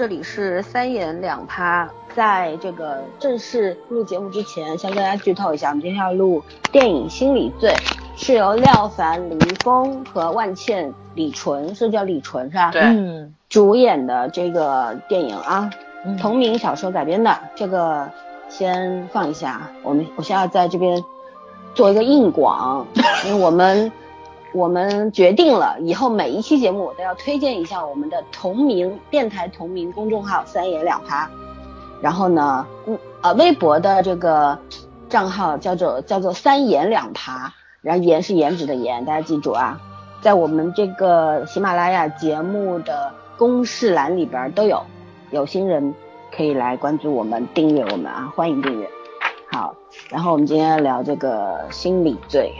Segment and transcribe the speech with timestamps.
[0.00, 1.86] 好，这里是三言两趴。
[2.16, 6.42] 在这个正式录节目之前，先跟大家剧透一下，我们今天要录
[6.72, 7.70] 电影《心理罪》，
[8.16, 12.70] 是由廖凡、李易峰和万茜、李纯，是叫李纯是吧？
[12.70, 15.68] 对，嗯，主演的这个电影啊，
[16.18, 18.08] 同名小说改编的，这个
[18.48, 19.70] 先放一下。
[19.82, 21.04] 我们我现在在这边
[21.74, 22.86] 做一个硬广，
[23.28, 23.92] 因为我们。
[24.52, 31.30] 我们决定了，以后每一期节目我都要推荐一下我们的同名电台同名公众号“三言两趴”。
[32.02, 34.58] 然后呢，嗯呃，微博的这个
[35.08, 39.80] 账号叫做叫做“三言两趴”，然后“言”是颜值的“言”，大家记住啊。
[40.20, 44.82] 在我们这个喜马拉雅节目的公示栏里边都有，
[45.30, 45.94] 有心人
[46.34, 48.90] 可以来关注我们，订阅我们啊，欢迎订阅。
[49.52, 49.74] 好，
[50.08, 52.52] 然后我们今天聊这个心理罪。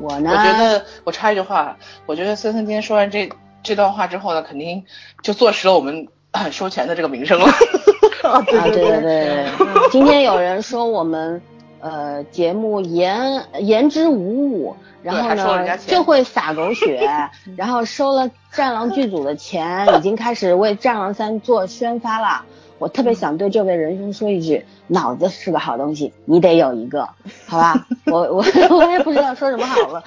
[0.00, 0.30] 我呢？
[0.30, 1.76] 我觉得我插一句话，
[2.06, 3.28] 我觉得森森今天说完这
[3.62, 4.84] 这段话之后呢，肯定
[5.22, 6.08] 就坐实了我们
[6.50, 7.46] 收钱的这个名声了。
[8.22, 9.46] 啊，对对对，
[9.90, 11.42] 今天有人说我们
[11.80, 17.08] 呃节目言言之无物，然后呢就会撒狗血，
[17.56, 22.44] 然后收了战狼剧组的钱，已经开始为战狼三做宣发了。
[22.82, 27.08] 我特别想对这位仁兄说一句，脑子是个好东西，你得有一个，
[27.46, 27.86] 好吧？
[28.10, 30.02] 我我我也不知道说什么好了，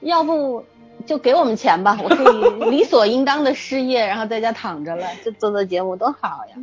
[0.00, 0.64] 要不
[1.04, 6.56] 就给我们钱吧，我可以 理所应当的失业，然后在家躺着了，就做做节目多好呀！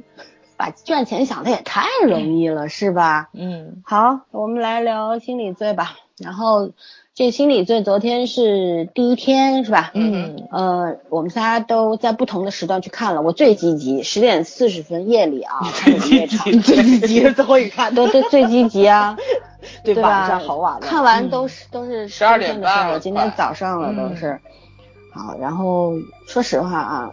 [0.58, 3.30] 把赚钱想的也太容易了，是吧？
[3.34, 6.72] 嗯，好，我们来聊心理罪吧，然后。
[7.14, 9.92] 这心理罪昨天是第一天是吧？
[9.94, 13.22] 嗯呃，我们仨都在不同的时段去看了。
[13.22, 19.18] 我最积极，十点四十分夜里啊，最积极，最积极是最后一看，对对，最积极啊，
[19.84, 20.02] 对吧？
[20.10, 24.40] 晚上好晚了，看完都是都是十二点半了，今天早上了都是。
[25.14, 25.92] 好，然后
[26.26, 27.12] 说实话啊，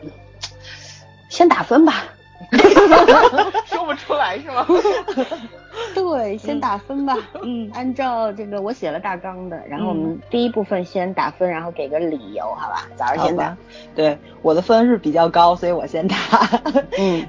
[1.28, 2.04] 先打分吧。
[3.66, 4.66] 说不出来是吗？
[5.94, 7.16] 对，先打分吧。
[7.42, 12.88] 嗯，按照这个我写了大纲的，然后我们第一部分先打分，然后给个理由，好吧？
[12.96, 13.56] 早上先打。
[13.94, 16.16] 对，我的分是比较高，所以我先打。
[16.98, 17.26] 嗯，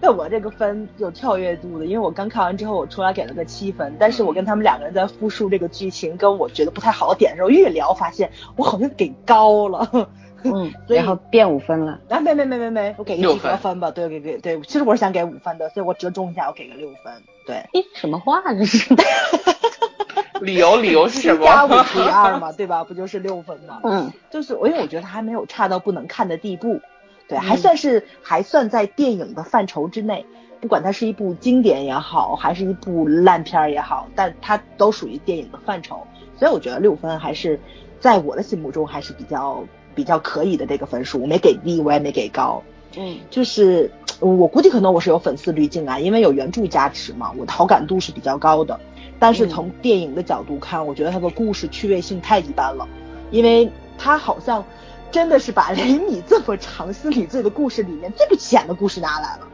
[0.00, 10.08] 那我这个分有跳跃度的，因为我刚看完之后，我出来给了个七分，但是我跟他们两个人在复述这个剧情跟我觉得不太好的点的时候，越聊发现我好像给高了。
[10.44, 12.00] 嗯，然后变五分了。
[12.08, 13.90] 啊，没没没没没，我给个及格分吧。
[13.90, 17.12] 对，给给对，其实我是想给五分的，所以我折中一下，我给个六分。
[17.46, 18.94] 对，诶，什么话这是？
[20.42, 21.46] 理由理由是什么？
[21.46, 22.84] 加五除以二嘛，对吧？
[22.84, 23.80] 不就是六分吗？
[23.84, 26.78] 嗯，就是我因为我觉得它还没有差到不能看的地步，
[27.26, 30.24] 对，还算是还算在电影的范畴之内。
[30.60, 36.06] 不管它是一部经典也好，还是一部烂片也好，但它都属于电影的范畴，
[36.38, 37.60] 所以我觉得六分还是
[38.00, 39.64] 在我的心目中还是比较。
[39.96, 42.62] 比较可以的这个分数，我没给低，我也没给高，
[42.96, 43.90] 嗯，就是
[44.20, 48.78] 我估计可能我是有粉丝滤镜啊，因为有原著加持嘛，我的好感度是比较高的。
[49.18, 52.86] 但是从电影的角度看，我觉得它的故事趣味性太一般了，
[53.30, 54.62] 因为它好像
[55.10, 59.48] 真的是把 雷米这么长心理罪的故事里面最不起眼的故事拿来了。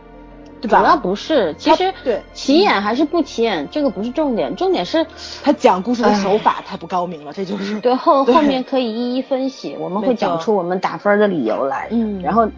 [0.69, 2.23] 主要不是，其实对。
[2.33, 5.07] 起眼还是不起眼，这个不是重点，重点是
[5.43, 7.81] 他讲故事的手法太不高明了，这就是。
[7.81, 11.89] 对后后面可以一一分析，我们会讲出我们打分的理由来。
[11.91, 12.49] 嗯，然后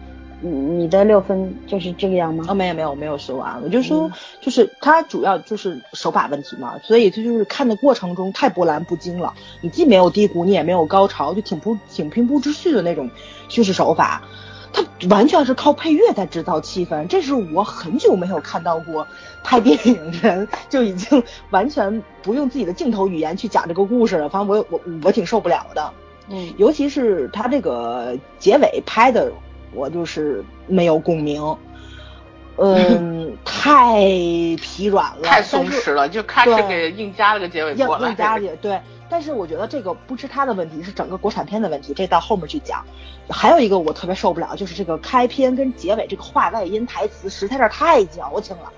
[0.41, 2.45] 你的六分就是这个样吗？
[2.47, 4.11] 哦，没有没有，我没有说完，我就说
[4.41, 13.09] 就是他主要就是手法问题嘛，所以他就是看的过程中太波澜不惊了，你既没有低谷，你也没有高潮，就挺不挺平铺直叙的那种
[13.49, 14.21] 叙事手法。
[14.75, 19.07] 他完全是靠配乐在制造气氛，这是我很久没有看到过
[19.41, 24.27] 拍电影人就已经完全不用自己的镜头语言去讲这个故事了。
[24.27, 25.93] 反正我我我挺受不了的，
[26.29, 29.31] 嗯，尤其是他这个结尾拍的，
[29.73, 31.55] 我就是没有共鸣，
[32.57, 34.03] 嗯， 太
[34.61, 38.77] 疲软了，太松弛了，就开始给硬加了个结尾过来，硬加去，对。
[39.09, 42.83] 但是我觉得这个不是他的问题，是整个国产片的问题，这到后面去讲。
[43.29, 48.71] 还有一个我特别受不了，就是这个开篇跟结尾这个话外音台词实在是太矫情了。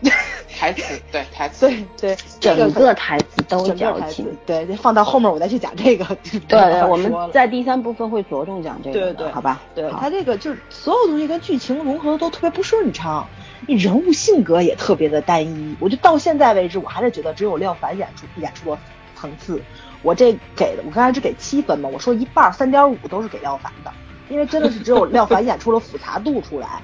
[0.56, 4.26] 台词对台词对对，整个台词都矫情。
[4.46, 6.04] 对，放到后面我再去讲这个。
[6.22, 9.12] 对对，我们在第三部分会着重讲这个。
[9.12, 9.60] 对对，好吧。
[9.74, 13.26] 对他这个就是所有东西跟剧情融合的都特别不顺畅，
[13.66, 15.76] 你人物性格也特别的单一。
[15.80, 18.78] 我就到现在为止，我还是觉得只有廖凡演出演出过。
[19.18, 19.60] 层次，
[20.02, 23.92] 我这给的，我刚才只给七分嘛，我说一半三点五都是给廖凡的，
[24.28, 26.80] 因为真的是只有廖凡演出了 复杂度出来，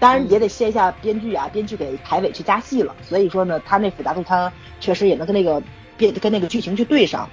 [0.00, 5.62] 当然也得谢一下编剧啊，编剧给台尾去加戏了，所以说呢，他那复杂度他确实也能跟那个
[5.96, 7.28] 编跟那个剧情去对上，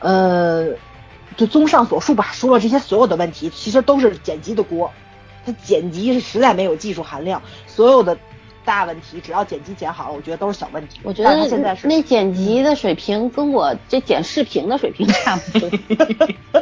[0.00, 0.68] 呃，
[1.36, 4.90] 就综上所述吧，说了这些所有的问题，其实都是剪辑的锅，
[5.46, 8.18] 他剪辑是实在没有技术含量，所有的
[8.68, 11.00] 大问题只要剪辑剪好了，我觉得都是小问题。
[11.02, 15.70] 我觉得现在是那剪辑的水平跟我这剪视频的水平差不多，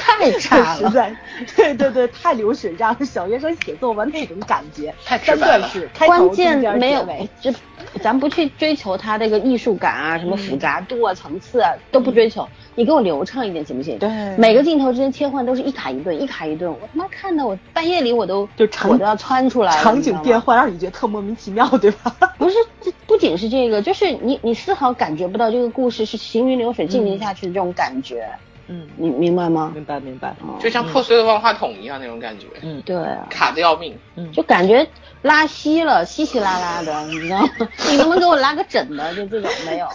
[0.00, 0.76] 太差了。
[0.78, 1.16] 实在，
[1.54, 4.92] 对对对，太流水账，小学生写作文那种感觉。
[5.04, 5.58] 太直三白了。
[5.60, 7.54] 段式，开头关键没有结尾，这
[8.02, 13.96] 咱不去追求它这个艺术感啊，什么复杂度啊、层次啊都不追求，你给我流畅一点行不行？
[13.98, 22.14] 对每个镜头之间切换都是一卡一顿，一卡一顿，我他妈看的我半夜里我都就场我都要窜出来了，场景变换让你觉得特莫名其妙， 对吧？
[22.38, 28.28] 不是，这不仅是这个，就是你你丝毫感觉不到这个故事是行云流水进行下去的这种感觉，
[28.68, 29.72] 嗯，你明白吗？
[29.74, 30.28] 明白明白。
[30.40, 33.96] 哦就像破碎的万花筒一样那种感觉，嗯对啊，卡的要命。
[34.16, 34.88] 嗯，就感觉
[35.22, 37.48] 拉稀了，稀稀拉拉的， 你知道吗？
[37.90, 39.14] 你能不能给我拉个整的？
[39.14, 39.86] 就这种没有。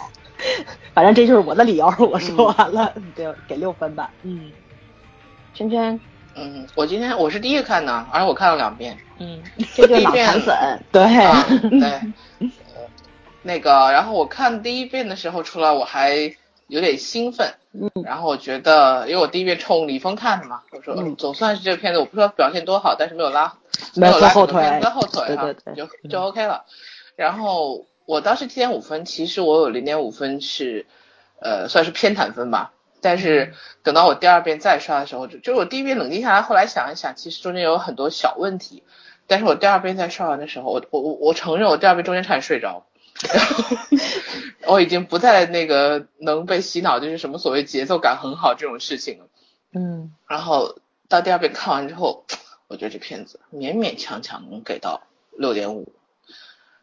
[0.92, 4.10] 反正这就是我的理由，我说完了，对，给六分吧。
[4.22, 4.50] 嗯
[5.54, 5.98] 圈圈，
[6.36, 8.96] 嗯，我今天我是第一个看的，而且我看了两遍。
[9.18, 9.42] 嗯，
[9.74, 10.84] 这就是脑残粉。
[10.90, 12.02] 对，啊，对，呃
[13.42, 16.34] 那个，然后我看第一遍的时候出来，我还
[16.68, 23.52] 有点兴奋，嗯然后我觉得，因为我第一遍冲李峰看的嘛，我说、嗯总算是这个片子，我不知道表现多好，但是没有拉，
[23.94, 26.64] 没有有拉后腿整个片子的后腿哈，对对对就就 OK 了。
[27.16, 30.86] 然后我当时七点五分，其实我有零点五分是，
[31.40, 32.72] 呃，算是偏袒分吧。
[33.04, 33.52] 但是
[33.82, 38.82] 等到我第二遍再刷的时候，就就是我第一遍冷静下来，后来想一想，其实中间有很多小问题。
[39.26, 42.86] 但是我第二遍再刷完的时候，我我我我承认我第二遍中间差点睡着，
[43.30, 43.74] 然后
[44.72, 49.26] 我已经不再那个能被洗脑，就是什么所谓节奏感很好这种事情了。
[49.74, 50.78] 嗯然后
[51.08, 52.24] 到第二遍看完之后，
[52.68, 55.02] 我觉得这片子勉勉强强能给到
[55.36, 55.92] 六点五。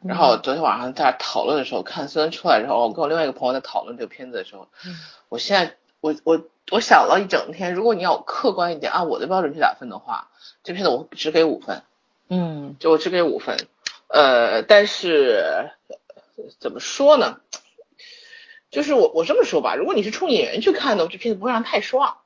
[0.03, 4.95] 然后昨天晚上在那讨论的时候，看孙恩出来之后，我跟我另外一个朋友在讨论这个片子的时候，嗯
[5.29, 10.30] 我现在我我我想了一整天，如果你要客观一点，按我的标准去打分的话，
[10.63, 11.83] 这片子我只给五分，
[12.27, 13.57] 嗯就我只给五分。
[14.07, 15.95] 呃，但是呃
[16.59, 17.38] 怎么说呢？
[18.71, 22.18] 就是我我这么说吧，如果你是冲演员去看的，这片子不会让人太失望。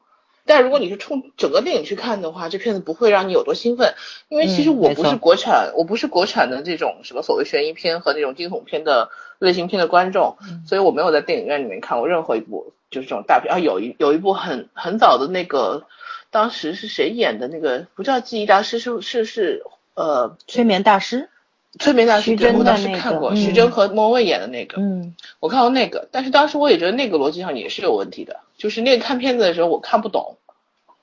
[0.48, 3.96] 但如果你是冲整个电影去看的话，这片子不会让你有多兴奋，
[4.30, 13.60] 因为其实我不是国产，我不是国产的这种什么所谓悬疑片和那种惊悚片的类型片的观众，嗯所以我没有在电影院里面看过任何一部就是这种大片啊。
[13.60, 15.86] 有一有一部很很早的那个，
[16.32, 19.64] 当时是谁演的那个不叫记忆大师，是是是
[19.94, 21.30] 呃催眠大师。
[21.78, 30.38] 催眠大师，我当时看过，个徐峥和莫文蔚演的那个，嗯我看过那个，但是当时我也觉得那个逻辑上也是有问题的，就是那个看片子的时候我看不懂，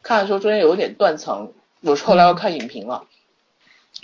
[0.03, 1.53] 看的时候中间有点断层，
[1.83, 3.05] 我是后来要看影评了，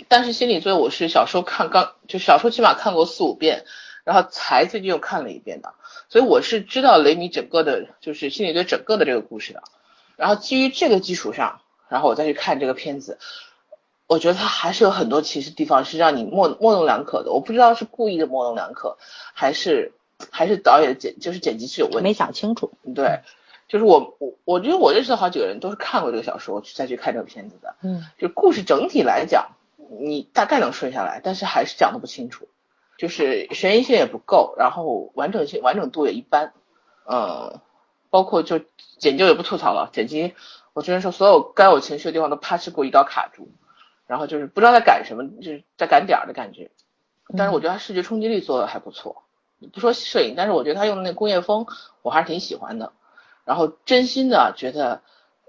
[0.07, 3.65] 但是心理罪我是小时候看刚就小时候起码看过四五遍，
[4.03, 5.73] 然后才最近又看了一遍的，
[6.09, 9.63] 所以我是知道雷米整个的就是心理队整个的这个故事的，
[10.17, 13.19] 然后基于这个基础上，然后我再去看这个片子。
[14.07, 18.97] 我觉得它还是有很多其实地方是让你模模棱两可的，我不知道是故意的模棱两可，
[19.35, 19.91] 还是
[20.31, 22.01] 还是导演剪就是剪辑是有问题。
[22.01, 22.71] 没想清楚。
[22.95, 23.19] 对，
[23.67, 29.51] 就是我我我觉得我认识的好几个人都是看过这个小说去再去看这个片子的，嗯就故事整体来讲，
[30.01, 32.47] 你大概能顺下来，但是还是讲的不清楚，
[32.99, 36.51] 就是悬疑性也不够，然后完整性完整度也一般，
[37.09, 37.61] 嗯，
[38.09, 38.59] 包括就
[38.97, 40.33] 剪辑也不吐槽了，剪辑
[40.73, 43.49] 我只能说所有该有情绪的地方都啪哧给我一刀卡住，
[44.05, 46.71] 然后就是不知道在赶什么，就是在赶点儿的感觉，
[47.37, 49.23] 但是我觉得他视觉冲击力做的还不错，
[49.71, 51.65] 不说摄影，但是我觉得他用的那工业风
[52.01, 52.91] 我还是挺喜欢的。
[53.45, 55.01] 然后真心的觉得，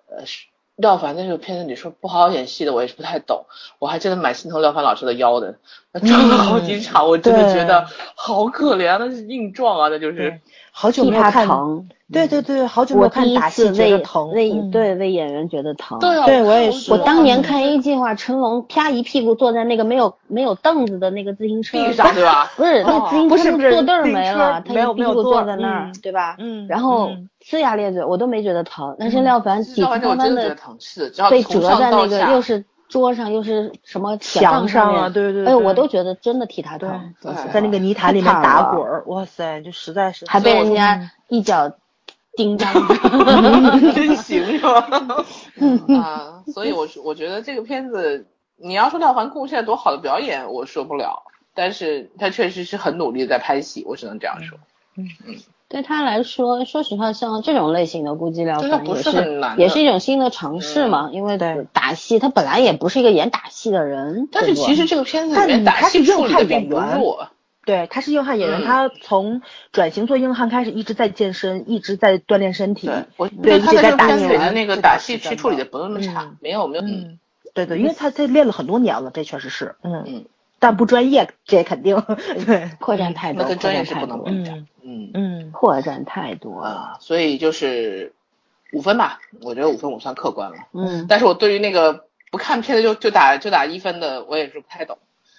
[0.09, 3.45] 呃，是廖凡在这个片子里说不好好演戏的，我也是不太懂。
[3.79, 5.59] 我还真的蛮心疼廖凡老师的腰的，
[5.90, 10.41] 那撞了好几场，我真的觉得好可怜啊，那是硬撞啊，那就是。
[10.73, 11.89] 好久没有看，疼。
[12.13, 14.31] 对对对，好久没我有看打戏觉得疼。
[14.31, 15.99] 为嗯对为演员觉得疼。
[15.99, 22.51] 对啊，对我也是我当年嗯看 A 计划，成龙啪一屁股坐在那个没有没有凳子的那个自行车上对吧？
[22.57, 26.37] 不是，那哦自行车不是坐凳没了，他没有一屁股坐在那儿嗯，对吧？
[26.39, 28.95] 嗯然后嗯呲牙咧嘴，我都没觉得疼。
[28.99, 37.15] 但是嗯廖凡体廖凡这我体方方的真的觉得疼，是的，只要被从上折在那个到下又是桌上又是什么墙上啊对对对哎呦，我都觉得真的替他对疼，
[37.53, 41.73] 在那个泥潭里面打滚儿，哇塞，就实在是还被人嗯家一脚
[42.37, 43.93] 叮当着。
[43.93, 45.25] 真行是吧？
[46.03, 51.23] 啊，所以我是我觉得这个片子，你要说廖凡贡献多好的表演，我说不了，
[51.55, 54.59] 但是他确实是很努力在拍戏，我只能这样说。
[55.71, 61.11] 对他来说，说实话，像这种类型的，估计廖对他不凡也是很难也是一种新的尝试嘛。
[61.13, 61.65] 因为对。
[61.73, 67.29] 打戏，他本来也不是一个演打戏的人，但是其实这个片子里但面打他是戏处理的硬汉并不演员弱，
[67.65, 68.65] 对，他是硬汉演员，嗯。
[68.65, 72.89] 他从转型做硬汉开始，一直在健身，一直在锻炼身体。
[72.89, 77.21] 对我对他在这个一直在打片子里的那个打戏是真的区处理的不那么差嗯，没有没有，嗯，
[77.55, 80.03] 对对，因为他他练了很多年了，这确实是，嗯。
[80.05, 80.25] 嗯，
[80.61, 82.01] 但不专业，这肯定，
[82.47, 84.53] 对，破绽太多，那跟专业是不能比的。
[84.53, 86.69] 嗯嗯嗯破绽太多了。
[86.69, 88.13] 啊，所以就是
[88.73, 90.57] 五分吧，我觉得五分我算客观了。
[90.73, 94.99] 嗯，但是我对于那个不看片子就就打就打一分的，我也是不太懂。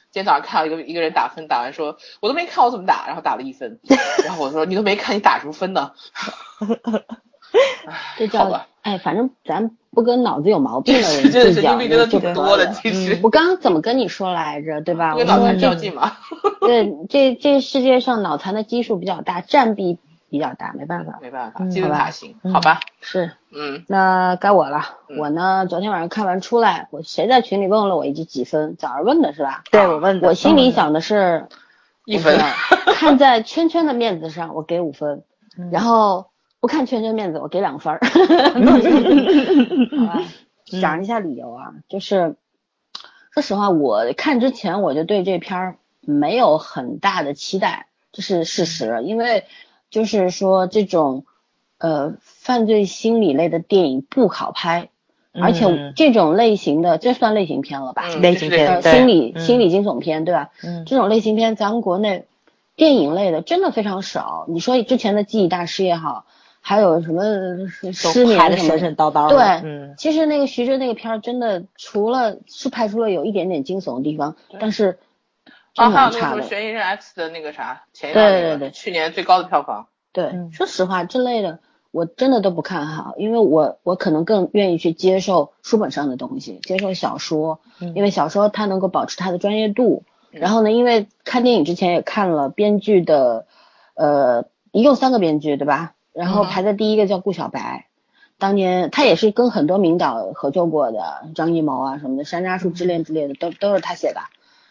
[0.10, 3.80] 今天早上看到一个一个人打分，打完说我都没看我怎么打，然后打了一分，
[4.26, 5.92] 然后我说你都没看你打什么分呢？
[8.18, 11.78] 这叫，哎，反正咱不跟脑子有毛病的人 计较
[13.22, 15.14] 我刚刚怎么跟你说来着，对吧？
[15.14, 16.18] 我跟脑残较这劲嘛，
[16.62, 21.20] 对这这世界上脑残的基数比较大，占比比较大，没办法。
[21.22, 24.98] 没办法，嗯金字好吧塔型，嗯好吧，是，嗯，那该我了。
[25.10, 28.76] 嗯我呢，昨天晚上看完出来，我谁在群里问了我一句几分？
[28.78, 29.64] 早上问的是吧？
[29.72, 31.48] 对我问的，我心里想的是
[32.06, 32.40] 一分，
[32.96, 35.24] 看在圈圈的面子上，我给五分，
[35.58, 36.28] 嗯然后
[36.62, 38.00] 不看圈圈面子，我给两分儿。
[40.00, 40.24] 好吧，
[40.80, 42.36] 讲一下理由啊，就是
[43.32, 49.46] 说实话，我看之前我就对这片儿没有很大的期待，这是事实，因为
[49.90, 51.26] 就是说这种
[51.80, 54.90] 呃犯罪心理类的电影不好拍，
[55.34, 58.04] 而且嗯这种类型的这算类型片了吧？
[58.08, 60.52] 嗯类型片心理嗯心理惊悚片，对吧？
[60.64, 62.26] 嗯这种类型片，咱们国内
[62.76, 64.46] 电影类的真的非常少。
[64.48, 66.26] 你说之前的《记忆大师》也好，
[66.62, 67.24] 还有什么
[67.92, 75.00] 失都拍的神眠什么神叨叨的，对嗯其实那个徐峥那个片儿真的，除了是拍出了有一点点惊悚的地方，但是
[75.76, 76.36] 啊，真还有那个蛮差的。
[76.36, 90.04] 什么悬疑人 X 的那个啥，前一对段那个对对去年最高的票房，对，嗯说实话，这类的我真的都不看好，因为我我可能更愿意去接受书本上的东西，接受小说，嗯因为小说它能够保持它的专业度。
[90.06, 90.08] 嗯
[90.40, 93.48] 然后呢，因为看电影之前也看了编剧的，
[93.96, 95.92] 呃，一共三个编剧对吧？
[96.14, 97.88] 然后嗯排在第一个叫顾小白，
[98.38, 104.22] 当年他也是跟很多名导合作过的，张艺谋啊什么的，《山楂树之恋》之类的都都是他写的。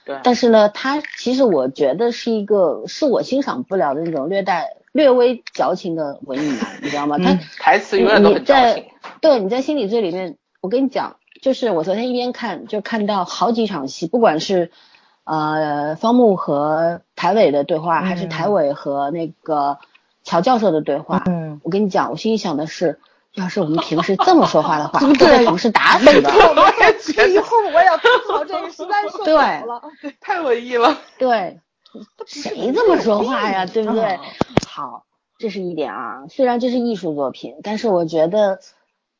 [0.04, 7.18] 对，但是呢，他其实我觉得是一个是我欣赏不了的那种略带略微矫情的文艺男，你知道吗？
[7.18, 14.70] 他嗯台词永远都很矫情你，对，你在心理罪里面，我跟你讲，就是我昨天一边看就看到好几场戏，不管是
[15.24, 19.78] 呃方木和台伟的对话，还是嗯台伟和那个
[20.24, 22.98] 乔教授的对话，嗯，我跟你讲，我心里想的是，
[23.34, 26.30] 要是我们平时这么说话的话， 对会被同事打死的。
[26.30, 29.82] 我以后我也要吐槽这个，实在受不对了了。
[30.20, 30.98] 太文艺了。
[31.18, 31.58] 对，
[32.26, 33.66] 谁这么说话呀？
[33.66, 34.20] 对不对嗯？
[34.68, 35.04] 好，
[35.38, 36.24] 这是一点啊。
[36.28, 38.60] 虽然这是艺术作品，但是我觉得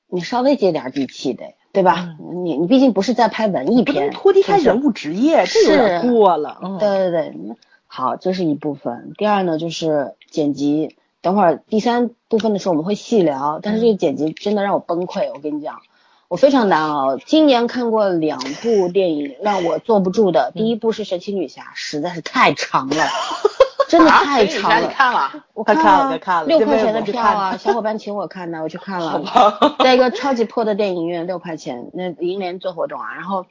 [0.08, 2.16] 你稍微接点地气的，对吧？
[2.44, 6.58] 你你毕竟不是在拍文艺片，脱离开人物职业，这有点是过了。
[6.62, 7.56] 嗯，对对对，嗯
[7.92, 9.14] 好，这是一部分。
[9.18, 10.96] 第二呢，就是剪辑。
[11.22, 15.28] 等会儿第三部分的时候我们会细聊，但是这个剪辑真的让我崩溃。
[15.34, 15.80] 我跟你讲，
[16.28, 17.16] 我非常难熬。
[17.16, 23.04] 今年看过两部电影让我坐不住的，第一部是《神奇女侠》，实在是太长了，
[23.90, 24.92] 真的啊太长神奇女侠你了。
[24.92, 25.44] 看了？
[25.52, 29.76] 我他看啊了他看了六块钱的票啊，小伙伴请我看的，我去看了。
[29.80, 33.44] 在一个超级破的电影院，六块钱，那银联做活动啊，然后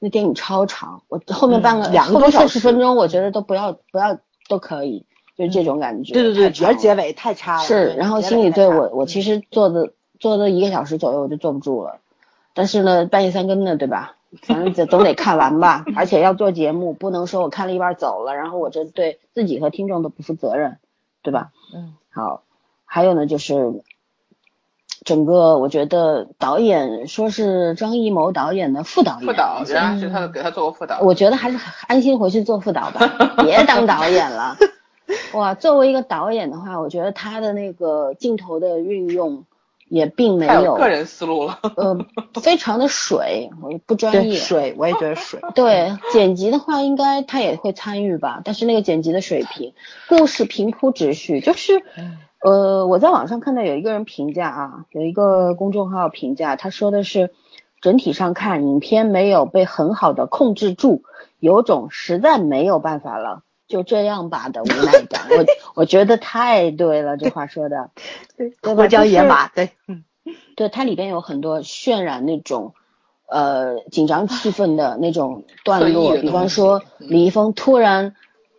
[0.00, 5.04] 那电影超长，我后面半个、嗯两个多小时四十分钟，我觉得都不要不要都可以，
[5.36, 6.12] 就是这种感觉。
[6.12, 7.62] 对对对，主要结尾太差了。
[7.64, 12.00] 是，然后心理罪我我其实坐的坐的一个小时左右我就坐不住了，
[12.54, 14.16] 但是呢半夜三更的对吧？
[14.42, 20.78] 反正总总得看完吧，而且要做节目，不能说我看了一半走了，然后我这对自己和听众都不负责任，
[21.22, 21.50] 对吧？
[21.74, 22.42] 嗯好，
[22.84, 23.82] 还有呢，就是
[25.04, 33.06] 整个我觉得导演说是张艺谋导演的副导演，副导人家是他给他做过副导，我觉得还是安心回去做副导吧，
[33.42, 34.56] 别当导演了。
[35.32, 39.44] 哇，作为一个导演的话，我觉得他的那个镜头的运用
[39.88, 41.58] 也并没有有个人思路了。
[41.76, 41.98] 呃
[42.40, 44.38] 非常的水，我不专业。
[44.38, 45.40] 水，我也觉得水。
[45.54, 49.72] 对剪辑的话，应该他也会参与吧，但是那个剪辑的水平，
[50.08, 51.82] 故事平铺直叙，就是，
[52.42, 57.30] 呃，我在网上看到有一个人评价啊，有一个公众号评价，他说的是，
[57.80, 61.02] 整体上看影片没有被很好的控制住，
[61.38, 65.22] 有种实在没有办法了，就这样吧的无奈感。
[65.30, 65.44] 我
[65.74, 67.90] 我觉得太对了，这话说的，
[68.38, 68.74] 对对吧？
[68.74, 70.04] 脱缰野就是马，对，嗯。
[70.54, 72.74] 对，它里边有很多渲染那种
[73.26, 77.08] 呃紧张气氛的那种段落，比方说嗯。
[77.08, 78.14] 李易峰突然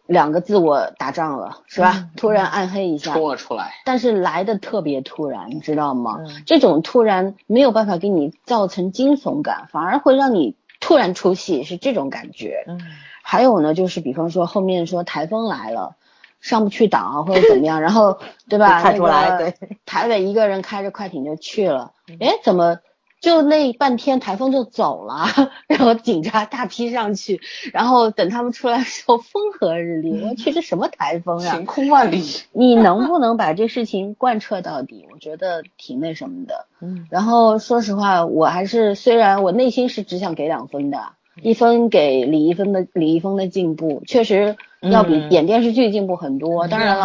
[0.06, 1.94] 两个自我打仗了，是吧？
[1.98, 6.18] 嗯突然暗黑一下，冲了出来，但是来的特别突然，你知道吗？
[6.20, 12.64] 嗯这种突然没有办法给你造成惊悚感，反而会让你突然出戏，是这种感觉。
[12.68, 12.80] 嗯
[13.24, 15.96] 还有呢，就是比方说后面说台风来了，
[16.42, 18.18] 上不去岛或者怎么样， 然后
[18.50, 18.82] 对吧？
[18.82, 22.78] 看出来那个对台北一个人开着快艇就去了，嗯哎，怎么
[23.22, 25.28] 就那半天台风就走了，
[25.68, 27.40] 然后警察大批上去，
[27.72, 30.22] 然后等他们出来的时候风和日丽。
[30.24, 31.52] 我去，这什么台风啊？
[31.52, 32.24] 晴空万里。
[32.52, 35.06] 你能不能把这事情贯彻到底？
[35.14, 36.66] 我觉得挺那什么的。
[36.82, 37.06] 嗯。
[37.12, 40.98] 然后说实话，我还是虽然我内心是只想给两分的，
[41.44, 46.68] 一分给李易峰的李易峰的进步，确实要比演电视剧进步很多。
[46.68, 47.04] 当然了？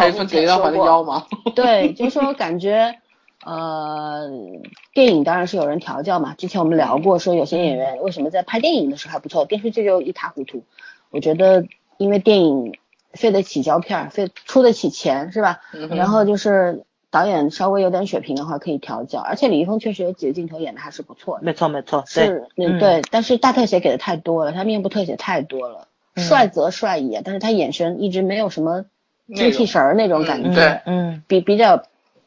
[1.53, 2.95] 对，就是说感觉。
[3.45, 4.29] 呃，
[4.93, 6.33] 电影当然是有人调教嘛。
[6.37, 10.63] 之前我们聊过，说有些演员为什么在拍电影的时候还不错，电视剧就一塌糊涂。
[11.11, 11.65] 我觉得，
[11.97, 12.73] 因为电影
[13.13, 15.61] 费得起胶片，费出得起钱，是吧？
[15.95, 19.19] 然后就是导演稍微有点水平的话，可以调教。
[19.19, 21.43] 而且李易峰确实有几个镜头演的还是不错的。
[21.45, 23.01] 没错没错，是，嗯对。
[23.11, 28.85] 但是大特写给的太多了，他面部特写太多了，帅则帅也，但是他眼神一直没有什么
[29.33, 31.83] 精气神儿那种感觉，嗯，比比较。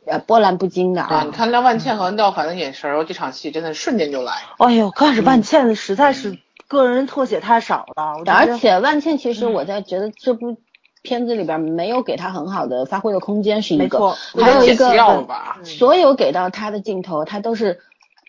[0.07, 1.23] 呃，波澜不惊的啊！
[1.27, 4.33] 你看廖万茜和廖凡的眼神儿，这场戏真的瞬间就来。
[4.59, 6.39] 哎呦，刚开始万茜实在是
[6.69, 10.57] 个人特写太少了，而且万茜其实我在觉得这部
[11.03, 14.13] 片子里边没有给她很好的发挥的空间，是一个。
[14.39, 15.27] 还有一个，
[15.65, 17.81] 所有给到她的镜头，她都是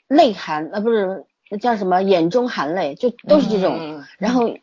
[0.07, 4.55] 泪含，呃，不是那叫什么，眼中含泪，就都是这种，然后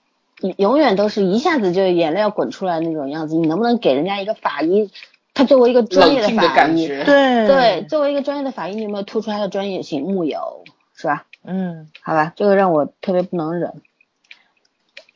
[0.56, 3.34] 永远都是一下子就眼泪要滚出来那种样子。
[3.34, 4.90] 你能不能给人家一个法医？
[5.38, 10.02] 他作为一个专业的法医，对对，作为一个专业的法医，你有没有突出他的专业性？
[10.02, 10.64] 木有，
[10.96, 11.26] 是吧？
[11.44, 13.80] 嗯，好吧，这个让我特别不能忍。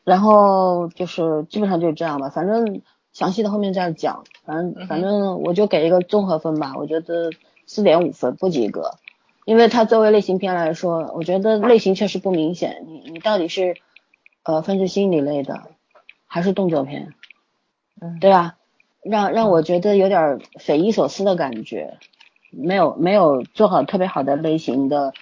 [0.04, 4.22] 然后就是基本上就是这样吧，反正详细的后面再讲。
[4.44, 7.32] 反正反正我就给一个综合分吧，我觉得
[7.66, 8.92] 四点五分不及格，
[9.44, 12.84] 因为它作为类型片来说，我觉得类型确实不明显。
[12.86, 13.76] 你你到底是
[14.44, 15.64] 呃分析心理类的，
[16.28, 17.12] 还是动作片？
[18.00, 18.54] 嗯，对吧？
[19.02, 21.98] 让让我觉得有点匪夷所思的感觉，
[22.50, 25.12] 没有没有做好特别好的类型的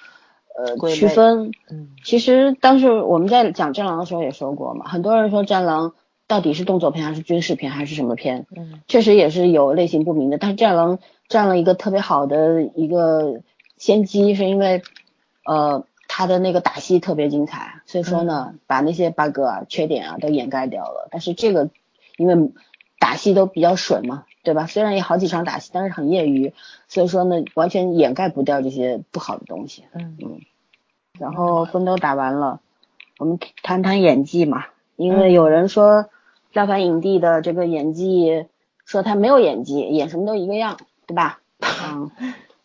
[0.55, 1.53] 呃区分。
[1.71, 5.91] 嗯，其实当时我们在讲《战狼》的时候也说过嘛，很多人说《战狼》
[6.27, 8.47] 到底是动作片还是军事片还是什么片？
[8.55, 10.37] 嗯，确实也是有类型不明的。
[10.37, 13.41] 但是《战狼》占了一个特别好的一个
[13.79, 14.83] 先机，是因为
[15.47, 21.09] 呃他的那个打戏特别精彩，所以说呢把那些 bug 啊缺点啊都掩盖掉了。
[21.11, 21.71] 但是这个
[22.19, 22.53] 因为。
[23.01, 24.67] 打戏都比较水嘛，对吧？
[24.67, 26.53] 虽然有好几场打戏，但是很业余，
[26.87, 29.85] 所以说呢，完全掩盖不掉这些不好的东西。
[29.95, 30.41] 嗯嗯。
[31.19, 32.61] 然后分都打完了，
[33.19, 34.67] 我们谈谈演技嘛。
[34.97, 36.11] 因为有人说
[36.53, 38.45] 廖凡影帝的这个演技，
[38.85, 41.41] 说他没有演技，演什么都一个样，对吧？
[41.61, 42.11] 嗯，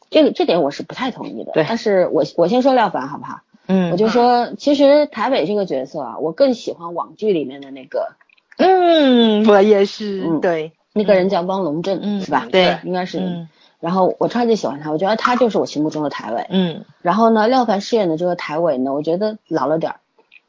[0.10, 1.54] 这个这点我是不太同意的。
[1.54, 1.66] 对。
[1.68, 3.40] 但是我我先说廖凡好不好？
[3.68, 3.90] 嗯。
[3.92, 8.16] 我就说，其实台北这个角色啊，我更喜欢网剧里面的那个。
[8.64, 12.48] 嗯，我也是，对，那个人叫汪龙镇，是吧？
[12.52, 13.20] 对，应该是。
[13.20, 13.48] 嗯
[13.82, 16.48] 然后我超级喜欢他，我觉得他就是我心目中的台伟。
[16.50, 16.86] 嗯。
[17.04, 20.00] 然后呢，廖凡饰演的这个台伟呢，我觉得老了点儿，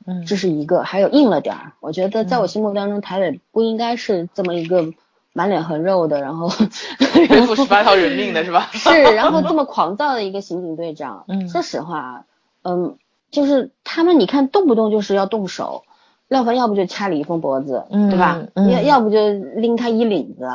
[0.06, 1.72] 嗯，这是一个，还有硬了点儿。
[1.80, 4.86] 我觉得在我心目当中，台伟不应该是这么一个
[5.34, 6.48] 满脸横肉的，然后
[7.28, 8.68] 背负十八条人命的是吧？
[8.72, 11.24] 是，然后这么狂躁的一个刑警队长。
[11.28, 11.46] 嗯。
[11.46, 12.24] 说实话，
[12.62, 12.96] 嗯，
[13.30, 15.82] 就是他们，你看动不动就是要动手。
[16.28, 18.46] 廖凡要不就掐李易峰脖子，对吧？
[18.54, 20.48] 要要不就拎他衣领子，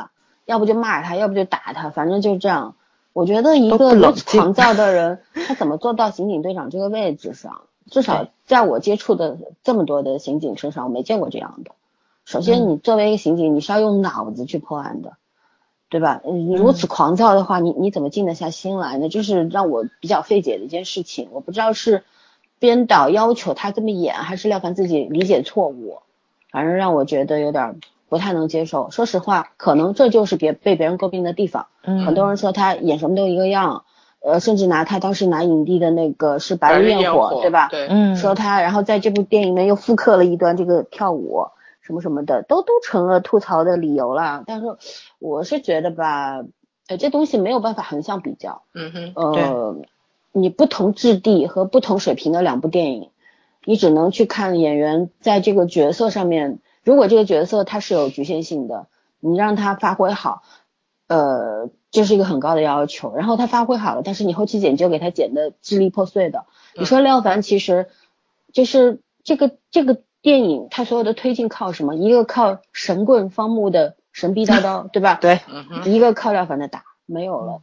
[0.44, 2.76] 要不就骂他，要不就打他，反正就这样。
[3.14, 7.62] 我觉得一个如此狂躁的人，他怎么做到刑警队长这个位置上？
[7.90, 11.70] 至少在我接触的这么多的刑警身上，我没见过这样的。
[12.26, 15.14] 首先，你作为一个刑警，你是要用脑子去破案的，
[15.88, 16.20] 对吧？
[16.24, 19.08] 你如此狂躁的话，你你怎么静得下心来呢？
[19.08, 21.28] 就是让我比较费解的一件事情。
[21.32, 22.04] 我不知道是。
[22.62, 25.98] 编导要求他这么演，还是廖凡自己理解错误，
[26.52, 28.88] 反正让我觉得有点不太能接受。
[28.92, 31.66] 说实话，可能这就是别被别人诟病的地方。
[31.82, 33.82] 嗯，很多人说他演什么都一个样，
[34.20, 37.66] 呃，甚至拿他当时拿影帝的那个是《白日焰火》，对吧？
[37.68, 41.46] 对，嗯，说他，然后在这部电影里面又复刻了一段这个跳舞
[41.80, 44.44] 什么什么的，都都成了吐槽的理由了。
[44.46, 44.66] 但是
[45.18, 46.44] 我是觉得吧，
[46.86, 48.62] 呃，这东西没有办法横向比较。
[48.72, 49.76] 嗯哼，呃。
[50.32, 53.10] 你不同质地和不同水平的两部电影，
[53.64, 56.58] 你只能去看演员在这个角色上面。
[56.82, 58.86] 如果这个角色它是有局限性的，
[59.20, 60.42] 你让他发挥好，
[61.06, 63.14] 呃，这是一个很高的要求。
[63.14, 66.46] 然后他发挥好了，但是你后期剪就给他剪的支离破碎的。
[66.74, 67.88] 你说廖凡其实
[68.52, 71.94] 就是这个这个电影，他所有的推进靠什么？
[71.94, 75.18] 一个靠神棍方木的神逼叨叨，对吧？
[75.22, 75.40] 对，
[75.84, 77.60] 一个靠廖凡的打，没有了。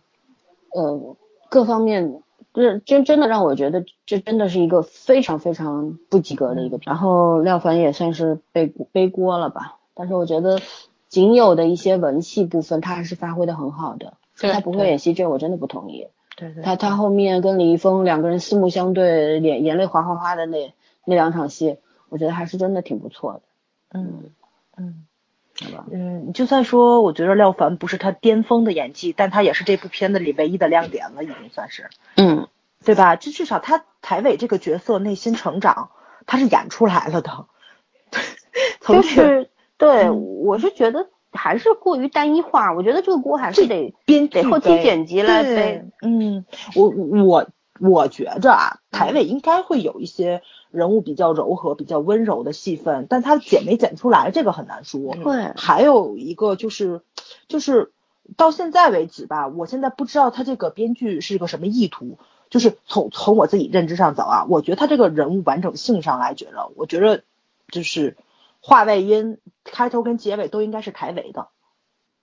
[0.71, 1.17] 呃，
[1.49, 2.21] 各方面。
[2.53, 6.79] 这真真的让我觉得，这真的是一个非常非常不及格的一个。
[6.83, 10.59] 然后廖凡也算是背背锅了吧，但是我觉得
[11.07, 14.13] 仅有的一些文戏部分，他还是发挥的很好的。
[14.35, 16.07] 说他不会演戏，这我真的不同意。
[16.37, 20.73] 对对，他他后面跟李易峰两个人四目相对，眼眼泪哗哗哗的那
[21.05, 23.41] 那两场戏，我觉得还是真的挺不错的。
[23.89, 24.31] 嗯
[24.77, 25.05] 嗯。
[25.91, 32.47] 嗯，就算说我觉得廖凡不是他巅峰的演技，但他也是这部片子里唯一的亮点了，已经算是，嗯，
[32.85, 33.15] 对吧？
[33.15, 35.89] 就至少他台伟这个角色内心成长，
[36.25, 37.45] 他是演出来了的。
[38.81, 45.83] 就 是对，嗯我是觉得还是过于单一化，我觉得这个锅还是得编得后期剪辑来背。
[46.01, 46.45] 嗯，
[46.75, 47.47] 我我
[47.79, 55.15] 我觉着啊，台伟应该会有一些人物比较柔和、比较温柔的戏份，但他剪没剪出来，这个很难说。
[55.15, 57.01] 对，还有一个就是，
[57.47, 57.91] 就是
[58.37, 62.17] 到现在为止吧，我现在不知道他这个编剧是个什么意图。
[62.49, 67.21] 就是从从我自己认知上走啊，我觉得他这个人物完整性上来觉得，我觉得
[67.67, 68.17] 就是
[68.59, 71.49] 话外音开头跟结尾都应该是台伟的，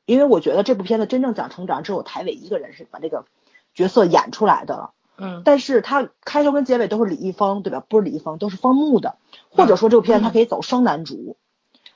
[0.04, 3.24] 因为我觉得这部片子真正讲成长只有台伟一个人是把这个
[3.72, 4.90] 角色演出来的了。
[5.18, 7.82] 嗯，但是他开头跟结尾都是李易峰，对吧？
[7.88, 9.16] 不是李易峰，都是方木的，
[9.50, 11.36] 或者说这部片子他可以走双男主，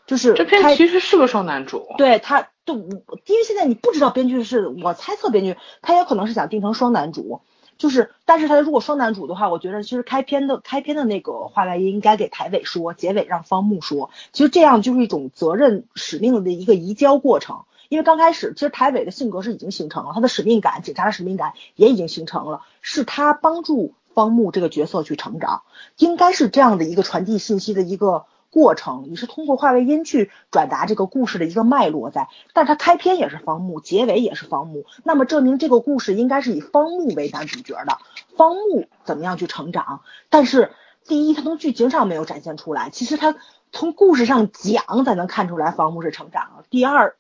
[0.07, 1.87] 就是这片其实是个双男主。
[1.99, 7.43] 对他，就因为现在你不知道编剧是，我猜测编剧他也可能是想定成双男主，
[7.77, 17.65] 就是，但是他如果双男主的话，我觉得其实开篇的开篇的那个话外音应该给台伟说，结尾让方木说，其实这样就是一种责任使命的一个移交过程。
[17.91, 25.63] 因为刚开始，其实台伟的性格是已经形成了，他的使命感，警察的使命感也已经形成了，是他帮助方木这个角色去成长，
[25.99, 32.29] 应该是这样的一个传递信息的一个过程，也是通过话外音去转达这个故事的一个脉络在。
[32.53, 37.99] 但是它开篇也是方木，结尾也是方木，那么证明这个故事应该是以方木为男主角的，
[38.37, 40.03] 方木怎么样去成长？
[40.29, 40.71] 但是
[41.09, 43.35] 第一，他从剧情上没有展现出来，其实他
[43.73, 46.65] 从故事上讲才能看出来方木是成长了。
[46.71, 47.17] 第二，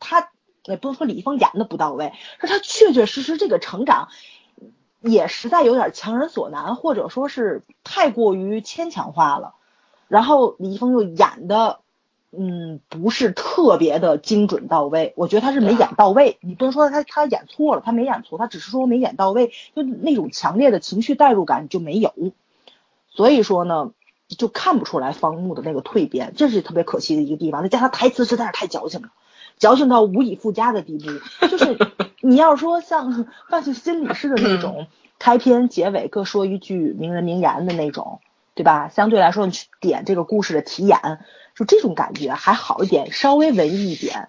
[0.00, 0.30] 他
[0.64, 4.08] 也不能说李易峰演的不到位，是他确确实实这个成长
[5.00, 9.54] 也实在有点强人所难，或者说是太过于牵强化了。
[10.08, 11.80] 然后李易峰又演的，
[12.30, 16.38] 嗯，不是特别的精准到位，我觉得他是没演到位。
[16.40, 22.12] 你不能说他他演错了，他没演错，他只是说没演到位，就那种强烈的情绪代入感就没有。
[23.10, 23.92] 所以说呢，
[24.28, 27.62] 就看不出来方木的那个蜕变，这是特别可惜的一个地方。
[27.62, 29.08] 再加上台词实在是太矫情了。
[29.58, 31.78] 矫情到无以复加的地步，就是
[32.20, 34.86] 你要说像犯罪心理师的那种
[35.18, 38.20] 开篇结尾各说一句名人名言的那种，
[38.54, 38.88] 对吧？
[38.88, 41.20] 相对来说，你去点这个故事的题眼，
[41.54, 44.28] 就这种感觉还好一点，稍微文艺一点。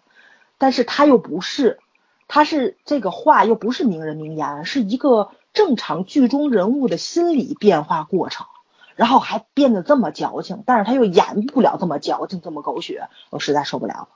[0.58, 1.80] 但是他又不是，
[2.28, 8.46] 他是这个话又不是名人名言，是一个正常剧中人物的心理变化过程，
[8.96, 14.08] 然后还变得这么矫情，但是他又演不了这么矫情，这么狗血，我实在受不了了。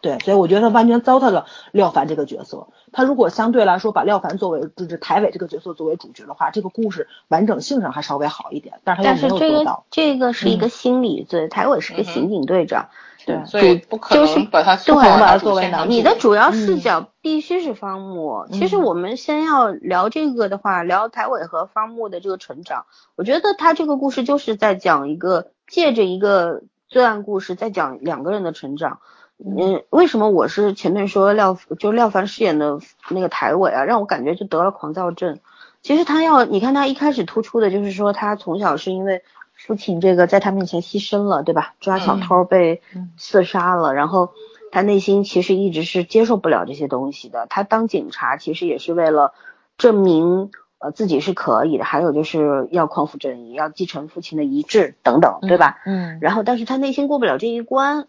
[0.00, 2.68] 对，所以我觉得他完全糟蹋了廖凡这个角色。
[2.92, 8.80] 他如果相对来说把廖凡作为就是台伟这个角色作为主角的话，这个故事完整性上还稍微好一点。
[8.82, 9.84] 但是他又没有但是这个做到。
[9.90, 12.88] 这个是一个嗯心理罪，台伟是个刑警队长，
[13.26, 18.46] 对所以不可就是能把他对不可能把他作为男主你的主要嗯视角必须是方木。
[18.50, 22.86] 其实嗯我们先要聊这个的话，聊台伟和方木的这个成长。
[23.16, 28.98] 我觉得他这个故事就是在讲一个借着一个罪案故事，在讲两个人的成长。
[29.44, 35.40] 嗯，为什么我是前面说廖就廖凡饰演的那个台伟啊，让我感觉就得了狂躁症。
[35.82, 39.22] 其实他要你看他一开始突出的就是说他从小是因为
[39.54, 41.74] 父亲这个在他面前牺牲了，对吧？
[41.80, 44.30] 抓小偷被嗯刺杀了，然后
[44.72, 47.46] 他内心其实一直是接受不了这些东西的。
[47.48, 49.32] 他当警察其实也是为了
[49.78, 55.78] 证明呃自己是可以的，还有就是要匡扶正义，要继承父亲的遗志等等，对吧？
[55.86, 58.06] 嗯然后但是他内心过不了这一关，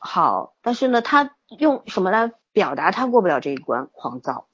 [0.00, 3.88] 好，但是呢，他用什么来表达他过不了这一关？
[3.92, 4.46] 狂躁、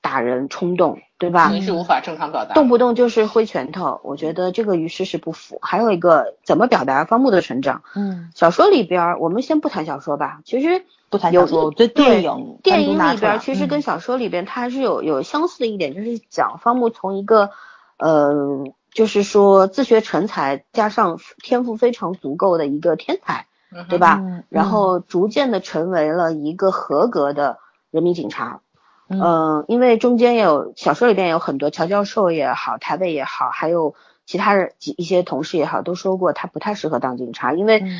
[0.00, 1.50] 打人、冲动，对吧？
[1.50, 2.54] 情绪无法正常表达。
[2.54, 5.58] 动不动就是挥拳头，我觉得这个与事实不符。
[5.62, 7.82] 还有一个怎么表达方木的成长？
[7.94, 17.50] 嗯，小说里边儿，我们先不谈小说吧，其实不谈有小说，我觉得电影电影里边其实跟嗯小说里边它还是有有相似的一点，就是讲方木从一个
[17.98, 24.20] 呃，就是说自学成才加上天赋非常足够的一个天才，嗯对吧？
[24.22, 27.58] 嗯然后逐渐的成为了一个合格的
[27.90, 28.60] 人民警察。
[29.08, 37.98] 嗯嗯，因为中间也有小说里边有很多乔教授也好，台北也好，还有其他人几一些同事也好，都说过他不太适合当警察，因为嗯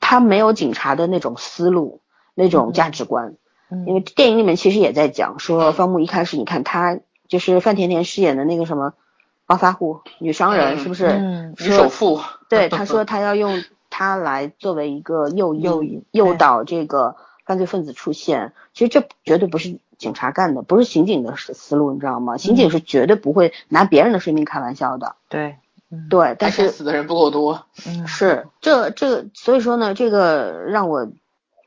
[0.00, 2.00] 他没有警察的那种思路、
[2.34, 3.34] 那种价值观。
[3.68, 8.94] 嗯因为电影里面其实也在讲说，方木一开始你看他就是范甜甜饰演的那个什么
[9.44, 11.06] 暴发户女商人，嗯是不是？
[11.08, 12.20] 嗯女首富。
[12.48, 13.62] 对，他说他要用
[13.98, 18.52] 他来作为一个诱因，诱引诱导这个犯罪分子出现。
[18.74, 22.36] 其实这绝对不是警察干的，不是刑警的思思路，你知道吗？
[22.36, 25.16] 刑警是绝对不会拿别人的生命开玩笑的。
[25.30, 25.56] 对，
[26.10, 27.64] 对，但是死的人不够多。
[27.86, 31.08] 嗯，是这这，所以说呢，这个让我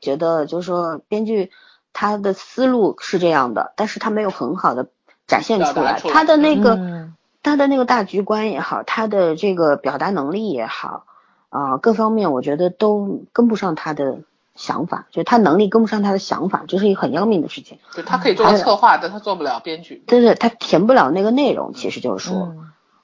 [0.00, 1.50] 觉得就是说，编剧
[1.92, 4.86] 他的思路是这样的，但是他没有很好的
[5.26, 7.10] 展现出来，他的那个
[7.42, 11.06] 他的那个大局观也好，他的这个表达能力也好
[11.50, 14.20] 啊，各方面我觉得都跟不上他的。
[14.56, 17.78] 想法就是他能力跟不上他的想法，这是一个很要命的事情。
[17.94, 20.02] 对他可以做策划，但他做不了编剧。
[20.06, 22.52] 对对，他填不了那个内容，其实就是说。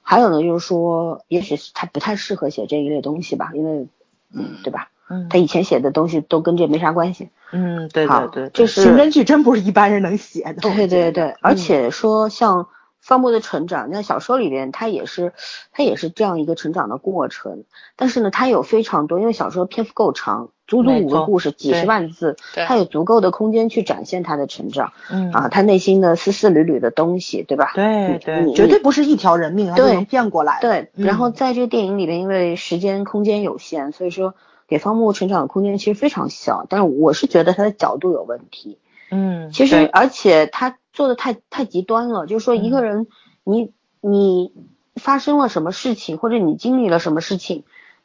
[0.03, 3.87] 还有呢，就是说，也许他不太适合写这一类东西吧，因为，
[4.31, 4.89] 嗯，对吧？
[5.09, 5.29] 嗯。
[5.29, 7.29] 他以前写的东西都跟这没啥关系。
[7.51, 8.49] 嗯，对对对。
[8.49, 10.61] 就是刑侦剧真不是一般人能写的。
[10.61, 12.67] 对对对，而且说像
[13.07, 15.33] 方木的成长，在小说里边他也是，
[15.71, 17.63] 他也是这样一个成长的过程。
[17.95, 20.49] 但是呢，他有非常多，因为小说篇幅够长。
[20.67, 27.71] 足足五个故事，几十万字，他有足够的空间去展现他的成长，嗯啊，他内心的丝丝缕缕的东西，对吧？
[27.73, 30.59] 对对，绝对不是一条人命就能变过来。
[30.59, 34.35] 对，然后在这个电影里边，因为时间空间有限，所以说
[34.67, 36.65] 给方木成长的空间其实非常小。
[36.67, 38.77] 但是我是觉得他的角度有问题，
[39.09, 43.07] 嗯，其实而且他做的太太极端了，就是说一个人，
[43.45, 44.51] 你你
[44.95, 47.63] 发生了什么事情，或者你经历了什么事情。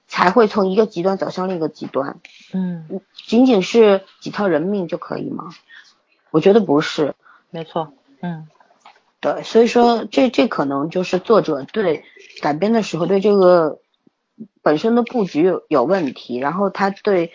[0.09, 2.21] 才会从一个极端走向另一个极端，
[2.53, 5.55] 嗯，仅仅是几条人命就可以吗？
[6.31, 7.15] 我觉得不是，
[7.49, 8.47] 没错，嗯，
[9.21, 12.05] 对，所以说这这可能就是作者对
[12.43, 13.79] 改编的时候对这个
[14.61, 17.33] 本身的布局有有问题，然后他对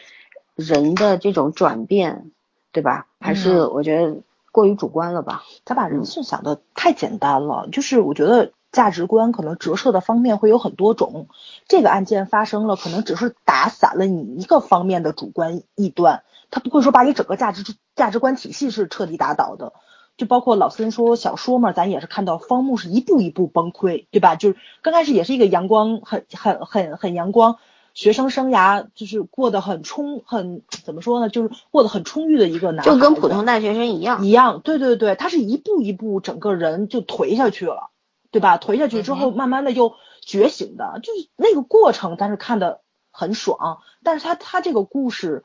[0.53, 2.29] 人的这种转变，
[2.71, 3.07] 对吧？
[3.19, 4.17] 还是我觉得
[4.57, 5.43] 过于主观了吧？
[5.65, 8.51] 他把人性想的太简单了，就是我觉得。
[8.69, 11.29] 价值观可能折射的方面会有很多种，
[11.67, 17.63] 这个案件发生了，可能只是打散了你一个方面的主观臆断，他不会说把你整个价值
[17.95, 19.71] 价值观体系是彻底打倒的。
[20.17, 24.35] 就包括老森说小说嘛，咱也是看到方木是一步一步崩溃，对吧？
[24.35, 27.57] 就是刚开始也是一个阳光，很很很很阳光，
[27.97, 31.29] 学生生涯就是过得很充很怎么说呢？
[31.29, 34.61] 就是过得很充裕的一个男，就跟普通大学生一样一样。
[34.61, 37.89] 对对对，他是一步一步整个人就颓下去了。
[38.29, 38.57] 对吧？
[38.59, 43.79] 颓下去之后，慢慢的又觉醒的，就是那个过程，但是看的很爽。
[44.03, 45.43] 但是他他这个故事，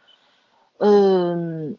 [0.78, 1.78] 嗯，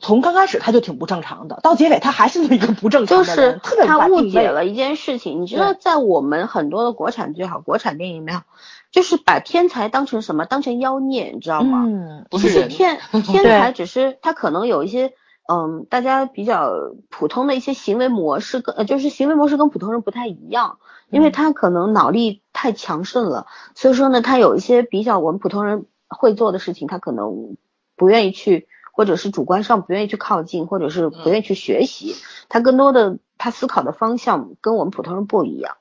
[0.00, 5.42] 从刚开始他就挺不正常的，到结尾他还是那个不正常的人，特别他误解了一件事情。
[5.42, 8.42] 你知道，在我们很多的国产剧好，国产电影里面，
[8.90, 10.44] 就是把天才当成什么？
[10.46, 11.84] 当成妖孽，你知道吗？
[11.86, 15.12] 嗯，不是天 天才，只是他可能有一些。
[15.52, 16.70] 嗯，大家比较
[17.08, 20.78] 普通的一些行为模式，跟呃就是行为模式跟普通人不太一样，
[21.10, 27.56] 因为他可能脑力太强盛了，所以说呢，他有一些比较我们普通人会做的事情，他可能
[27.96, 32.14] 不愿意去，或者是主观上不愿意去靠近，或者是不愿意去学习，
[32.48, 35.78] 他更多的他思考的方向跟我们普通人不一样，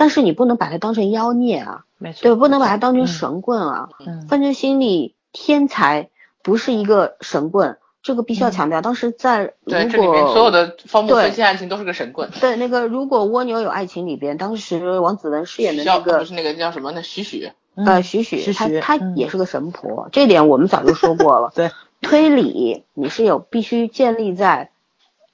[0.00, 3.90] 但是你不能把它当成妖孽啊，没错，对，不能把它当成神棍啊，
[4.30, 6.08] 犯罪心理天才
[6.42, 7.76] 不是一个神棍。
[8.02, 12.30] 这个必须要强调，当时在对这里面所有的方木分析案情都是个神棍。
[12.40, 16.92] 对，那个如果蜗牛有爱情里边，当时王子文饰演的那个不是那个叫什么？
[16.92, 17.22] 那许？
[17.22, 21.52] 许呃许许，她她也是个神婆，这点我们早就说过了。
[21.54, 24.70] 对，推理你是有必须建立在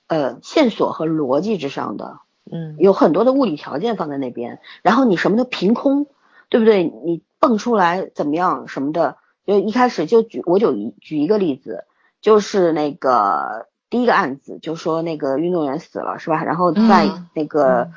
[0.09, 2.19] 呃线索和逻辑之上的，
[2.51, 6.07] 嗯，有很多的物理条件放在那边，然后你什么都凭空，
[6.49, 6.85] 对不对？
[6.85, 9.17] 你蹦出来怎么样什么的？
[9.47, 11.85] 就一开始就举我就举举一个例子。
[12.23, 16.43] 就是那个第一个案子，就说那个运动员死了，是吧？
[16.43, 17.91] 然后在那个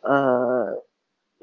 [0.00, 0.83] 呃，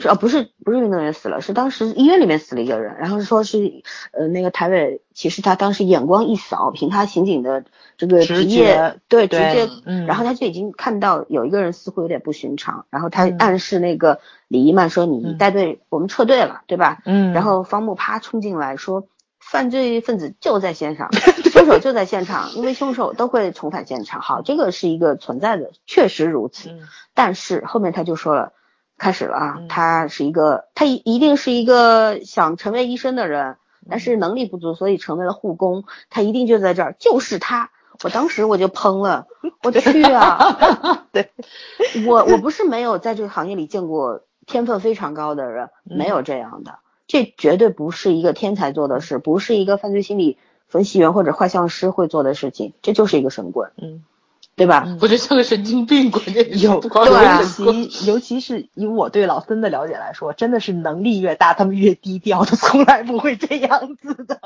[0.09, 7.63] 哦不是不是运动员死了，是当时医院里面死了一个人，然后说是呃那个台北，其实他当时眼光一扫，凭他刑警的
[7.97, 9.69] 这个职业，对直接，
[10.07, 16.99] 然后他就已经看到有一个人似乎有点不寻常，然后他暗示那个李一曼说你带队，我们撤队了，对吧？
[17.05, 19.07] 嗯，然后方木啪冲进来说。
[19.43, 21.09] 犯罪分子就在现场，
[21.51, 24.21] 凶手就在现场，因为凶手都会重返现场。
[24.21, 26.69] 好，这个是一个存在的，确实如此。
[27.15, 28.53] 但是后面他就说了，
[29.01, 33.57] 开始了啊，他是一个，他一一定是一个想成为医生的人，
[33.89, 35.85] 但是能力不足，所以成为了护工。
[36.11, 37.71] 他一定就在这儿，就是他。
[38.03, 39.25] 我当时我就喷了，
[39.63, 41.05] 我去啊！
[41.11, 41.31] 对，
[42.07, 46.77] 我我不是没有在这个行业里见过天分非常高的人，没有这样的。
[47.07, 50.37] 这绝对不是一个天才做的事，不是一个犯罪心理
[50.67, 54.03] 分析员或者画像师会做的事情，这就是一个神棍，嗯，
[54.55, 54.85] 对吧？
[55.01, 64.39] 我觉得像个神经病，关键有尤其尤其是以我对老森的了解来说，真的是能力越大，他们越低调，他从来不会这样子的。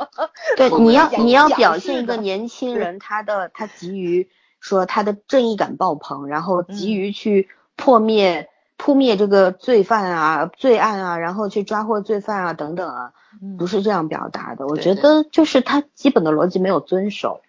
[0.58, 4.30] 对， 你要你要表现一个年轻人，他的他急于。
[4.62, 13.12] 说他的正义感爆棚，然后急于去破灭、扑灭这个罪犯啊、罪案啊，然后去抓获罪犯啊等等啊，
[13.60, 14.66] 不是这样表达的。
[14.66, 17.42] 我觉得就是他基本的逻辑没有遵守，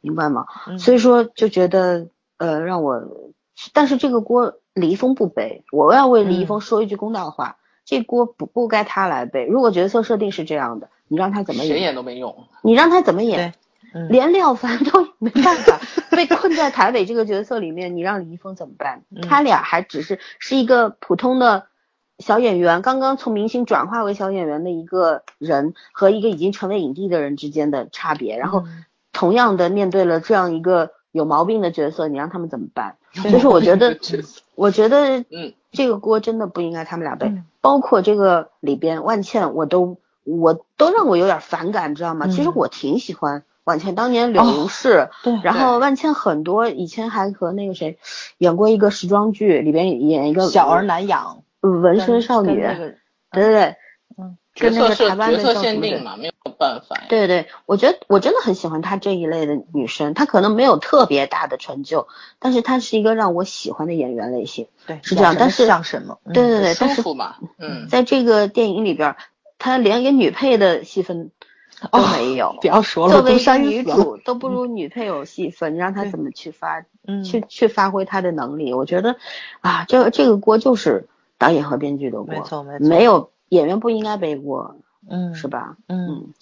[0.00, 0.46] 明白吗？
[0.78, 3.02] 所以说就觉得呃让我，
[3.72, 9.44] 但是这个锅李易峰不背，我要为李易峰说一句公道话，这锅不不该他来背。
[9.46, 11.76] 如果角色设定是这样的，你让他怎么演？
[11.76, 12.44] 谁演都没用。
[12.62, 13.54] 你让他怎么演？
[14.10, 15.80] 连廖凡都 没办法
[16.10, 19.02] 被困在台北这个角色里面，你让李易峰怎么办？
[19.22, 21.68] 他俩还只是是一个普通的
[22.18, 28.36] 小演员，刚刚从明星转化为小演员的一个人，和一个已经成为影帝的人之间的差别。
[28.36, 28.64] 然后
[29.18, 32.94] 同样的面对了这样一个有毛病的角色，你让他们怎么办？
[33.12, 33.98] 所以说， 我觉得，
[34.54, 37.32] 我觉得，嗯，这个锅真的不应该他们俩背。
[37.60, 42.28] 包括这个里边万茜，我都我都让我有点反感，知道吗？
[42.28, 43.42] 其实我挺喜欢。
[43.64, 47.98] 万茜当年柳如是，对，然后万茜很多以前还和那个谁
[48.38, 51.42] 演过一个时装剧，里边演一个小儿难养。
[51.60, 52.94] 纹身少女，对
[53.32, 53.76] 对对，
[54.16, 57.00] 嗯，角色是角色限定嘛，没有办法。
[57.08, 65.36] 对对，我觉得我真的很喜欢她这一类的女生，她可能没有特别大的成就，但是她是一个让我喜欢的演员类型，对，是这样。
[65.38, 66.18] 但是像什么？
[66.34, 67.02] 对对对，但是
[67.58, 69.16] 嗯，在这个电影里边，
[69.58, 71.30] 她连一个女配的戏份。
[71.92, 73.12] 都没有，不要说了。
[73.12, 76.84] 作为一个女主，都不如女配有戏份，你让她怎么去发，
[77.24, 78.74] 去去发挥她的能力？
[78.74, 79.14] 我觉得，
[79.60, 81.06] 啊，这个这个锅就是
[81.38, 84.76] 导演和编剧的锅，没错没错，没有演员不应该背锅，
[85.08, 85.76] 嗯，是吧？
[85.88, 86.32] 嗯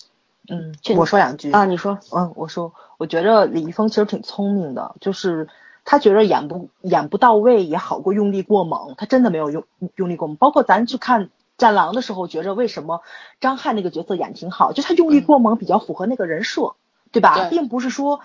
[0.49, 5.49] 嗯，我说两句啊，你说，嗯，我说，我觉得李易峰其实挺聪明的，就是
[5.85, 9.65] 他觉得演不演不到位也好过用力过猛，他真的没有用
[9.95, 11.31] 用力过猛，包括咱去看。
[11.59, 13.01] 战狼的时候，觉着为什么
[13.41, 16.75] 张翰那个角色演挺好，就他用力过猛，比较符合那个人设，
[17.13, 17.49] 对吧？
[17.49, 18.21] 并不是说，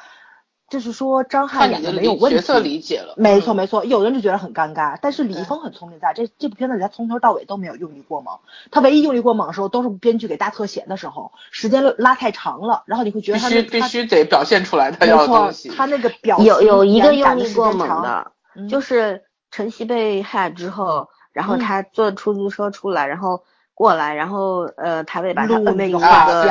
[0.72, 2.40] 就是说张翰演的没有问题。
[2.40, 3.86] 角色理解了，没错没错。
[3.86, 8.40] 有人就觉得很尴尬，但是李易峰很聪明，在这这部片子里，他从头到尾都没有用力过猛。
[8.72, 15.70] 他唯一用力过猛的时候，都是编剧给大特写的时候，时间拉太长了，然后你会觉得他必须必须得表现出来，他要东西。
[15.70, 18.32] 他那个表有有一个用力过猛的，
[18.70, 21.10] 就是晨曦被害之后。
[21.34, 23.44] 然后他坐出租车出来，然后
[23.82, 26.46] 过来，然后呃，台北把他摁那个那个出租车，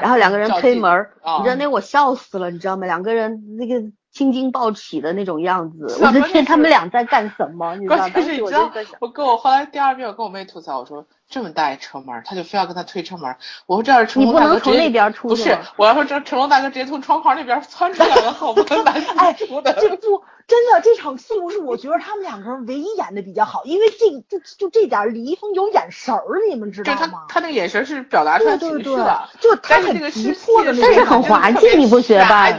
[0.00, 1.06] 然后两个人推门，
[1.38, 2.86] 你知道那我笑死了，你知道吗？
[2.86, 7.76] 两个人那个青筋暴起的那种样子，我的天，他们俩在干什么？
[7.76, 8.08] 你知道？
[8.14, 19.02] 但是你知道，我跟我后来第二遍我跟我妹吐槽，我说这么大一车门，他就非要跟他推车门，我说这要是成龙大哥从那边出，不是，我要说这成龙大哥直接从窗框那边窜出来了，好不难
[19.36, 19.74] 出的。
[19.74, 20.24] 这不。
[20.52, 27.24] 真的，这场戏不是我觉得他们两个人唯一演的比较好，因为这就就这点，李易峰有眼神儿，你们知道吗？
[27.26, 32.52] 他他那个眼神是表达出来情绪的，就他很急迫的，但是很滑稽，你不觉得吧？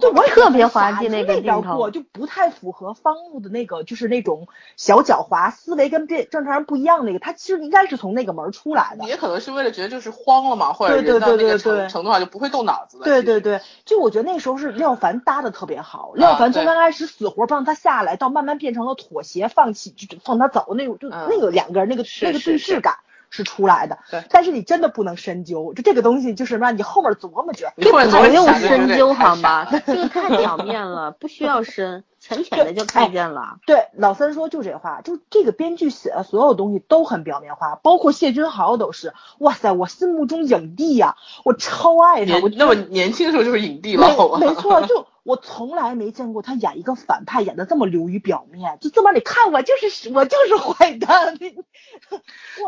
[0.00, 9.04] 就我特别滑稽那个镜头，就不太符合方木的那个，就是那种小狡猾思维跟别正常人不一样那个，他其实应该是从那个门出来的。
[9.06, 13.04] 也可能是为了觉得就是慌了嘛，或者人到那个程程度上就不会动脑子了。
[13.04, 18.16] 对对对，就我觉得那时候是廖凡搭的特别好，廖凡从刚开始死活不让他下来。
[18.16, 22.96] 到慢慢变成了妥协、放弃，就放他走那种，就那个两个人那个那个对视感
[23.30, 23.98] 是出来的。
[24.10, 29.66] 对，但是你真的不能深究，就这个东西就是让你后面琢磨着，这不用深究好吗？
[29.86, 33.58] 这个太表面了，不需要深，浅浅的就看见了。
[33.66, 39.14] 对，老三说就这话，就这个编剧写的所有东西都很表面化，包括谢君豪都是。
[39.38, 42.40] 哇塞，我心目中影帝呀，我超爱他。
[42.40, 45.06] 我那么年轻的时候就是影帝了，没错，就。
[45.30, 51.38] 我从来没见过他演一个反派演的这么流于表面，就这么你看我就是我就是坏蛋。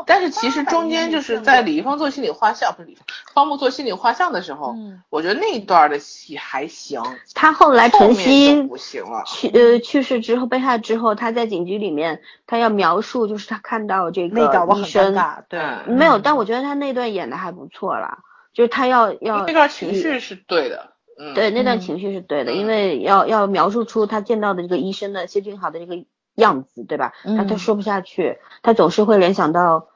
[0.06, 4.76] 但是其实中间就是在李易峰做心理画像，不是李峰方木做心理画像的时候，
[5.10, 7.02] 我觉得那一段的戏还行。
[7.34, 15.14] 他后来晨曦不行了，去呃去世之后被害之后，他在警局里面他要描述就是他看到这个医生，
[15.48, 18.18] 对，没有，但我觉得他那段演的还不错啦，
[18.52, 20.91] 就是他要要那段情绪是对的。
[21.34, 26.04] 对，那段情绪是对的，因为要要描述出他见到的这个医生的谢俊豪的这个
[26.34, 27.12] 样子，对吧？
[27.24, 29.88] 他他说不下去，他总是会联想到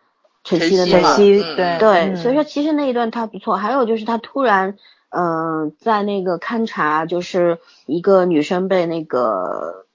[0.44, 3.56] 晨曦的晨曦，对对，所以说其实那一段他不错。
[3.56, 4.76] 还有就是他突然，
[5.10, 9.85] 嗯，在那个勘察，就是一个女生被那个。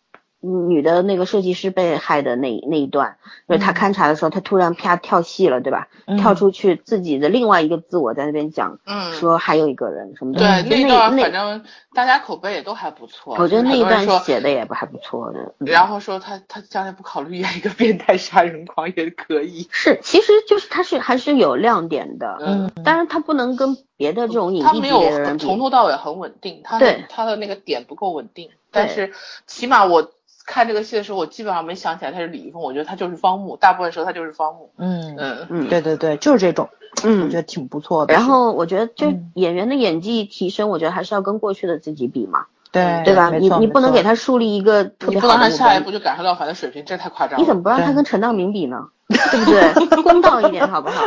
[0.42, 3.18] 女的那个设计师被害的那那一段，
[3.48, 5.88] 就是他勘察的时候，他突然啪跳戏了，对吧？
[6.18, 8.80] 跳出去自己的另外一个自我在那边讲，
[9.14, 10.40] 说还有一个人什么的。
[10.40, 11.64] 对，那段反正
[11.94, 13.36] 大家口碑也都还不错。
[13.38, 15.54] 我觉得那一段写的也不还不错的。
[15.60, 19.68] 然后说他他将来不考虑演一个变态杀人狂也可以。
[19.72, 22.38] 是，其实就是他是还是有亮点的。
[22.42, 22.72] 嗯。
[22.84, 23.78] 但是他不能跟。
[24.02, 25.60] 别的这种影帝级他没有从。
[25.60, 28.50] 头到尾很稳定，他他的那个点不够稳定。
[28.72, 29.14] 但是
[29.46, 30.12] 起码我
[30.46, 34.72] 看这个戏的时候，我基本上没想起来他是李易峰，我觉得他就是方木，大部分时候他就是方木。
[34.78, 36.70] 嗯嗯，嗯，对对对，就是这种，
[37.04, 38.14] 嗯我嗯觉，得挺不错的。
[38.14, 43.30] 然后我觉得就嗯演员的演技提升，我觉得还是要跟过去的自己比嘛，对对吧？
[43.32, 47.42] 你你不能给他树立一个特你不能别好的你不能让下一步就赶上廖凡的水平，这太夸张了。
[47.42, 48.88] 你怎么不让他跟陈道明比呢？
[49.12, 50.04] 对不对？
[50.04, 51.04] 公道一点好不好？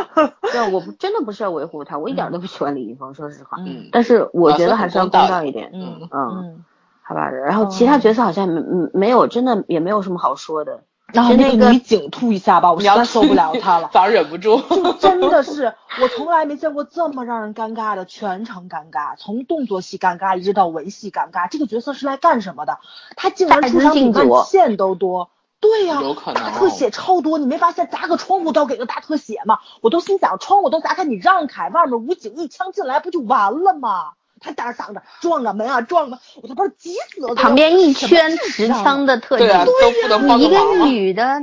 [0.51, 3.57] 对，我不真的不是要维护他，我一点都不喜欢李易峰，说实话。
[3.59, 6.63] 嗯，但是我觉得还是要公道一点，嗯嗯，嗯，
[7.07, 7.29] 好吧。
[7.29, 10.83] 然后其他角色好像没没没有，真的也没有什么好说的。
[11.13, 13.89] 然后那个个女警吐一下吧，我实在受不了她了。
[13.93, 14.59] 早上忍不住。
[14.59, 21.47] 就真的是，我从来没见过这么让人尴尬的，全程尴尬，从动作戏尴尬一直到文戏尴尬。
[21.49, 22.79] 这个角色是来干什么的？
[23.15, 25.29] 他竟然大出场比资进组万茜都多。
[25.61, 29.59] 对呀、有可能大特写超多，你没发现砸个窗户都要给个大特写吗？
[29.81, 34.13] 我都心想，窗户都砸开，你让开，外面武警一枪进来不就完了吗？
[34.39, 37.33] 他在那挡着，撞个门啊，撞个，我都不知道急死了。
[37.35, 40.85] 旁边一圈持枪的特警对，啊，都不能你一个。
[40.85, 41.41] 女的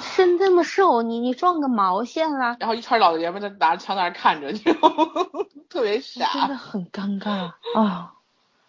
[0.00, 2.56] 身这么瘦，你你撞个毛线啦？
[2.60, 4.96] 然后一圈老爷们在拿着枪在那看着，你知道吗？
[5.68, 6.56] 特别傻真的傻。
[6.56, 8.12] 很尴尬啊！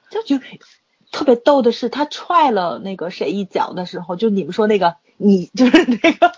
[0.09, 0.37] 就就
[1.11, 6.31] 特别逗的是，他踹了那个谁一脚的时候，就你们说那个你就是那个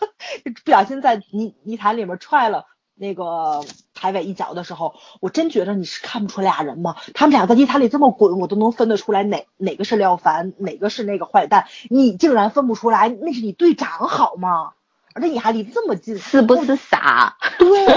[0.65, 2.65] 不小心在泥泥潭里面踹了。
[3.01, 3.63] 那个
[3.99, 6.95] 台尾一脚的时候，我真觉得你是看不出俩人吗？
[7.13, 11.67] 他们俩在泥潭里这么滚，我都能分得出来哪哪个是廖凡，哪个是那个坏蛋。
[11.89, 14.71] 你竟然分不出来，那是你队长好吗？
[15.13, 17.35] 而且你还离这么近，是不是傻？
[17.57, 17.87] 对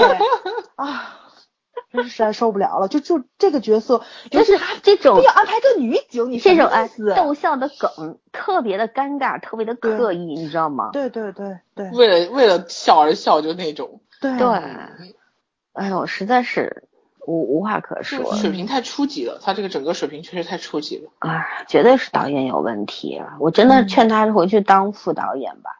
[0.75, 1.19] 啊，
[1.93, 2.87] 真是实在受不了了。
[2.87, 6.89] 就就这个角色，就是这种要安排个女警，你这种哎？
[7.15, 10.89] 逗笑的梗特别的尴尬，特别的刻意，你知道吗？
[10.91, 14.47] 对对对对为了为了笑而笑，就那种，对对，
[15.73, 16.83] 哎呦，实在是
[17.25, 18.35] 无无话可说。
[18.35, 19.39] 水平太初级了。
[19.41, 21.09] 他这个整个水平确实太初级了。
[21.19, 23.37] 哎，绝对是导演有问题啊！
[23.39, 25.79] 我真的嗯劝他回去当副导演吧。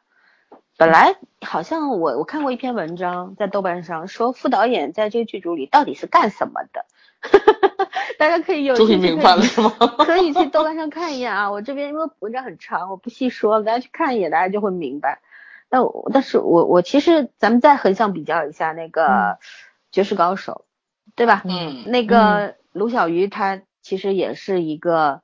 [0.76, 6.84] 本来好像我我看过一篇文章在豆瓣上说副导演在这个剧组里到底是干什么的，
[8.18, 9.70] 大家可以有终于明白了是吗？
[10.04, 15.20] 可以去豆瓣上看一眼啊，我这边因为文章很长，我不细说，大家去看一眼，大家就会明白。
[15.68, 19.36] 但我但是我我其实咱们再横向比较一下那个嗯
[19.94, 20.64] 绝世高手，
[21.14, 21.42] 对吧？
[21.44, 25.20] 嗯，那个卢小鱼他其实也是一个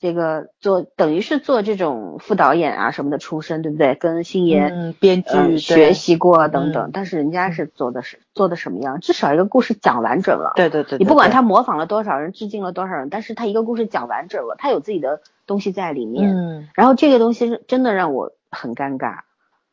[0.00, 3.94] 这个做等于是做这种副导演啊什么的出身，对不对？
[3.94, 9.00] 跟星爷、嗯，编剧、呃学习过等等，嗯但是人家是做的是做的什么样？
[9.00, 10.52] 至少一个故事讲完整了。
[10.56, 16.34] 对对对，你不管他模仿了多少人，致敬了多少人，但是他一个故事讲完整了，他有自己的东西在里面。
[16.34, 19.18] 嗯然后这个东西是真的让我很尴尬，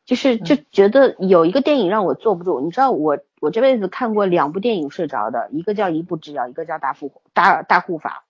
[0.04, 2.60] 就是就嗯觉得有一个电影让我坐不住。
[2.60, 8.24] 你知道我我这辈子看过两部电影睡着的，一个叫《一步之遥》，一个叫大护大大护法。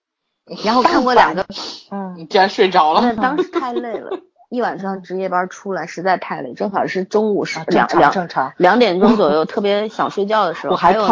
[0.65, 1.47] 然后看过两个，
[1.91, 3.17] 嗯你竟然睡着那了。
[3.23, 4.11] 当时太累了，
[4.51, 10.73] 一晚上值夜班出来实在太累，正好是中午十啊正常两两正常，两点钟左右，特别想睡觉的时候。
[10.73, 11.03] 我还有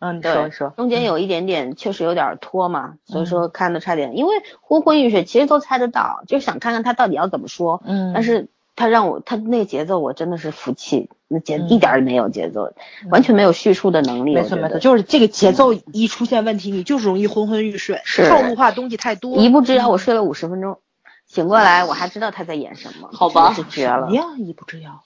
[0.00, 7.80] 嗯，你说对中间有一点点确实有点拖嘛，所以说看的差点，因为昏昏欲睡，其实都猜得到，就想看看他到底要怎么说。
[7.84, 12.72] 嗯，但是他让我他那个节奏我真的是服气，那节嗯一点儿也没有节奏，
[13.10, 14.34] 完全没有叙述的能力。
[14.34, 19.36] 没错没错，就是这个节奏一出现问题，你就是容易昏昏欲睡，是套路化东西太多。
[19.36, 20.78] 一步之遥，我睡了五十分钟，
[21.26, 24.10] 醒过来我还知道他在演什么，好吧真是绝了。
[24.10, 25.02] 呀，一步之遥，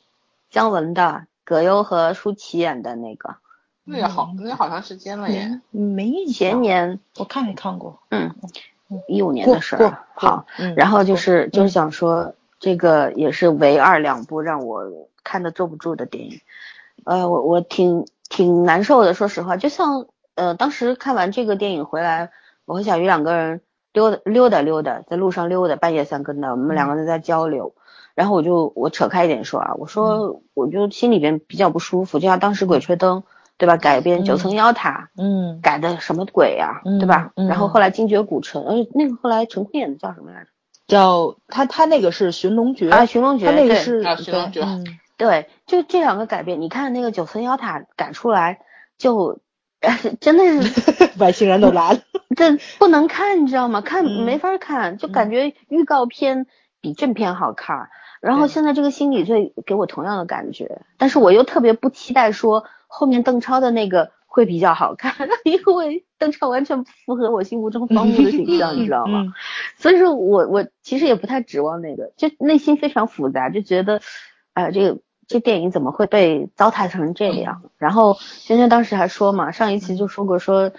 [0.50, 3.36] 姜文的，葛优和舒淇演的那个，
[3.84, 5.60] 那个好，那个好长时间了耶。
[5.70, 6.24] 没。
[6.26, 8.00] 前年我看没看过。
[8.10, 8.34] 嗯
[8.90, 10.04] 嗯一五年的事儿。
[10.14, 16.40] 好，，嗯然后就是就是想说，这个也是唯二两部让我看的坐不住的电影，
[17.04, 22.30] 呃，我我挺挺难受的，说实话，就像呃当时看完这个电影回来，
[22.64, 23.60] 我和小鱼两个人
[23.92, 27.74] 溜达溜达溜达，在路上溜达，半夜三更的，我们两个人在交流。
[28.14, 33.20] 然后我就我扯开一点说啊，我说我就心里边比较不舒服，就像当时《鬼吹灯》
[33.58, 37.30] 对吧，改编九层妖塔，嗯改的什么鬼呀、嗯对吧？
[37.36, 40.48] 嗯然后后来精绝古城，呃，那个后来陈坤演的叫什么来着？
[40.88, 42.90] 叫他他那个是寻龙诀。
[42.90, 44.60] 啊，寻龙诀，他那个是啊寻龙诀。
[44.60, 44.98] 对嗯。
[45.16, 48.60] 对，就这两个改编，你看那个九层妖塔改出来
[48.98, 49.40] 就，
[50.20, 52.00] 真的是 外星人都来了。
[52.36, 53.80] 这不能看，你知道吗？
[53.82, 54.24] 看嗯。
[54.24, 56.46] 没法看，就感觉预告片
[56.80, 57.88] 比正片好看。
[58.20, 65.12] 然后现在这个心理罪给我同样的感觉，但是我又特别不期待说后面邓超的那个会比较好看，
[65.42, 69.22] 因为邓超完全不符合我心目中方木的形象，你知道吗？
[69.26, 69.32] 嗯？
[69.76, 74.00] 所以说我我其实也不太指望那个，就内心非常复杂，就觉得，
[74.54, 77.62] 哎、这个这电影怎么会被糟蹋成这样？
[77.78, 80.70] 然后轩轩当时还说嘛，上一期就说过说，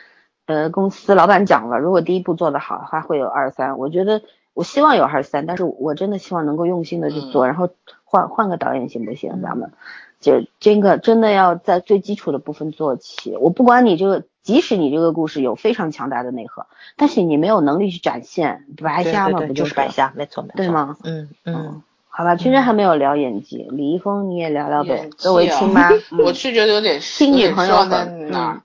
[0.45, 3.77] 呃，公司老板讲了，如果第一部做得好的话，会有二三。
[3.77, 4.21] 我觉得
[4.53, 7.69] 我希望有二三，但是我真的希望能够用心的去做，然后
[8.05, 9.41] 换换个导演行不行？
[9.41, 9.73] 咱们
[10.19, 13.35] 就这个真的要在最基础的部分做起。
[13.37, 16.65] 我不管你这个，即使你这个故事有非常强大的内核，
[16.95, 19.41] 但是你没有能力去展现，白瞎嘛？
[19.41, 20.13] 不就是白瞎？
[20.15, 20.97] 没错，没错，对吗？
[21.03, 21.81] 嗯嗯。
[22.11, 25.09] 好吧，圈圈还没有聊演技，李易峰你也聊聊呗。
[25.17, 25.89] 作为亲妈，
[26.21, 28.61] 我是觉得有点新女朋友在哪？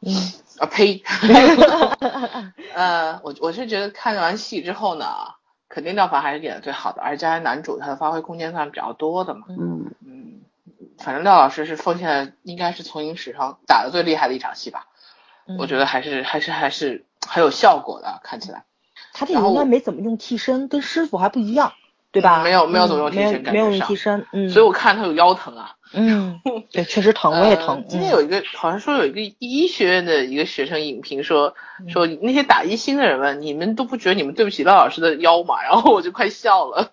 [0.58, 1.00] 啊呸！
[2.74, 5.06] 呃，我我是觉得看完戏之后呢，
[5.68, 9.42] 肯定廖凡还是演的最好的，而且男主他的发挥空间算比较多的嘛。
[9.48, 10.13] 嗯嗯，
[10.98, 14.86] 反正廖老师是奉献，应该是从影史上打的最厉害的一场戏吧。
[15.58, 18.64] 我觉得还是还是还是很有效果的，看起来。
[19.12, 21.72] 他这应该没怎么用替身，跟师傅还不一样。
[22.10, 22.44] 对吧？
[22.44, 26.40] 没有没有怎么用替身，没有用替身，嗯，所以我看他有腰疼啊，嗯，
[26.70, 27.84] 对，确实疼，我也疼。
[27.88, 31.56] 今天有一个好像说有一个医学院的一个学生影评说
[31.88, 35.60] 说那些打一星的人们，你们都不觉得你们对不起廖老师的腰吗？
[35.64, 36.92] 然后我就快笑了，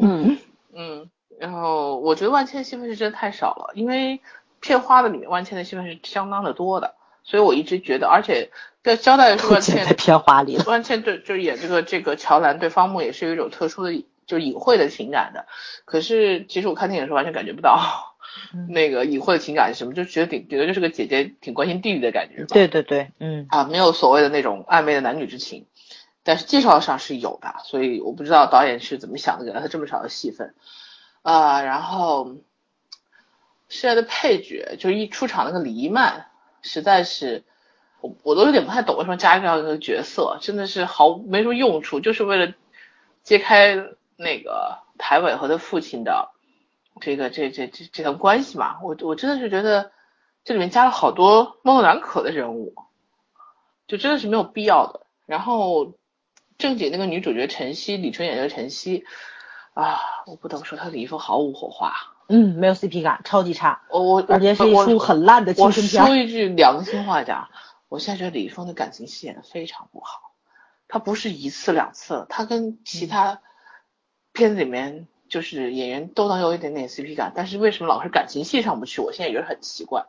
[0.00, 0.38] 嗯
[0.74, 4.20] 嗯，然后我觉得万茜戏份是真的太少了，因为
[4.60, 8.50] 片花的里面万茜的戏份是相当的多的，所以我一直觉得，而且
[8.82, 14.04] 在交代万茜在片花里，万茜对就演这个这个乔兰对方木也是有一种特殊的。
[14.26, 15.44] 就是隐晦的情感的，
[15.84, 18.16] 可是其实我看电影的时候完全感觉不到
[18.70, 22.46] 那个隐晦的情感是什么，就觉得挺觉得就是个姐姐挺关心弟弟的感觉。
[22.46, 25.66] 对对对，嗯啊，没有所谓的那种暧昧的男女之情，
[26.22, 30.54] 但是介绍上是有的，所以我不知道导演是怎么想的，给了他这么少的戏份
[31.24, 31.60] 啊。
[31.62, 32.36] 然后
[33.68, 36.28] 现在的配角就一出场那个李一曼，
[36.62, 37.42] 实在是
[38.00, 42.54] 我我都有点不太懂为什么加这样一个角色，真的是毫没什么用处，就是为了
[43.24, 43.84] 揭开。
[44.16, 46.30] 那个台伟和他父亲的
[47.00, 49.90] 这个这这这这层关系嘛，我我真的是觉得
[50.44, 52.76] 这里面加了好多模棱两可的人物，
[53.88, 55.04] 就真的是没有必要的。
[55.26, 55.94] 然后
[56.58, 59.04] 正经那个女主角陈曦，李春演这个陈曦
[59.74, 61.92] 啊，我不得不说他李易峰毫无火花，
[62.28, 63.82] 嗯，没有 CP 感，超级差。
[63.90, 66.02] 我我而且是一出很烂的青春片。
[66.02, 67.48] 我说一句良心话讲，
[67.88, 70.32] 我现在觉得李易峰的感情戏演的非常不好，
[70.88, 73.42] 他不是一次两次，他跟其他。
[74.36, 79.00] 片子里面就是演员都能有一点点 CP 感，但是为什么老是感情戏上不去？
[79.00, 80.06] 我现在觉得很奇怪。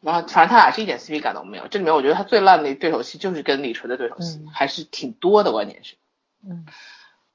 [0.00, 1.68] 然后反正他俩是一点 CP 感都没有。
[1.68, 5.96] 这里面我觉得他最烂的对手戏就是跟李纯的对手戏，还是挺多的，关键是。
[6.42, 6.64] 嗯。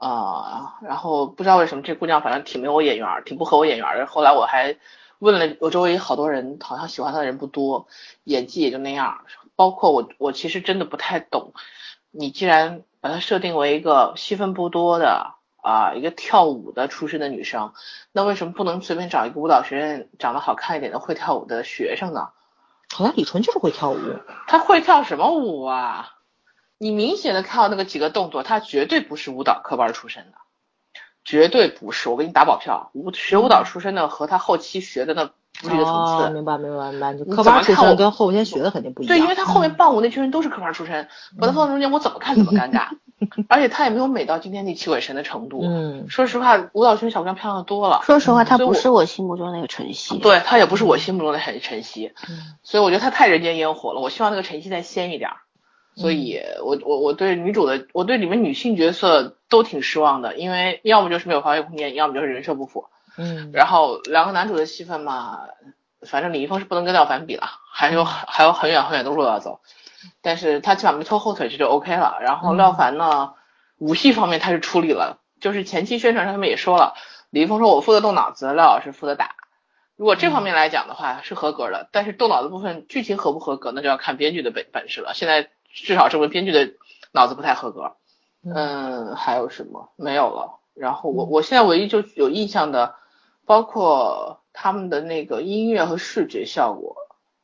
[0.01, 4.05] 啊，然后不知道为什么这姑娘反正挺没有眼缘，挺不合我眼缘的。
[4.07, 4.77] 后来我还
[5.19, 7.87] 问了我周围好多人，好像喜欢她的人不多，
[8.23, 9.25] 演技也就那样。
[9.55, 11.53] 包括我，我其实真的不太懂。
[12.09, 15.35] 你既然把她设定为一个戏份不多的。
[15.63, 17.73] 啊，一个跳舞的出身的女生，
[18.11, 22.29] 那为什么不能随便找一个舞蹈学院长得好看一点的会跳舞的学生呢？
[22.91, 23.99] 好像李纯就是会跳舞，
[24.47, 26.09] 她会跳什么舞啊？
[26.81, 30.37] 你明显的看到那个几个动作，他绝对不是舞蹈科班出身的，
[31.23, 32.89] 绝对不是，我给你打保票。
[32.95, 35.25] 舞学舞蹈出身的和他后期学的那
[35.61, 36.29] 不是一个层次。
[36.31, 39.15] 明白明白明白，就科班出身跟后天学的肯定不一样。
[39.15, 41.07] 对，因为他后面伴舞那群人都是科班出身，
[41.39, 42.87] 把他放中间，我怎么看怎么尴尬。
[43.47, 45.61] 而且他也没有美到今天那七鬼神的程度。
[45.63, 48.01] 嗯，说实话，舞蹈圈小姑娘漂亮的多了。
[48.03, 50.17] 说实话，她不是我心目中那个晨曦。
[50.17, 52.11] 对，她也不是我心目中的晨晨曦。
[52.27, 54.01] 嗯，所以我觉得她太人间烟火了。
[54.01, 55.29] 我希望那个晨曦再仙一点。
[55.95, 62.85] 所以我我我对女主的，我对里面女性角色都挺失望的，因为要么就是没有发挥空间，要么就是人设不符。
[63.17, 65.41] 嗯，然后两个男主的戏份嘛，
[66.07, 69.59] 反正李易峰是不能跟廖凡比了，还有还有很远很远的路要走。
[70.21, 72.17] 但是他起码没拖后腿，这就 OK 了。
[72.21, 73.33] 然后廖凡呢，
[73.77, 76.93] 武戏方面他是出力了，就是前期宣传上他们也说了，
[77.29, 79.35] 李易峰说我负责动脑子，廖老师负责打。
[79.97, 85.13] 如果这方面来讲的话是合格的，但是动脑子部分剧情合不合格，那就要看编剧的本本事了。
[85.13, 86.73] 现在至少这位编剧的
[87.11, 87.93] 脑子不太合格。
[88.43, 90.59] 嗯，还有什么没有了？
[90.73, 92.95] 然后我我现在唯一就有印象的，
[93.45, 96.95] 包括他们的那个音乐和视觉效果。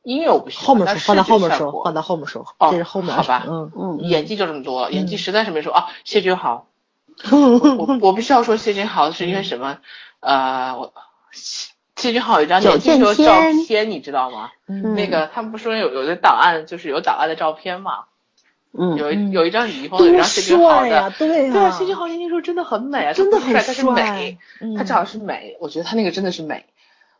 [0.02, 3.44] 音乐我不喜欢，后面说放在后面说，放在后面说，这是后面好吧？
[3.46, 5.88] 嗯嗯，演技就这么多了，演技实在是没说啊。
[6.04, 6.66] 谢君豪，
[7.30, 9.78] 我我必须要说谢君豪是因为什么？
[10.20, 10.94] 呃，我
[11.32, 13.24] 谢君豪有一张年轻时候照
[13.66, 14.50] 片，你知道吗？
[14.66, 18.06] 那个他们不说有有的档案，就是有档案的照片嘛？
[18.72, 24.38] 嗯，有一有一张李易峰的，一张谢君豪的，对对啊，谢君豪年轻时候真的很美啊，真的很帅，他是美，
[24.76, 26.66] 他至少是美，我觉得他那个真的是美。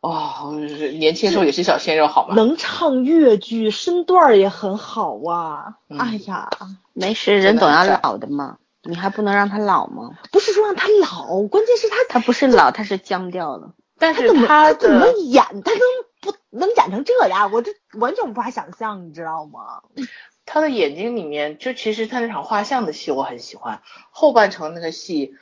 [0.01, 0.53] 哦，
[0.99, 2.34] 年轻时候也是小鲜肉，好吗？
[2.36, 5.74] 能唱越剧，身段也很好啊！
[5.88, 6.49] 哎呀，
[6.92, 10.11] 没事，人总要老的嘛，你还不能让他老吗？
[10.30, 13.72] 不是说让他老，关键是他他不是老，他是僵掉了。
[13.99, 15.42] 但是他怎么演？
[15.64, 15.80] 他能
[16.20, 17.51] 不能演成这样？
[17.51, 19.82] 我这完全无法想象，你知道吗？
[20.51, 25.34] 他的眼睛里面，就其实他那场画像的戏我很喜欢，后半程那个戏，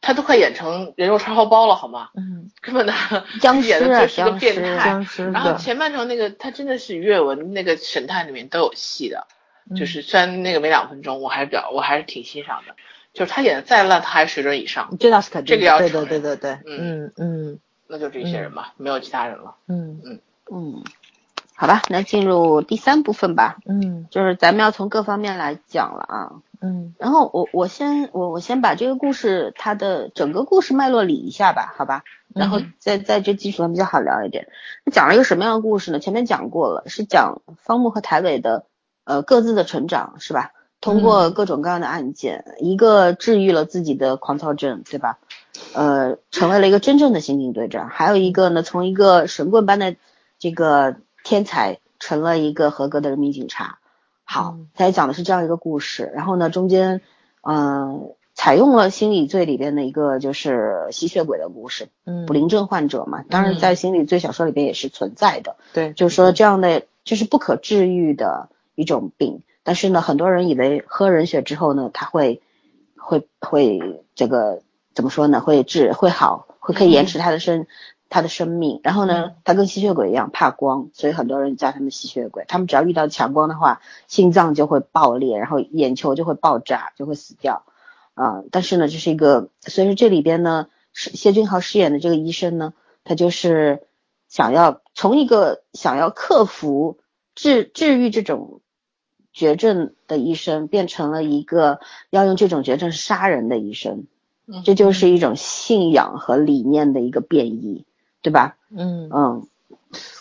[0.00, 2.10] 他都快演成人肉叉烧包了，好吗？
[2.16, 2.92] 嗯，根本的
[3.40, 5.06] 僵尸演的就是个变态。
[5.32, 9.28] 然后前半程那个他真的是阅文那个神探里面都有戏的，
[9.70, 12.74] 嗯就是虽然那个没两分钟，我还是比较我还是挺欣赏的。
[13.12, 19.54] 就是他演的再烂，他还是水准以上，这倒是肯定，这个要对承认对对对对，嗯嗯嗯那就这些人吧，没有其他人了。
[19.68, 20.20] 嗯嗯
[20.52, 20.84] 嗯，
[21.60, 26.32] 好吧，那进入第三部分吧，嗯就是咱们要从各方面来讲了啊。
[26.62, 32.02] 嗯然后我我先我我先把这个故事它的整个故事脉络理一下吧，好吧？
[32.34, 34.48] 然后嗯在在这基础上比较好聊一点。
[34.86, 35.98] 那讲了一个什么样的故事呢？
[35.98, 38.64] 前面讲过了，是讲方木和台伟的
[39.04, 40.52] 呃各自的成长，是吧？
[40.80, 45.18] 通过各种各样的案件，一个治愈了自己的狂躁症，对吧？
[45.74, 47.90] 呃，成为了一个真正的刑警队长。
[47.90, 49.94] 还有一个呢，从一个神棍般的
[50.38, 53.78] 这个天才，成了一个合格的人民警察。
[54.24, 56.10] 好嗯，他讲的是这样一个故事。
[56.14, 57.00] 然后呢，中间
[57.42, 65.56] 嗯、采用了心理罪里边的一个就是吸血鬼的故事，嗯，不灵症患者嘛，当然嗯在心理罪小说里边也是存在的。
[65.72, 72.40] 对，就是说这样的就是不可治愈的一种病，但是呢，很多人以为喝人血之后呢，他会
[72.96, 74.62] 会会这个
[74.94, 75.40] 怎么说呢？
[75.40, 77.66] 会治会好，会可以延迟他的生、
[78.10, 78.80] 他的生命。
[78.82, 82.44] 然后呢，他跟吸血鬼一样怕光，所以很多人叫他们吸血鬼。
[82.46, 87.64] 他们只要遇到强光的话，心脏就会爆裂，然后眼球就会爆炸，就会死掉。
[88.14, 93.86] 啊、但是呢，这是一个，所以说这里边呢，是谢俊豪饰演的这个医生呢，他就是
[94.28, 96.98] 想要从一个想要克服
[97.34, 98.60] 治治愈这种
[99.32, 101.80] 绝症的医生，变成了一个
[102.10, 104.06] 要用这种绝症杀人的医生，
[104.46, 107.86] 嗯这就是一种信仰和理念的一个变异，
[108.22, 108.56] 对吧？
[108.76, 109.08] 嗯。
[109.12, 109.46] 嗯，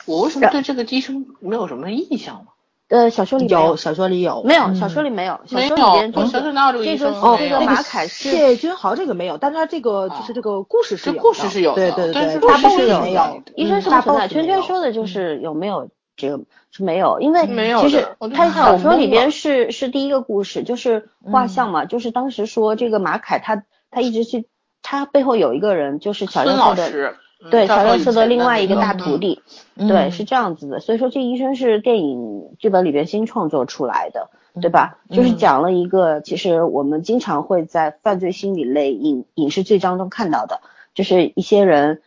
[0.06, 2.45] 我为什么对这个医生没有什么印象呢？
[2.88, 4.41] 呃，小说里有有，小说里有。
[4.43, 4.76] 没有，嗯。
[4.76, 16.39] 小说里没有，小没有说里边这我小说个哪有这个医这个生哦，这个马凯是谢君豪这个没有，但是他这个啊就是这个故事是有故事是有对对对，但是大故事 boss 是有没有，医生是大不存在，圈圈说的就是有没有这个
[16.72, 24.47] 是没有，因为没有其实他小说里边是是第一个故事，就是画像嘛，就是当时说这个马凯他他一直去，
[24.82, 27.16] 他背后有一个人就是乔孙教授的。
[27.50, 29.42] 对，乔教教授以前授的另外一个大徒弟，
[29.76, 30.80] 嗯对，是这样子的。
[30.80, 34.30] 所以说，这医生是电影剧本里边新创作出来的，
[34.62, 35.00] 对吧？
[35.10, 40.60] 嗯就是讲了一个，其实我们经常会在犯罪心理类影影视剧当中看到的，
[40.94, 42.02] 就是一些人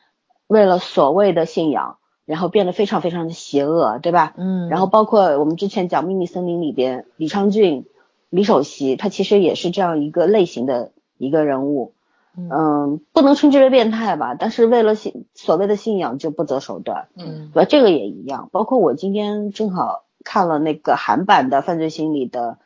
[0.49, 4.35] 为了所谓的信仰，然后变得非常非常的邪恶，对吧？
[4.37, 7.87] 嗯，然后包括我们之前讲《秘密森林》里边，李昌俊、
[8.29, 11.95] 李首席，他其实也是这样一个类型的一个人物。
[12.37, 17.69] 嗯嗯，不能称之为变态吧，但是为了信所谓的信仰就不择手段，嗯对吧？
[17.69, 18.49] 这个也一样。
[18.53, 22.59] 包括我今天正好看了那个韩版的《犯罪心理》的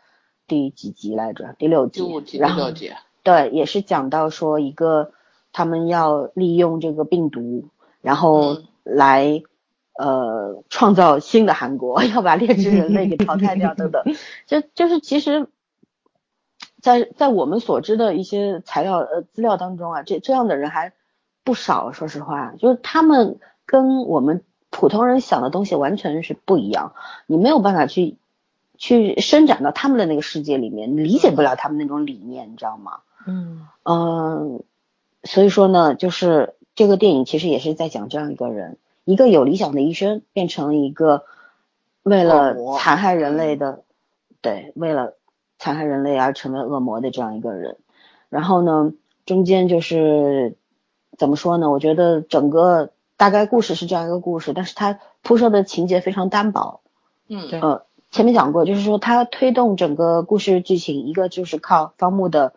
[0.47, 1.55] 第几集来着？
[1.59, 2.01] 第六集。
[2.01, 2.93] 第五集、第六集，
[3.23, 5.11] 对，也是讲到说一个
[5.53, 7.69] 他们要利用这个病毒，
[8.03, 9.43] 然后嗯来、
[9.99, 14.03] 呃创造新的韩国， 要把劣质人类给淘汰掉等等。
[14.47, 15.49] 就就是其实
[16.87, 20.93] 在，在我们所知的一些材料呃资料当中啊，这这样的人还
[21.43, 21.91] 不少。
[21.91, 26.93] 说实话，就是他们跟我们普通人想的东西完全是不一样，
[27.27, 28.15] 你没有办法去
[28.79, 33.01] 去伸展到他们的那个世界里面，你理解不了他们那种理念，你知道吗？
[33.27, 34.63] 嗯嗯，
[35.25, 41.25] 所以说呢，就是这个电影其实也是在讲这样一个人，一个有理想的医生变成了一个
[42.05, 43.83] 为了残害人类的，
[44.41, 45.16] 对，为了
[45.59, 47.77] 残害人类而成为恶魔的这样一个人。
[48.29, 48.93] 然后呢，
[49.25, 50.57] 中间就是
[51.17, 51.71] 怎么说呢？
[51.71, 56.81] 我觉得整个大概故事是这样一个故事，但是它铺设的情节非常单薄。
[57.29, 62.53] 嗯对呃，前面讲过，就是说它推动整个故事剧情，一个就是靠方木的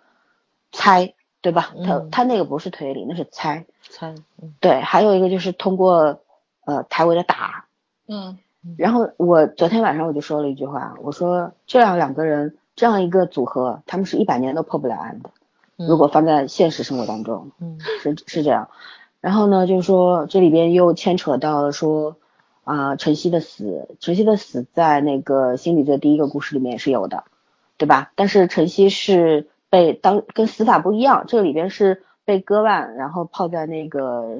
[0.71, 1.73] 猜，对吧？
[1.85, 3.65] 他嗯他那个不是推理，那是猜。
[3.89, 6.21] 猜嗯对，还有一个就是通过
[6.65, 7.65] 呃台维的打。
[8.07, 8.37] 嗯
[8.77, 15.32] 然后我昨天晚上我就说了一句话，我说这样两个人这样一个组合，他们是一百年都破不了案的。
[15.75, 18.69] 如果放在现实生活当中，嗯是是这样。
[19.19, 22.15] 然后呢，就是说这里边又牵扯到了说
[22.63, 27.25] 啊、晨曦的死，晨曦的死在那个心理罪第一个故事里面也是有的，
[27.77, 28.13] 对吧？
[28.15, 34.38] 但是晨曦是被当跟死法不一样，这个里边是被割腕，然后泡在那个、呃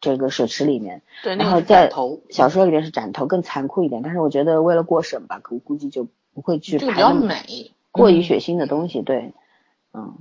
[0.00, 1.02] 这个水池里面。
[1.22, 1.92] 对，然后在
[2.30, 6.08] 小说里边是斩头更残酷一点，但是我觉得为了过审吧，我估计就
[6.38, 9.32] 不会去拍美，过于血腥的东西，对，
[9.92, 10.14] 嗯，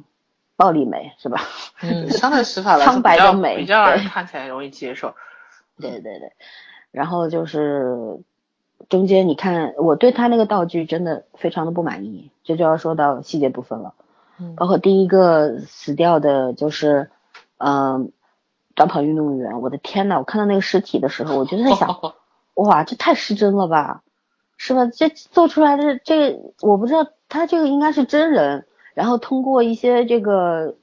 [0.56, 1.42] 暴力美是吧？
[1.84, 5.14] 嗯相对死法来说苍白的美比较看起来容易接受。
[5.80, 6.32] 对对对，
[6.90, 8.18] 然后就是
[8.90, 13.94] 中间你看，我对他那个道具真的非常的不满意，这就要说到细节部分了。
[14.40, 17.12] 嗯包括第一个死掉的就是，
[17.58, 18.12] 嗯、
[18.76, 22.14] 短跑运动员，我的天呐，我看到那个尸体的时候，我就在想，
[22.56, 24.02] 哇，这太失真了吧，
[24.58, 24.86] 是吧？
[24.88, 30.76] 这做出来的这个，我不知道他这个应该是真人，然后通过一些这个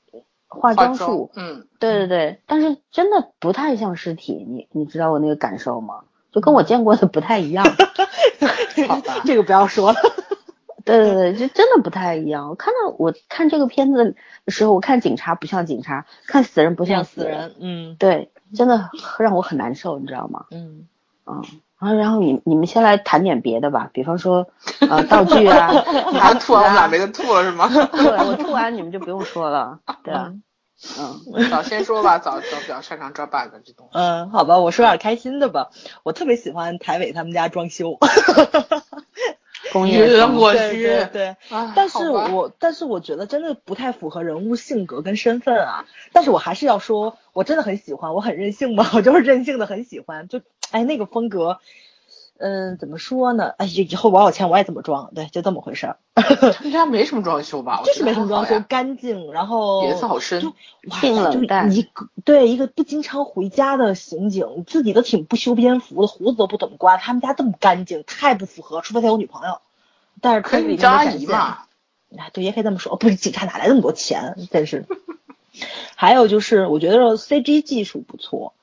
[0.48, 6.04] 化化妆术，嗯，对对对，但是真的不太像尸体，你你知道我那个感受吗？
[6.32, 7.64] 就跟我见过的不太一样。
[8.88, 9.98] 好吧这个不要说了。
[10.84, 12.48] 对对对，就真的不太一样。
[12.50, 14.14] 我看到我看这个片子
[14.44, 17.38] 的时候，我看警察不像警察，看死人不像死人。
[17.38, 20.44] 人，嗯对，真的让我很难受，你知道吗？
[20.50, 20.86] 嗯，
[21.24, 21.42] 嗯，
[21.80, 24.46] 然后然后你你们先来谈点别的吧，比方说
[24.80, 25.70] 呃道具啊，
[26.12, 27.68] 你还吐完我们俩没得吐了是吗？
[27.92, 30.32] 对我吐完你们就不用说了， 对啊，
[30.98, 33.92] 嗯，早先说吧，早早比较擅长抓 bug 这东西。
[33.98, 35.68] 嗯，好吧，我说点开心的吧。
[36.02, 37.98] 我特别喜欢台伟他们家装修，
[39.74, 41.36] 工业晕风对过去对对。
[41.50, 45.84] 啊但是我但是我觉得真的不太符合人物性格跟身份啊。
[46.12, 50.28] 但是我还是要说，我真的很喜欢，我很任性嘛，我就是任性的很喜欢。
[50.28, 51.58] 就哎那个风格，
[52.38, 53.52] 嗯，怎么说呢？
[53.58, 57.82] 哎，以以后我有钱我也这么装，对，就这么回事儿，他们家没什么装修吧？
[57.86, 60.48] 就是没什么装修，干净，然后颜色好深就
[60.90, 69.58] 哇性塞，就冷淡一个对一个不经常回家的刑警，自己都挺不修边幅的，胡子都不怎么刮，他们家这么干净，太不符合，除非他有女朋友。
[70.20, 71.38] 但是可以片子里你叫阿姨嘛。
[72.16, 72.96] 啊，对，也可以这么说。
[72.96, 74.36] 不是警察哪来那么多钱？
[74.50, 74.86] 真是。
[75.96, 78.54] 还有就是，我觉得 CG 技术不错，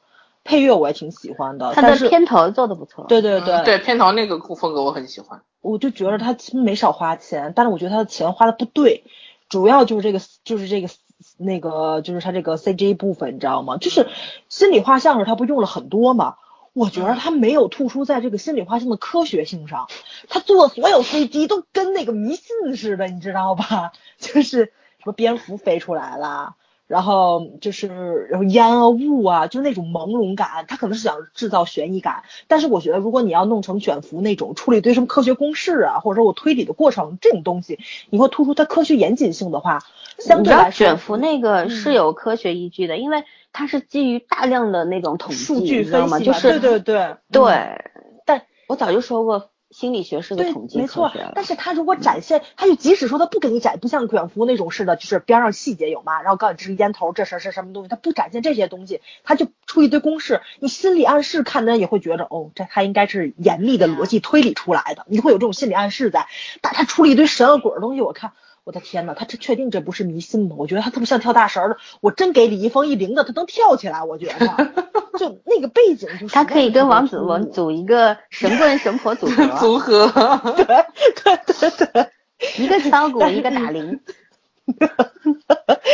[0.44, 1.74] 配乐我也挺喜欢的。
[1.74, 5.42] 他的，片头做的不错，对对对、嗯对，片头那个风格我很喜欢。
[5.62, 9.04] 我就觉得他其实没少花钱，但是我觉得他的钱花的不对，
[9.48, 10.90] 主要就是这个就是这个
[11.38, 13.78] 那个就是他这个 CG 部分，你知道吗？
[13.78, 14.08] 就是
[14.50, 16.36] 心理画像时他不用了很多嘛。
[16.74, 19.88] 我觉得他没有突出在这个心理画像的科学性上，
[20.30, 23.92] 他做所有 CG 都跟那个迷信似的，你知道吧？
[24.18, 24.66] 就是
[25.00, 26.56] 什么蝙蝠飞出来啦，
[26.92, 32.24] 然后就是然后烟啊雾啊，就是那种朦胧感，他可能是想制造悬疑感。
[32.50, 37.80] 但是我觉得，如果你要弄成卷福那种处理一堆什么科学公式啊，或者说我推理的过程这种东西，
[38.10, 39.80] 你会突出它科学严谨性的话，
[40.20, 43.24] 相对来说卷福那个嗯是有科学依据的，因为
[43.54, 45.84] 它是基于大量的那种统计，数据？
[45.84, 47.84] 分析嘛，就是对对对对嗯
[48.26, 51.12] 但我早就说过，心理学是个对统，计没错。
[51.34, 66.28] 但是他如果展现，他就即使说他不给你展，不像卷福那种似的，就是边上细节有嘛，然后告诉你这是烟头，这是是什么东西，他不展现这些东西，他就出一堆公式，你心理暗示看的人也会觉得，哦，这他应该是严密的逻辑推理出来的，你会有这种心理暗示在。
[66.62, 68.34] 但他出了一堆神了鬼的东西，我看。
[68.64, 70.56] 我的天呐，他这确定这不是迷信吗？
[70.60, 71.78] 我觉得他特别像跳大神儿的。
[72.00, 74.04] 我真给李易峰一铃子，他能跳起来。
[74.04, 74.72] 我觉得，
[75.18, 80.08] 就那个背景就他可以跟王子文文组一个神棍神婆组合， 组合，
[80.56, 84.00] 对对对对，一个敲鼓，一个打铃，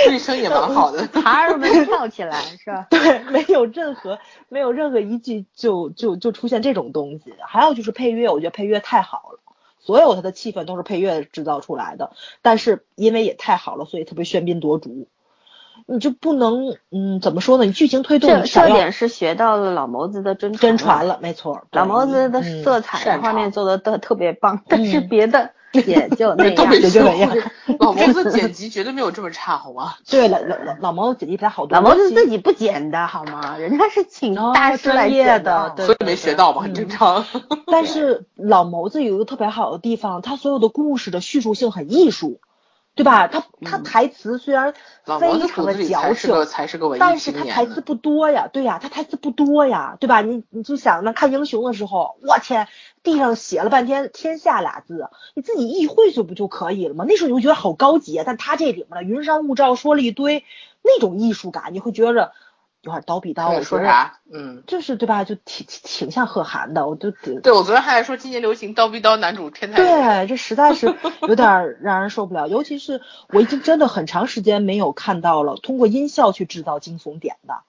[0.06, 1.08] 对声也蛮好的。
[1.22, 2.88] 孩儿们跳起来是吧？
[2.90, 7.34] 对，没有任何没有任何一句就就就出现这种东西。
[7.46, 9.40] 还有就是配乐，我觉得配乐太好了，
[9.88, 12.12] 所有它的气氛都是配乐制造出来的。
[12.42, 15.08] 但是因为也太好了，所以特别喧宾夺主。
[15.86, 17.64] 你就不能，嗯，怎么说呢？
[17.64, 21.20] 你剧情推动这这点是学到了老谋子的真真传了。
[21.22, 21.66] 没错。
[21.72, 25.52] 老谋子的嗯色彩擅画面做的都特别棒，但是嗯别的
[25.86, 26.74] 也就那样。
[26.74, 27.32] 也就 那样
[27.80, 29.94] 老谋子剪辑绝对没有这么差，好吗？
[30.10, 31.76] 对老老老老毛子剪辑比他好多。
[31.80, 33.58] 老谋子自己不剪的好吗？
[33.60, 37.26] 人家是请哦大师来剪的对所以没学到嘛，嗯很正常。
[37.68, 42.40] 但是老谋子有一个特别好的地方，他所有的故事的叙述性很艺术，
[42.98, 43.28] 对吧？
[43.28, 44.74] 他他嗯台词虽然
[45.20, 46.34] 非常的矫情
[47.00, 50.22] 但是他台词不多呀，对呀，他台词不多呀，对吧？
[50.22, 52.68] 你你就想那看英雄的时候，我天，
[53.04, 57.06] 地上写了半天“天下”俩字，你自己意会去不就可以了吗？
[57.08, 60.44] 那时候你会觉得好高级啊，但他这里面的云山雾罩说了一堆
[60.82, 62.32] 那种艺术感，你会觉着
[62.82, 63.50] 有点刀比刀。
[63.50, 64.20] 他我说啥？
[64.32, 65.24] 嗯，就是对吧？
[65.24, 69.78] 就挺挺挺像贺涵的，我就觉对我昨天还在说今年流行刀逼刀男主天才。
[69.78, 72.48] 对，这实在是有点儿让人受不了。
[72.48, 77.62] 尤其是我已经真的很长时间没有看到了通过音效去制造惊悚点的，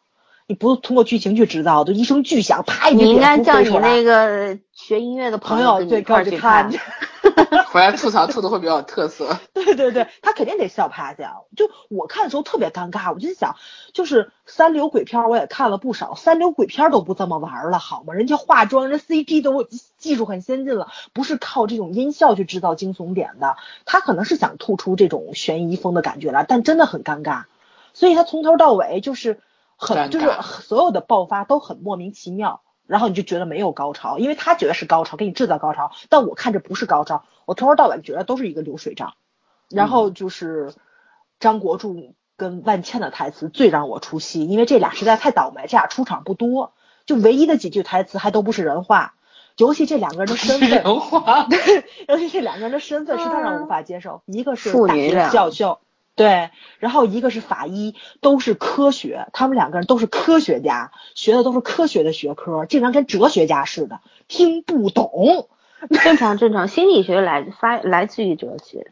[0.49, 6.81] 你不是通过剧情去制造的，一声巨响，啪，一你应该叫你那个学音乐的朋友对跟去儿去看看。
[7.69, 9.39] 回来吐槽吐的会比较有特色。
[9.53, 11.37] 对对对，他肯定得笑趴下。
[11.55, 13.57] 就我看的时候特别尴尬，我就想，
[13.93, 18.15] 就是三流鬼片儿我也看了不少，三流鬼片儿都不这么玩儿了，好吗？
[18.15, 19.69] 人家化妆，人 CG 都
[19.99, 23.57] 技术很先进了，不是靠这种音效去制造惊悚点的。
[23.85, 27.43] 他可能是想突出这种悬疑风的感觉来，但真的很尴尬。
[27.93, 29.41] 所以他从头到尾就是
[29.79, 32.61] 很，就是所有的爆发都很莫名其妙。
[32.87, 39.13] 然后你就觉得没有高潮，因为他觉得是高潮，给你制造高潮，但我看着不是高潮，我从头到尾觉得都是一个流水账。
[39.69, 40.73] 然后就是
[41.39, 46.73] 张国柱跟万茜的台词最让我出戏，因为这俩实在太倒霉，这俩出场不多，
[47.05, 49.17] 就唯一的几句台词还都不是人话，
[49.59, 51.47] 尤其这两个人的身份，人话，
[52.09, 55.81] 尤其这两个人的身份实在让我无法接受， 一个是妇大学教授。
[56.19, 65.49] 对，然后一个是法医，都是科学，他们两个人都是科学家，学的都是科学的学科，竟然跟哲学家似的，听不懂。
[66.03, 68.91] 正常正常，心理学来发来自于哲学，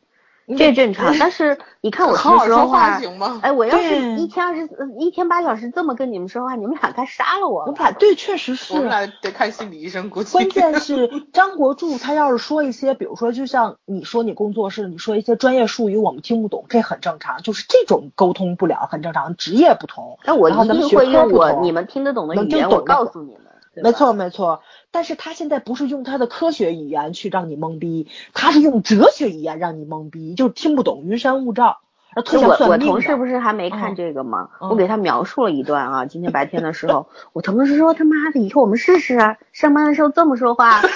[0.57, 1.17] 这正常。
[1.19, 3.41] 但是你看我好好说话，行吗？
[3.43, 7.67] 哎，我要是一天二十呃一天八小时这么跟你们说话，你们俩该杀了我了。
[7.67, 8.79] 我们俩对，确实是我。
[8.79, 10.33] 们俩得看心理医生，估计。
[10.33, 20.19] 关键是张国柱他要是说一些，比如说就像你说你工作室，你说一些专业术语我们听不懂，这很正常，就是这种沟通不了很正常，职业不同。
[20.25, 23.41] 那我一定会用我你们听得懂的能语言，我告诉你们。
[23.83, 31.79] 没，错没错，但是他现在不是用他的科学语言去让你懵逼，他是用哲学语言让你懵逼，就是听不懂云山雾罩，
[32.15, 32.79] 我我。
[32.79, 34.51] 同事不是还没看嗯这个吗？
[34.61, 40.81] 嗯我给他描述了一段啊，今天白天的时候，我同事说他妈的，以后我们试试啊，上班的时候这么说话。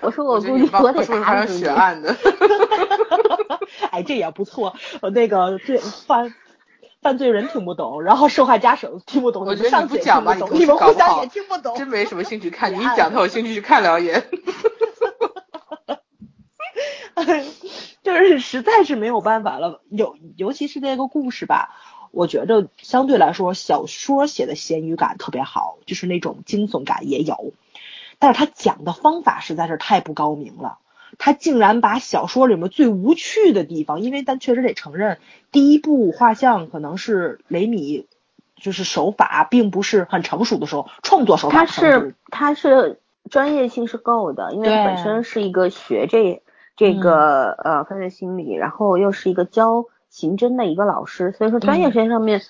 [0.00, 1.60] 我说我说我估计我得是不是还有打死你。
[1.60, 2.16] 血案的？
[3.92, 4.74] 哎，这也不错。
[5.00, 6.34] 我，那个罪犯
[7.02, 11.76] 犯罪人听不懂， 然后受害家属听不懂，我觉得你不讲吧，你你们互相也听不懂。
[11.76, 12.72] 真没什么兴趣看。
[12.78, 14.24] 你一讲，他有兴趣去看两眼。
[18.02, 21.76] 就是实在是没有办法了，尤尤其是那个故事吧，
[22.10, 27.52] 我觉得相对来说小说写的咸鱼感特别好，就是那种惊悚感也有，
[28.18, 30.78] 但是他讲的方法实在是太不高明了。
[31.18, 35.18] 他竟然把小说里面最无趣的地方，因为咱确实得承认，
[35.50, 38.06] 第一部画像可能是雷米，
[38.56, 43.00] 就是手法并不是很成熟的时候，创作手法他是他是
[43.30, 44.84] 专业性是够的，因为对。
[44.84, 46.42] 本身是一个学这
[46.76, 52.42] 这个、呃犯罪心理，然后又是一个教刑侦的一个老师，所以说专业性上面嗯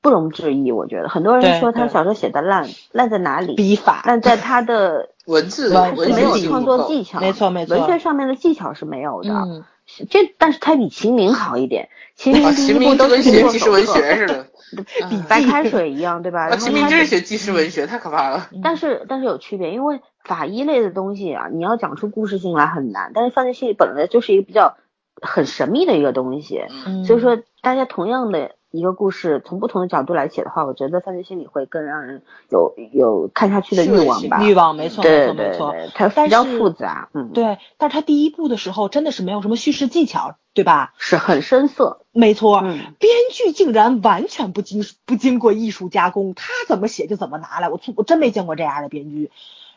[0.00, 0.72] 不容置疑。
[0.72, 3.54] 我觉得很多人说他小说写的烂，烂在哪里？
[3.54, 9.30] 笔法，烂在他的 文字没有创作技巧，没错没错文学上面的技巧是没有的。
[9.30, 9.64] 嗯，
[10.08, 14.46] 这但是他比秦明好一点，秦明啊，第一秦明都是写纪实文学似的。
[15.10, 16.46] 比白开水一样，对吧？
[16.48, 18.48] 啊，秦明他真是写纪实文学，太可怕了。
[18.62, 24.76] 但是但是有区别，因为法医类的东西啊，你要讲出故事性来很难，但是犯罪心理本来就是一个比较
[25.20, 34.42] 很神秘的一个东西，嗯，所以说大家同样的一个故事，从不同的角度来写的话，我觉得犯罪心理会更让人有有看下去的欲望吧。
[34.42, 35.74] 欲望没错没对错没错。
[35.94, 40.94] 它比较复杂，嗯，，对，但是他第一部的时候真的是没有什么叙事技巧，对吧？
[40.98, 49.30] 是很深色，没错，嗯编剧竟然完全不经不经过艺术加工，他怎么写就怎么拿来，我从我真没见过这样的编剧。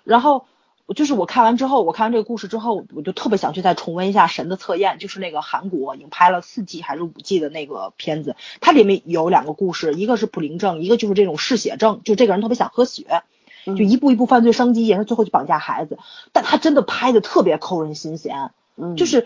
[0.03, 0.45] 然后
[0.95, 13.23] 就是我看完之后，我看完这个故事之后，我就特别想去再重温一下《神的测验》，就是那个韩国已经拍了四季还是五季的那个片子，它里面有两个故事，一个是普林症，一个就是这种嗜血症，就这个人特别想喝血。
[13.65, 15.97] 嗯就一步一步犯罪升级，也是最后去绑架孩子，
[16.33, 19.25] 但他真的拍的特别扣人心弦，嗯，就是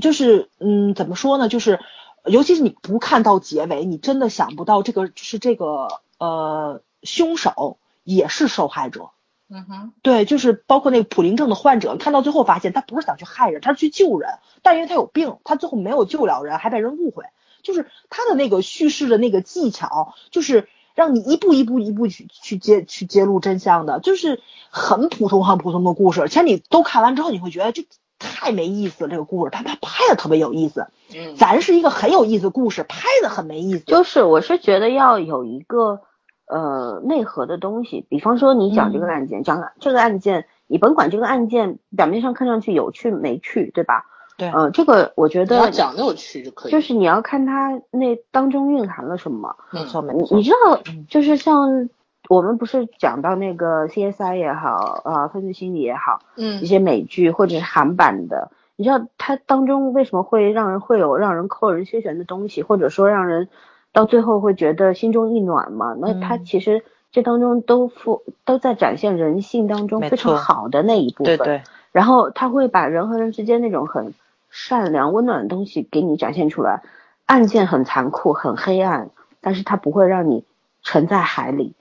[0.00, 1.48] 就是嗯，怎么说呢？
[1.48, 1.78] 就是
[2.24, 5.86] 尤其是你不看到结尾，你真的想不到这个就是这个
[6.18, 9.10] 呃凶手也是受害者。
[9.48, 14.30] 嗯哼，对，就是包括那个普林症的患者，看到最后发现他不是想去害人，他是去救人，
[14.62, 17.24] 但因为他有病，他最后没有救了人，还被人误会。
[17.62, 24.40] 就是他的那个叙事的那个技巧，就是让你一步一步一步去去揭去揭露真相的，就是
[24.70, 26.28] 很普通很普通的故事。
[26.28, 27.84] 其实你都看完之后，你会觉得这
[28.18, 30.86] 太没意思了，这个故事，但他拍的特别有意思。
[31.14, 33.80] 嗯，咱是一个很有意思的故事，拍的很没意思。
[33.80, 36.02] 就是我是觉得要有一个
[36.46, 44.06] 呃内核的东西，比方说你讲这个嗯案件，讲这个案件，你甭管这个案件表面上看上去有趣没趣，对吧？
[44.38, 46.72] 对呃，这个我觉得要得讲的有趣就可以。
[46.72, 49.56] 就是你要看它那当中蕴含了什么。
[49.70, 51.88] 没错没错你你，知道嗯，就是像
[52.28, 63.48] 我们不是讲到那个 CSI 也好，啊，犯罪心理也好，嗯一些美剧或者是韩版的，你知道它当中为什么会让人会有让人扣人心弦的东西，或者说让人
[63.96, 65.96] 到最后会觉得心中一暖嘛？
[65.98, 71.38] 那它嗯其实这当中都付都在展现人性当中非常好的那一部分。
[71.38, 74.12] 对对，然后他会把人和人之间那种很
[74.50, 76.82] 善良、温暖的东西给你展现出来。
[77.24, 79.08] 案件很残酷、很黑暗，
[79.40, 80.44] 但是它不会让你
[80.82, 81.72] 沉在海里、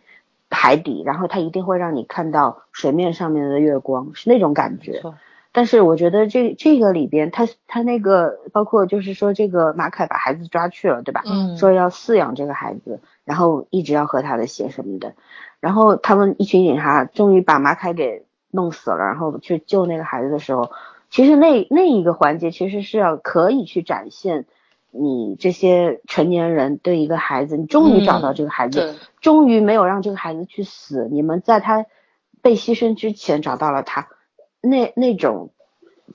[0.49, 5.01] 海底，然后它一定会让你看到水面上面的月光，是那种感觉。
[5.55, 11.23] 但是我觉得这这个里边，他他那个包括就是说这个马凯把孩子抓去了，对吧？
[11.25, 15.13] 嗯说要饲养这个孩子，然后一直要喝他的血什么的。
[15.61, 20.71] 然后他们一群警察终于把马凯给弄死了，然后去救那个孩子的时候，
[21.09, 24.45] 其实那那一个环节其实是要可以去展现
[24.91, 31.85] 你这些成年人对一个孩子，你终于找到这个孩子，对，终于没有让这个孩子去死，你们在他
[32.41, 34.09] 被牺牲之前找到了他，
[34.65, 35.49] 那那种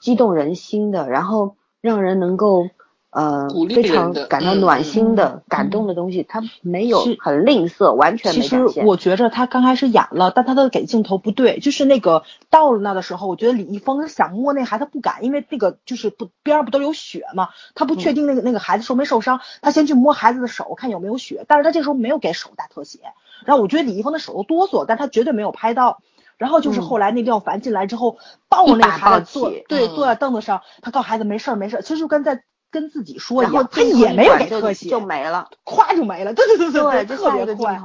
[0.01, 2.68] 激动人心的，然后让人能够
[3.11, 8.64] 呃非常感到嗯暖心的、嗯感动的东西，他没有是很吝啬，完全其实。
[8.84, 23.01] 我觉着他刚开始演了，但他的给镜头不对，就是那个到了那的时候，我觉得李易峰想摸那孩子不敢，因为那个就是不边上不都有血嘛，他不确定那个、那个孩子受没受伤，他先去摸孩子的手看有没有血，但是他这时候没有给手大特写，
[23.44, 26.01] 然后我觉得李易峰的手都哆嗦，但他绝对没有拍到。
[26.41, 26.82] 然后就是嗯。
[26.82, 28.16] 后来那廖凡进来之后
[28.49, 37.78] 抱着那个孩子坐对坐在凳子上，他告诉孩子没事儿没事儿，其实就跟在跟自己说一样，他也没有给特写，就没了，咵就没了，对对对对，对，特别快。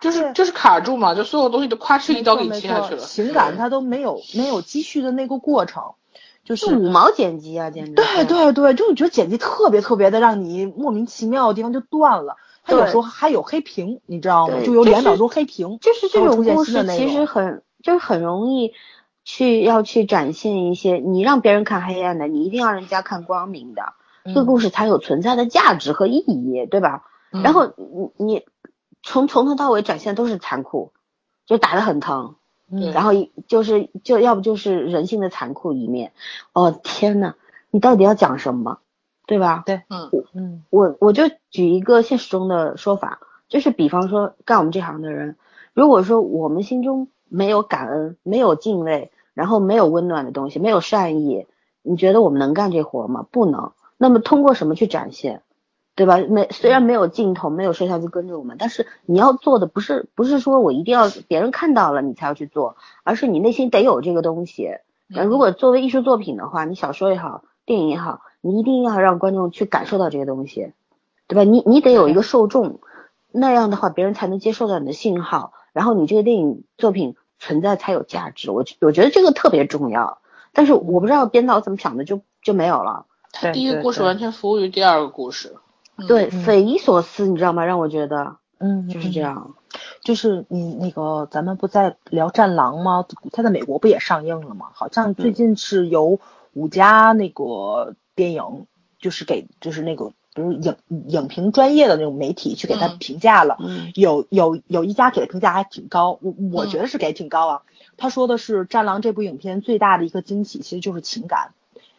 [0.00, 5.94] 就是就是卡住嘛，就所有东西都咵哧一刀给切下去了，情感他都没有没有积蓄的那个过程，
[6.44, 14.56] 就是五毛剪辑啊，简直对对对，就我觉得剪辑特别特别的让你莫名其妙的地方就断了，它有时候还有黑屏，你知道吗？
[14.64, 18.72] 就有两秒钟黑屏，就是这种故事其实很就是很容易
[19.24, 23.92] 去要去展现一些，你让别人看黑暗的，你一定要让人家看光明的，
[24.24, 27.04] 这个嗯故事才有存在的价值和意义，对吧？
[27.32, 28.44] 嗯然后你你
[29.02, 30.92] 从从头到尾展现都是残酷，
[31.46, 32.34] 就打得很疼，
[32.70, 36.12] 嗯然后一就是就要不就是人性的残酷一面。
[36.52, 37.34] 哦天呐，
[37.70, 38.80] 你到底要讲什么，
[39.26, 39.62] 对吧？
[39.64, 45.36] 对，嗯嗯我我就举一个现实中的说法，就是比方说干我们这行的人，
[45.72, 51.46] 如果说我们心中没有感恩、没有敬畏，然后没有温暖的东西，没有善意，
[51.82, 53.26] 你觉得我们能干这活吗？
[53.30, 53.72] 不能。
[53.96, 55.42] 那么通过什么去展现？
[55.94, 56.16] 对吧？
[56.18, 64.70] 没虽然没有镜头，没有摄像机跟着我们，但是你要做的不是不是说我一定要别人看到了你才要去做，而是你内心得有这个东西。
[65.06, 70.72] 那如果作为艺术作品的话，你小说也好，电影也好，你一定要让观众去感受到这个东西，
[71.26, 71.44] 对吧？
[71.44, 72.80] 你你得有一个受众，
[73.30, 78.52] 那样的话别人才能接受到你的信号，然后你这个电影作品存在才有价值。
[78.52, 80.20] 我我觉得这个特别重要，
[80.52, 83.06] 但是我不知道编导怎么想的，就就没有了。
[83.32, 85.56] 他第一个故事完全服务于第二个故事，
[85.96, 87.64] 嗯对，嗯匪夷所思，你知道吗？
[87.64, 89.56] 让我觉得嗯，就是这样。
[90.04, 93.04] 就是你那个，咱们不在聊《战狼》吗？
[93.32, 94.68] 它在美国不也上映了吗？
[94.74, 96.20] 好像最近是由
[96.52, 98.66] 五家那个电影，
[99.00, 100.76] 就是给就是那个比如影
[101.08, 103.56] 影评专业的那种媒体去给它嗯评价了。
[103.60, 107.62] 嗯有有有一家给的评价还挺高，我我嗯觉得是给挺高啊。
[107.96, 111.52] 他说的是《战狼》这部影片最大的一个惊喜，其实就是情感，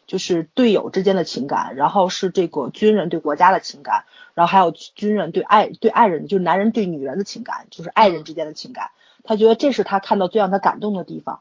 [0.07, 8.89] 就是队友之间的情感，然后是这个军人对国家的情感，然后还有军人对爱对爱人，就是男人对女人的情感，就是爱人之间的情感。
[9.23, 11.39] 他觉得这是他看到最让他感动的地方，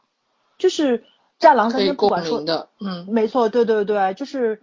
[0.57, 0.99] 就是
[1.39, 4.61] 《战狼》咱可以共先不管说的，嗯没错，对对对，就是，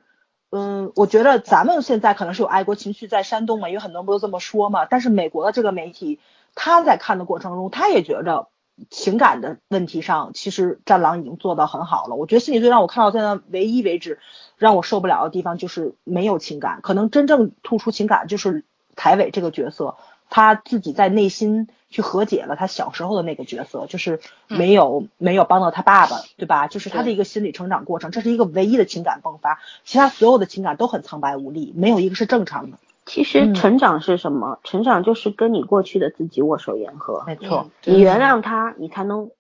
[0.51, 4.85] 嗯，我觉得咱们现在可能是有爱国情绪在煽动嘛，因为很多人不都这么说嘛。
[4.85, 6.19] 但是美国的这个媒体，
[6.57, 8.49] 他在看的过程中，他也觉着
[8.89, 12.17] 情感的问题上，其实《战狼》已经做到很好了。
[12.17, 14.19] 我觉得心理罪让我看到现在唯一为止
[14.57, 18.65] 让我受不了的地方就是没有情感，可能真正突出情感就是
[18.97, 19.97] 台伟这个角色，
[20.31, 26.69] 他自己在内心去和解了他小时候的那个角色，就是没有、没有帮到他爸爸，对吧？
[26.69, 32.79] 就是他的一个心理成长过程，这是一个唯一的情感迸发，其他所有的情感都很苍白无力，没有一个是正常的。
[33.07, 34.61] 其实嗯成长是什么？
[34.63, 37.69] 成长就是跟你过去的自己握手言和，没错。
[37.85, 39.31] 你原谅他，你才能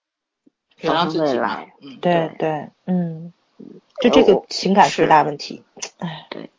[0.80, 3.32] 原谅自己嘛走向未来。，嗯，对对，嗯，
[4.01, 5.03] 就这个情感是。
[5.03, 5.62] 个大问题。
[5.99, 6.51] 哎，对。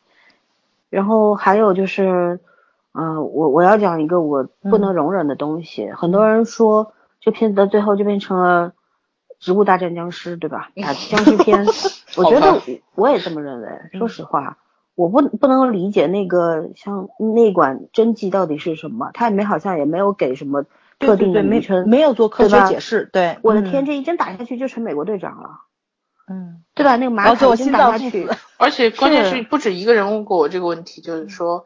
[0.89, 2.39] 然后还有就是，
[2.93, 5.91] 嗯、我我要讲一个我不能容忍的东西。
[5.91, 8.69] 很多人说这片子到最后就变成了
[9.39, 10.69] 《植物大战僵尸》，对吧？
[10.75, 11.65] 打 僵尸片，
[12.17, 12.61] 我觉得
[12.95, 13.67] 我也这么认为。
[13.97, 14.57] 说实话，
[14.95, 20.63] 我不不能理解那个像那管真迹到底是什么，他也没好像也没有给什么
[20.99, 21.89] 特定的对对对，没名称。
[21.89, 23.09] 没有做科学解释。
[23.13, 25.49] 对，我的天，嗯这一针打下去就成美国队长了，
[26.27, 26.97] 嗯，对吧？
[26.97, 28.27] 那个马然后最后凯一针心打下去
[28.57, 31.65] 而且关键是是不止一个人问过我这个问题，就是说，嗯，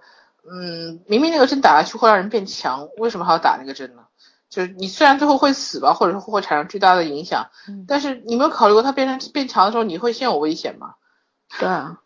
[1.07, 4.03] 明明那个针打下去会让人变强，为什么还要打那个针呢？
[4.49, 10.93] 就是你虽然最后会死吧，或者说会产生巨大的影响，嗯但是你没有考虑过它变成变强的时候，你会先有危险吗？
[11.59, 11.99] 对啊。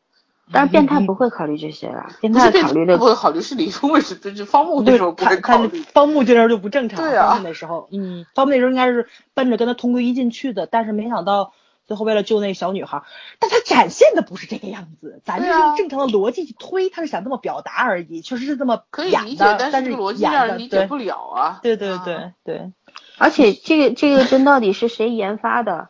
[0.52, 5.84] 但是变态不会考虑这些啦，变态考虑的不会考虑，是李峰为什么就方木那对时候不他他会考虑？
[5.94, 6.98] 方木这时候就不正常。
[7.00, 11.54] 对啊方木那时候，嗯，方木那时候应该是奔着跟他同归于尽去的，但是没想到
[11.90, 13.02] 最后为了救那小女孩，
[13.40, 21.60] 但他展现的不是这个样子，咱就是用正常的逻辑去推，他是想这么表达而已，确实是这么可以理解，演的，但但是这个逻辑演让人理解不了啊。
[21.64, 22.72] 对对啊对对，
[23.18, 25.90] 而且这个这个针到底是谁研发的，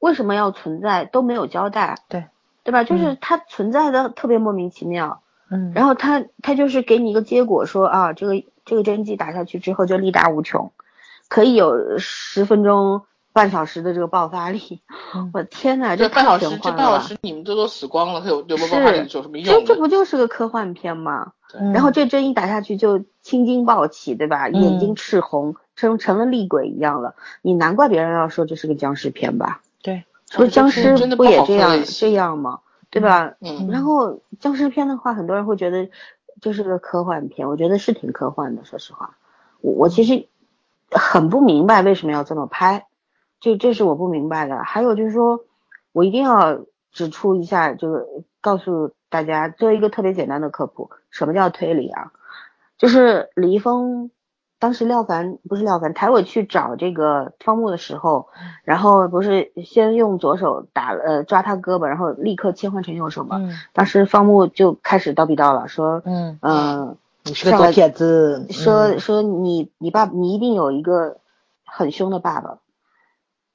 [0.00, 2.24] 为什么要存在都没有交代，对
[2.64, 2.82] 对吧？
[2.82, 10.72] 就是它存在的特别莫名其妙，嗯，然后它它就是给你一个结果说啊，这个这个针剂打下去之后就力大无穷，
[11.28, 13.02] 可以有十分钟。
[13.36, 14.80] 半小时的这个爆发力，
[15.34, 19.44] 我天呐，这半小时，这半小时你们这都死光了，它有有爆发力有什么用？
[19.44, 21.32] 这这不就是个科幻片吗？
[21.74, 24.48] 然后这针一打下去就青筋暴起，对吧？
[24.48, 27.14] 眼睛赤红，成成了厉鬼一样了。
[27.42, 29.60] 你难怪别人要说这是个僵尸片吧？
[29.82, 32.60] 对，不是僵尸不也这样这样吗？
[32.88, 33.34] 对吧？
[33.40, 33.68] 嗯。
[33.70, 35.90] 然后僵尸片的话，很多人会觉得
[36.40, 38.64] 这是个科幻片，我觉得是挺科幻的。
[38.64, 39.16] 说实话，
[39.60, 40.26] 我我其实
[40.90, 42.86] 很不明白为什么要这么拍。
[43.46, 45.44] 这这是我不明白的，还有就是说，
[45.92, 46.58] 我一定要
[46.90, 48.04] 指出一下，就是
[48.40, 52.10] 告诉大家做一个特别简单的科普，什么叫推理啊？
[52.76, 54.10] 就是李易峰
[54.58, 58.26] 当时廖凡不是廖凡，台委去找这个方木的时候，
[58.64, 63.38] 然后不是先用左手打呃抓他胳膊，然后立刻切换成右手嘛？
[63.72, 71.18] 当时方木就开始叨逼叨了，说嗯嗯，你是个左撇子，说说你你爸你一定有一个
[71.64, 72.58] 很凶的爸爸。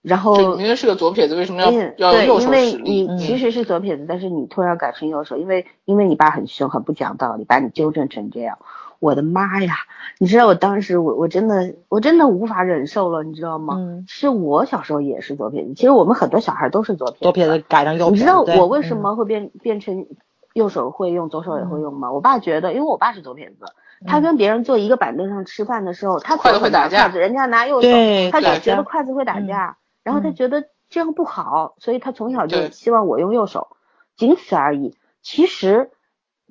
[0.01, 3.07] 然后明明是个左撇子，为什么要要右手使力？
[3.07, 8.57] 你其实是左撇子，但是你突然改成右手，因为因为你爸很凶，很不讲道理，把你纠正成这样。
[8.99, 9.73] 我的妈呀！
[10.19, 13.75] 你知道我当时我我真的我真的无法忍受了，你知道吗？
[13.77, 14.05] 嗯。
[14.07, 17.23] 是我小时候也是左撇子，其实我们很多小孩都是左撇子。
[17.23, 18.09] 左撇子改成右。
[18.11, 20.05] 你知道我为什么会变变成
[20.53, 22.11] 右手会用，左手也会用吗？
[22.11, 23.65] 我爸觉得，因为我爸是左撇子，
[24.05, 27.87] 他跟别人坐一个板凳上吃饭的时候，他左手拿筷子，人家拿右手，
[28.31, 29.77] 他就觉得筷子会打架。
[30.03, 33.75] 然后他觉得这样不好，所以他从小就希望我用右手，
[34.15, 34.97] 仅此而已。
[35.21, 35.91] 其实，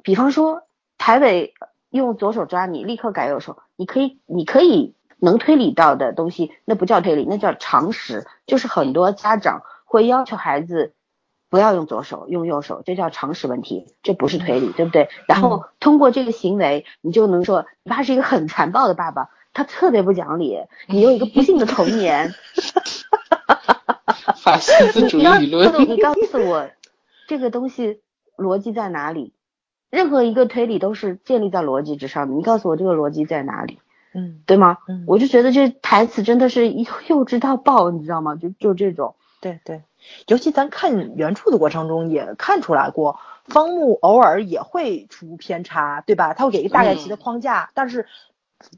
[0.02, 0.62] 比方说
[0.96, 1.54] 台北
[1.90, 8.26] 用左手抓你，立刻改右手，你可以，你可以能推理到的东西，那不叫推理，那叫常识。
[8.46, 10.94] 就是很多家长会要求孩子
[11.48, 15.08] 不要用左手，用右手，这叫常识问题，这不是推理，对不对？
[15.26, 22.32] 然后通过这个行为，你就能说你爸是一个很残暴的爸爸，他特别不讲理，你有一个不幸的童年。
[24.42, 26.68] 法西斯主义理论，你告诉我，
[27.26, 28.00] 这个东西
[28.36, 29.32] 逻辑在哪里？
[29.90, 32.34] 任何一个推理都是建立在逻辑之上的。
[32.34, 33.80] 你告诉我这个逻辑在哪里？
[34.14, 34.78] 嗯，对吗？
[34.88, 38.36] 嗯，我就觉得这台词真的是幼幼稚到爆，你知道吗？
[38.36, 39.16] 就就这种。
[39.40, 39.82] 对对，
[40.26, 46.34] 尤其咱看原著的过程中也看出来过，方木偶尔也会出偏差，对吧？
[46.34, 48.06] 他会给一个大概齐的框架，但是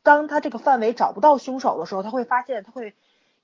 [0.02, 2.94] 当他这个范围找不到凶手的时候，他会发现他会。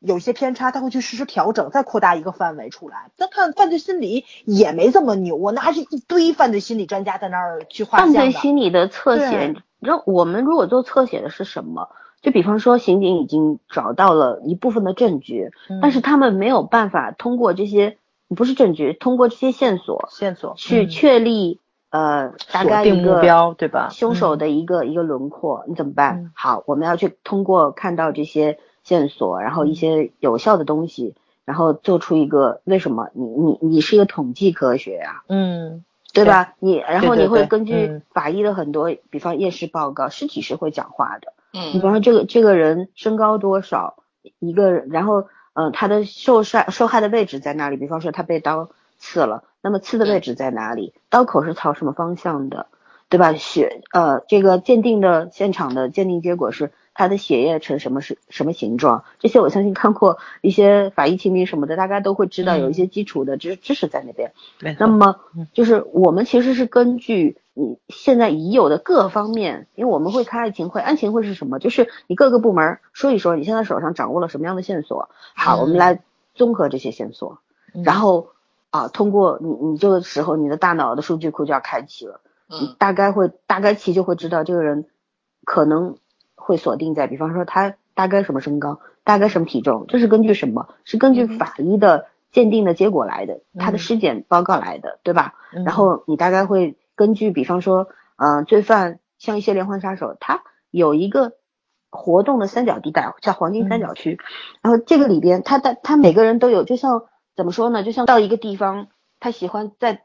[0.01, 3.11] 有些偏差，他会去实时调整，再扩大一个范围出来。
[3.17, 11.89] 那看犯罪心理也没这么牛啊，那还是一堆犯罪心理专家在那儿去画犯罪心理的侧写，让我们如果做侧写的是什么？
[12.23, 15.51] 就比方说，刑警已经找到了一部分的证据，
[15.83, 17.97] 但是他们没有办法通过这些
[18.29, 21.59] 不是证据，通过这些线索线索去确立
[21.91, 23.89] 呃大概一个目标对吧？
[23.91, 26.31] 凶手的一个一个轮廓，你怎么办？
[26.37, 28.61] 好，我们要去通过看到这些。
[28.89, 35.85] 线索，然后一些有效的东西，然后做出一个为什么你你你是一个统计科学啊，嗯，
[36.15, 36.55] 对吧？
[36.59, 44.03] 你然后你会根据法医的很多，比方验尸报告，尸体是会讲话的，嗯，比方说这个这个人身高多少，
[44.39, 47.77] 一个人，然后嗯他的受伤受害的位置在哪里？
[47.77, 50.95] 比方说他被刀刺了，那么刺的位置在哪里？
[51.11, 52.69] 刀口是朝什么方向的，
[53.11, 53.35] 对吧？
[53.35, 56.73] 血呃这个鉴定的现场的鉴定结果是。
[56.99, 59.05] 他的血液呈什么是什么形状？
[59.21, 64.33] 这些我相信看过一些法医秦明什么的，大家都会知道有一些基础的知知识在那边。
[64.81, 65.21] 那么
[65.53, 71.61] 就是我们其实是根据你现在已有的各方面，因为我们会开案情会，案情会是什么？
[71.61, 75.09] 就是你各个部门说一说你现在手上掌握了什么样的线索。
[75.37, 76.03] 好，我们来
[76.35, 77.39] 综合这些线索，
[77.85, 78.31] 然后
[78.71, 84.87] 啊，通过你你这个时候你的大脑的数据库就要开启了，你大概会大概其就会知道这个人
[85.45, 85.97] 可能。
[86.39, 90.69] 会锁定在，比方说他大概什么身高，大概什么体重，这是根据什么？
[90.85, 95.35] 是根据法医的鉴定的结果来的，他的尸检报告来的，对吧？
[95.65, 101.33] 然后你大概会根据，比方说，嗯，罪犯像一些连环杀手，他有一个
[101.91, 104.19] 活动的三角地带，叫黄金三角区，
[104.63, 107.03] 然后这个里边，他的他每个人都有，就像
[107.35, 107.83] 怎么说呢？
[107.83, 108.87] 就像到一个地方，
[109.21, 110.05] 他喜欢在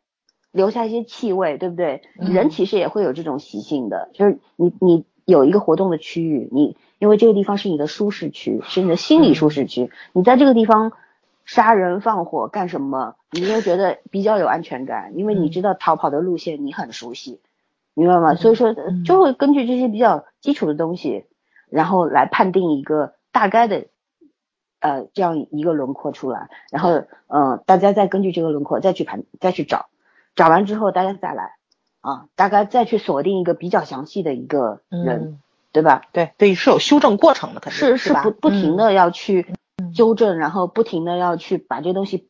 [0.51, 2.01] 留下一些气味，对不对？
[2.15, 5.05] 人其实也会有这种习性的，就是你你。
[5.25, 9.89] 有一个活动的区域，你因为这个地方是你的舒适区，是你的心理舒适区。
[10.11, 10.91] 你在这个地方
[11.45, 17.39] 杀人放火干什么，你会觉得比较有安全感，因为你知道逃跑的路线你很熟悉，
[17.93, 18.35] 明白吗？
[18.35, 18.75] 所以说
[19.05, 21.25] 就会根据这些比较基础的东西，
[21.69, 23.85] 然后来判定一个大概的
[24.79, 26.91] 呃这样一个轮廓出来，然后
[27.27, 29.87] 嗯、呃大家再根据这个轮廓再去盘再去找，
[30.35, 31.55] 找完之后大家再来
[32.03, 35.39] 啊，大概再去锁定一个比较详细的一个人，嗯，
[35.71, 36.01] 对吧？
[36.11, 38.77] 对对，是有修正过程的，肯定吧是是不不停嗯。
[38.77, 39.47] 的要去
[39.81, 39.93] 嗯。
[39.93, 42.27] 纠正，然后不停的要去把这东西，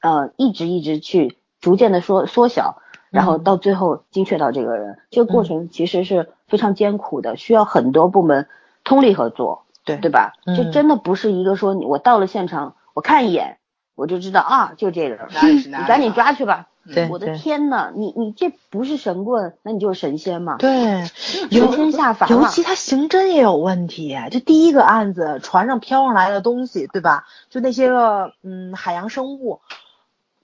[0.00, 2.80] 呃，一直一直去逐渐的缩缩小，
[3.10, 3.44] 然后嗯。
[3.44, 8.48] 到最后精确到这个人，这个过程其实是非常艰苦的，需要很多部门
[8.84, 9.98] 通力合作，对。
[9.98, 10.32] 对吧？
[10.46, 10.56] 嗯。
[10.56, 13.58] 这真的不是一个说我到了现场，我看一眼
[13.94, 15.28] 我就知道啊，就这个
[15.66, 16.68] 你赶紧啊抓去吧。
[16.92, 20.56] 对我的天呐，你你这不是神棍，那你就是神仙嘛？
[20.58, 22.28] 对，神尤仙下凡。
[22.30, 27.26] 尤其他刑侦也有问题，就第一个案子船上飘上来的东西，对吧？
[27.50, 29.60] 就那些个嗯海洋生物，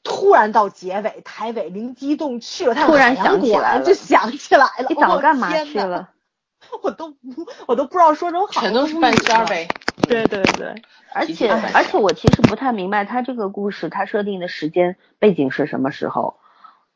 [0.05, 6.11] 突然到结尾台尾灵机动去了，他突然想起来了就想起来了，你早哦干嘛去了？
[6.83, 7.17] 我都不
[7.67, 9.45] 我都不知道说什么好，全都是半仙儿。
[9.47, 9.69] 呗。
[10.03, 10.75] 对对对，
[11.15, 16.37] 而且而且我其实不太明白他这个故事他设定的时间背景是什么时候。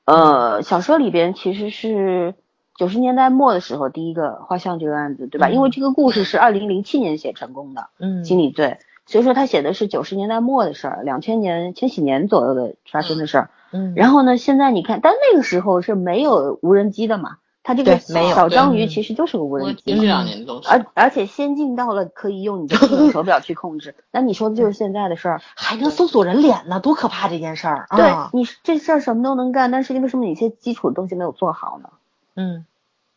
[0.04, 2.34] 呃，小说里边其实是
[2.76, 5.48] 九十年代末的时候第一个画像这个案子，对吧？
[5.48, 13.50] 嗯因为这个故事是二零零七年写成功的嗯，心理罪，所以说他写的是九十年代末的事儿，两千年千禧年左右的发生的事儿。
[13.72, 17.36] 嗯，然后呢，现在你看，但那个时候是没有无人机的嘛，
[17.70, 20.02] 它这个没有小章鱼其实就是个无人机这。
[20.02, 25.40] 两年的东西，而而且先进到了可以用你的智能手表去控制，那你说的就是现在的事儿。
[25.54, 28.30] 还能搜索人脸呢，多可怕这件事儿对啊！
[28.32, 31.90] 你这事儿什么都能干，但是为什么你一些基础的东西没有做好呢？
[32.34, 32.66] 嗯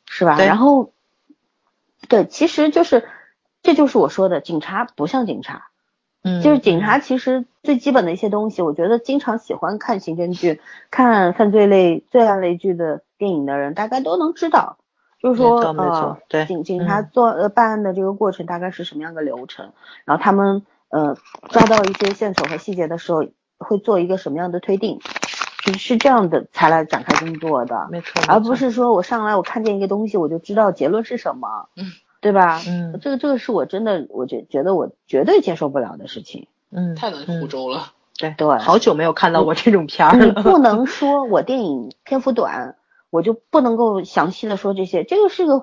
[0.05, 0.38] 是吧？
[0.38, 0.91] 对然后，
[2.07, 3.03] 对，其实就是，
[3.63, 5.69] 这就是我说的，警察不像警察，
[6.21, 10.61] 嗯，就是警察其实最基本的一些东西，我觉得经常喜欢看刑侦剧、
[10.91, 14.75] 看犯罪类、罪案类剧的电影的人，大概都能知道，
[15.21, 19.71] 就是说没错没错呃，对警警察嗯做呃办案的这个过程大概是什么样的流程，
[20.03, 21.15] 然后他们呃
[21.49, 23.23] 抓到一些线索和细节的时候，
[23.59, 24.99] 会做一个什么样的推定，
[25.63, 27.87] 是是这样的才来展开工作的。
[27.89, 31.85] 没错，而不是说我上来我看见一个东西我就知道结论是什么，嗯，
[32.19, 32.59] 对吧？
[32.67, 36.47] 嗯这个这个是我真的我觉觉得我绝对接受不了的事情。
[36.75, 37.93] 嗯太能胡诌了。
[38.15, 40.43] 对对好久没有看到过这种片儿你了。
[40.43, 42.75] 不能说我电影篇幅短，
[43.14, 45.61] 我就不能够详细的说这些，这个是个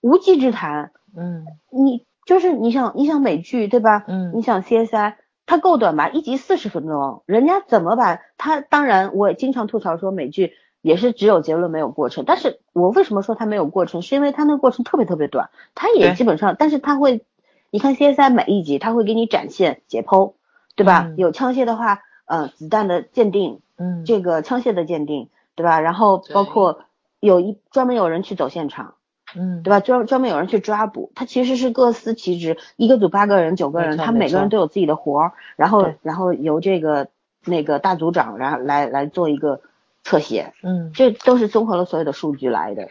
[0.00, 0.90] 无稽之谈。
[1.14, 4.04] 嗯你就是你想你想美剧对吧？
[4.08, 6.08] 嗯你想 CSI，它够短吧？
[6.08, 8.62] 一集四十分钟，人家怎么把它？
[8.62, 14.00] 当然，我也经常吐槽说美剧也是只有结论没有过程，但是我为什么说它没有过程？
[14.00, 17.22] 是因为它那个过程特别特别短，它也基本上，但是它会，
[17.68, 20.32] 你看 CSI 每一集它会给你展现解剖，
[20.74, 21.04] 对吧？
[21.08, 25.28] 嗯有枪械的话，呃，子弹的鉴定，嗯这个枪械的鉴定，
[25.58, 25.80] 对吧？
[25.80, 26.80] 然后包括
[27.18, 28.94] 有一专门有人去走现场。
[29.36, 29.80] 嗯对吧？
[29.80, 37.08] 专专门有人去抓捕，他其实是各司其职，一个组八个人、九个人，他们每个人都有自己的活儿，然后然后由这个
[37.44, 39.60] 那个大组长，然后来来做一个
[40.02, 42.88] 侧写，嗯这都是综合了所有的数据来的。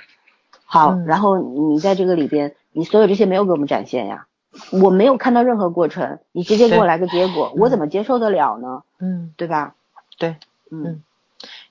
[0.65, 4.27] 好，嗯然后你在这个里边，你所有这些没有给我们展现呀，
[4.71, 8.83] 我没有看到任何过程，你直接给我来个结果，我怎么接受得了呢？
[8.99, 9.73] 嗯，对吧？
[10.19, 10.35] 对，
[10.69, 11.03] 嗯嗯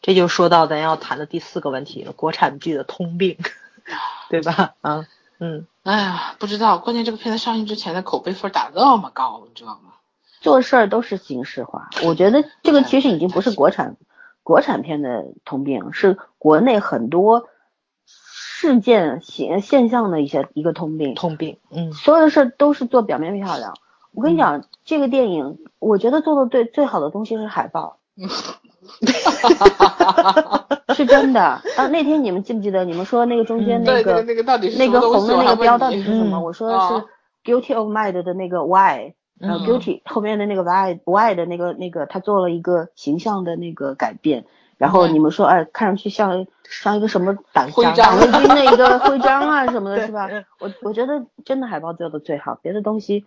[0.07, 3.37] 这就说到咱要谈的第四个问题了，国产剧的通病，
[4.31, 4.77] 对吧？
[4.81, 5.05] 啊，
[5.41, 9.95] 嗯哎呀，不知道，关键这个片子上映之前的口碑分打那么高，你知道吗？
[10.41, 13.97] 做事儿都是形式化，我觉得这个其实已经不是国产
[14.45, 17.49] 国产片的通病，是国内很多
[18.05, 21.16] 事件现现象的一些一个通病。
[21.16, 23.74] 通病，嗯所有的事儿都是做表面漂亮。
[24.12, 27.99] 我跟你讲，这个电影我觉得做的最最好的东西是海报，
[30.94, 31.40] 是真的。
[31.42, 36.36] 啊，那天你们记不记得你们说那个中间那那个、个那个到底是那个什么东西红的那个标到底是什么？
[36.38, 36.42] 嗯。
[36.42, 36.88] 我说的啊。
[36.88, 37.04] 是
[37.52, 39.66] guilty of mind 的那个 y，然后嗯。
[39.66, 44.44] Guilty 后面的那个 why why 的那个那个他做了一个形象的那个改变，
[44.78, 47.96] 然后嗯你们说哎看上去像像一个什么党徽章。
[47.96, 50.28] 党卫军的一个 徽章啊什么的，是吧？
[50.32, 50.44] 嗯？
[50.60, 53.26] 我我觉得真的海报做的最好，别的东西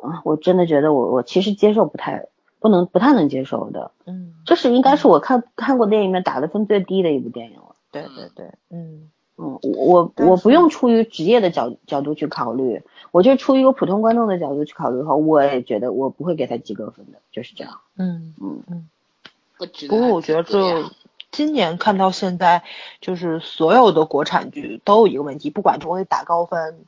[0.00, 2.26] 啊，我真的觉得我我其实接受不太
[2.60, 7.74] 不能不太能接受的，嗯，这是应该是我看看过电影里面打的分最低的一部电影了。
[7.90, 9.10] 对对对，嗯。
[9.40, 12.82] 嗯，我我我不用出于职业的角角度去考虑，
[13.12, 17.78] 我就出于一个普通观众的角度去考虑的话，我也觉得我不会给他及格分的，就是这样。
[17.96, 18.34] 嗯。
[18.40, 18.88] 嗯，
[19.56, 20.90] 不值得不过我觉得
[21.30, 22.64] 今年看到现在，
[23.00, 26.80] 就是所有的国产剧都有一个问题，不管是我给打高分，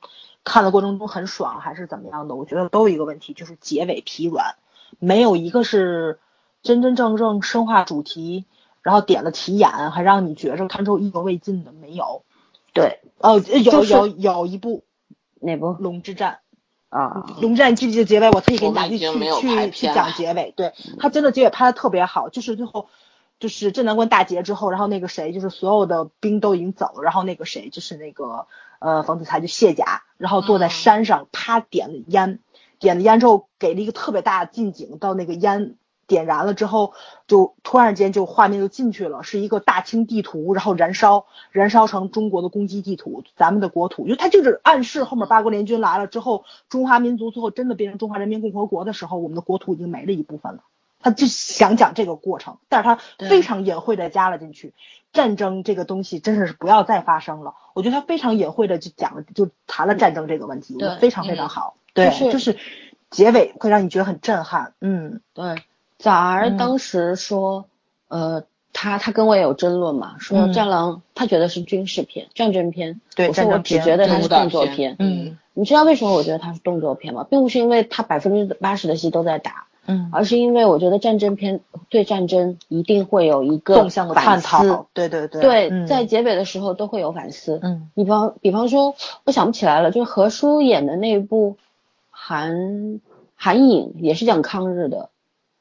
[0.42, 4.56] 看的过程中很爽还是怎么样的，我觉得都有一个问题，就是结尾疲软，
[4.98, 6.18] 没有一个是
[6.62, 8.44] 真真正正深化主题，
[8.82, 12.22] 然后点了题眼，还让你觉着看之后意犹未尽的，没有。
[12.72, 14.84] 对，哦，有就是有有一部
[15.40, 16.38] 哪部《龙之战》，
[16.96, 18.30] 啊，龙之战记不记得结尾？
[18.30, 22.88] 我特意给你打去去去讲结尾，对他真的结尾拍的特别好，就是最后
[23.40, 28.46] 就是镇南关大捷之后，然后那个谁就是所有的兵都已经走了，然后那个谁就是那个
[28.78, 32.38] 呃冯子材就卸甲，然后坐在嗯山上，啪点了烟，
[32.80, 35.76] 点了烟之后给了一个特别大的近景，到那个烟。
[36.06, 36.92] 点燃了之后，
[37.28, 50.64] 就突然间就画面就进去了，是一个大清地图，然后燃烧，燃烧成中国的攻击地图，咱们的国土，因为它就是暗示后面八国联军来了之后，中华民族最后真的变成中华人民共和国的时候，我们的国土已经没了一部分了。
[50.98, 52.98] 他就想讲这个过程，但是他
[53.28, 54.74] 非常隐晦的加了进去。
[55.12, 61.76] 战争这个东西真的是不要再发生了，我觉得他非常隐晦的就讲了，就谈了战争这个问题，我觉得非常非常嗯好。
[61.94, 62.56] 对，就是就是
[63.10, 64.72] 结尾会让你觉得很震撼。
[64.80, 65.56] 嗯对，
[65.98, 67.66] 早儿嗯当时说，
[68.08, 74.96] 呃，他他跟我也有争论嘛，说嗯《战狼》他觉得是军事片、战争片，对我说我只觉得它是动作片。
[74.98, 77.26] 嗯你知道为什么我觉得它是动作片吗？
[77.28, 81.60] 并不是因为它百分之八十的戏都在打，嗯，而是因为我觉得战争片
[81.90, 87.58] 对战争一定会有一个纵向的探讨，对对对对，嗯在结尾的时候都会有反思。
[87.62, 88.94] 嗯比方比方说，
[89.24, 91.58] 我想不起来了，就是何叔演的那一部
[92.30, 93.00] 韩
[93.34, 95.10] 韩影也是讲抗日的，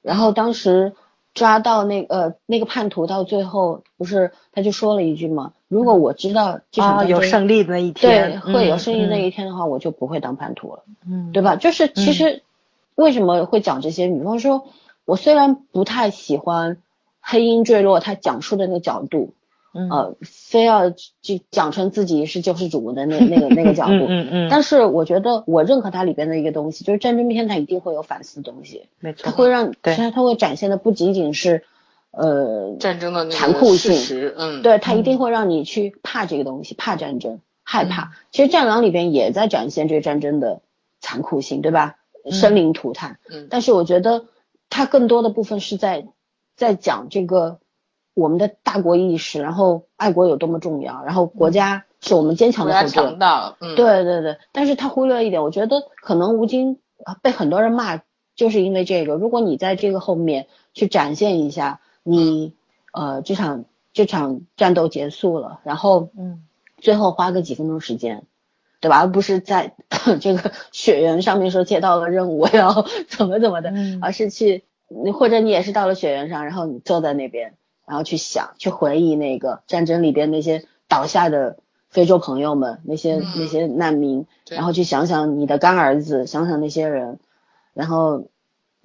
[0.04, 0.94] 然后当时
[1.34, 10.84] 抓到那个呃那个叛徒到最后不是他就说了一句嘛，如果我知道这场啊有胜利的那一天对天，会有胜利那一一天的话，我就不会当叛徒了。
[11.08, 11.56] 嗯对吧？
[11.56, 12.44] 就是其实
[12.94, 14.08] 为什么会讲这些？
[14.08, 14.68] 比方说，
[15.06, 16.78] 我虽然不太喜欢
[17.20, 19.34] 黑鹰坠落，他讲述的那个角度，
[19.74, 31.64] 嗯呃，非要就讲成自己是救世主的那那个那个角度， 嗯嗯嗯，但是我觉得我认可它里边的一个东西，就是战争片它一定会有反思的东西，没错，它会让对它它会展现的不仅仅是
[32.12, 38.06] 呃战争的那残酷性，嗯，对，它一定嗯会让你去怕这个东西，怕战争，害怕。
[38.06, 40.62] 嗯其实《战狼》里边也在展现这个战争的
[41.00, 41.96] 残酷性，对吧？
[42.32, 43.18] 生灵涂炭。
[43.32, 44.26] 嗯但是我觉得
[44.70, 46.08] 它更多的部分是在
[46.56, 47.60] 在讲这个
[48.20, 52.90] 我们的大国意识，然后爱国有多么重要，然后国家是我们坚强的后盾。
[52.92, 58.02] 强大，嗯，，对对对，但是他忽略了一点，我觉得可能吴京呃被很多人骂，
[58.36, 59.16] 就是因为这个。
[59.16, 62.54] 如果你在这个后面去展现一下，你
[62.94, 66.44] 呃这场这场战斗结束了，然后嗯
[66.78, 68.24] 最后花个几分钟时间，
[68.80, 69.00] 对吧？
[69.00, 69.76] 而不是在
[70.22, 77.54] 这个雪原上面说接到了任务，我要怎么怎么的，嗯而是去你或者你也是到了雪原上，然后你坐在那边，
[77.90, 81.58] 然后去想去回忆那个战争里边那些倒下的
[81.90, 83.26] 非洲朋友们，那些、嗯。
[83.36, 87.20] 那些难民，然后去想想你的干儿子，想想那些人，
[87.74, 88.28] 然后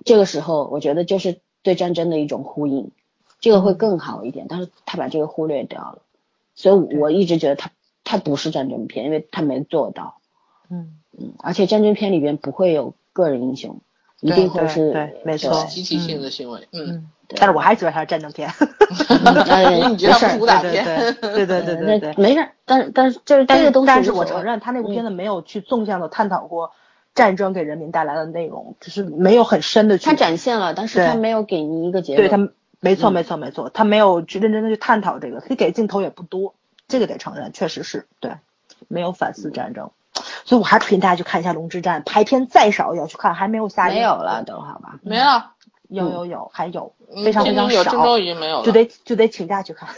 [0.06, 2.92] 这个时候我觉得就是对战争的一种呼应，
[3.40, 5.98] 这个会更好一点，但是他把这个忽略掉了，
[6.54, 7.70] 所以我一直觉得他
[8.04, 10.16] 他不是战争片，因为他没做到，
[10.70, 10.98] 嗯。
[11.16, 13.80] 嗯，而且战争片里边不会有个人英雄，
[14.20, 18.48] 一定会是对没错对集体性的行为，嗯，但是我还是觉得它是战争片，
[19.48, 22.14] 哎你觉得是武打对片，对对对对对对。
[22.16, 26.72] 没事儿，但是但是就是这个东西但是我承认，他那部片子嗯没有去纵向的探讨过
[27.14, 30.06] 战争给人民带来的内容，只是没有很深的去。
[30.06, 32.30] 他展现了，但是他没有给你一个结论对。
[32.30, 36.54] 他没错嗯没错没错，他没有去认真的去探讨这个，他给镜头也不多，
[36.86, 38.32] 这个得承认，确实是对，
[38.88, 39.90] 没有反思战争。
[40.44, 44.96] 所以我还推荐大家去看一下《龙之战》，排片再少也要去看，还没有下映没有了，都好吧？
[45.02, 45.53] 没了，
[45.94, 49.88] 有有有，还有嗯非常非常天津有，郑州少，已经没有了，就得就得请假去看。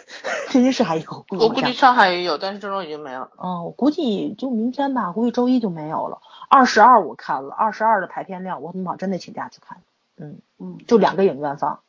[0.48, 3.30] 天津市还有，我估计上海也有，但是郑州已经没了。
[3.42, 6.18] 嗯，我估计就明天吧，估计周一就没有了。
[6.48, 9.78] 二十二我看了，二十二的排片量，我他妈真得请假去看。
[10.18, 11.80] 嗯嗯，就两个影院放，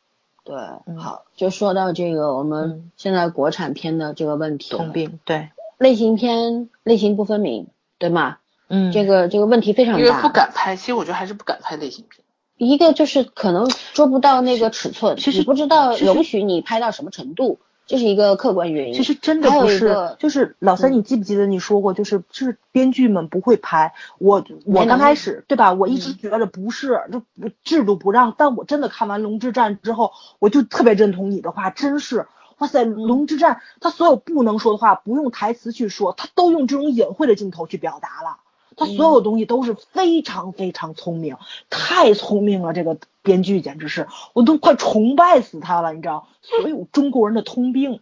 [0.43, 0.55] 对，
[0.85, 7.67] 嗯好，就说到这个我们嗯现在国产片的这个问题了，通病，对，类型片类型不分明，
[7.97, 8.37] 对吗？
[8.69, 10.21] 嗯这个这个问题非常因为大。
[10.21, 12.21] 不敢拍，其实我觉得还是不敢拍类型片。
[12.57, 18.93] 一个就是可能捉不到那个尺寸，其实你不知道其实容许你拍到什么程度，这是一个客观原因。
[18.93, 23.93] 其实真的不是，就是老三，嗯你记不记得你说过，就是就是编剧们不会拍。
[24.17, 25.73] 我我刚开始对吧？
[25.73, 28.33] 我一直嗯觉得不是，就不制度不让。
[28.37, 32.27] 但我真的看完《龙之战》之后，我就特别认同你的话，真是。
[32.57, 38.37] 哇塞，《龙之战》他所有不能说的话，不用台词去说，他都用这种隐晦的镜头去表达了。
[38.77, 41.35] 他所有东西都是非常非常聪明，
[41.69, 42.71] 太聪明了。
[42.71, 46.29] 这个编剧简直是，我都快崇拜死他了，你知道？
[46.41, 47.99] 所有中国人的通病，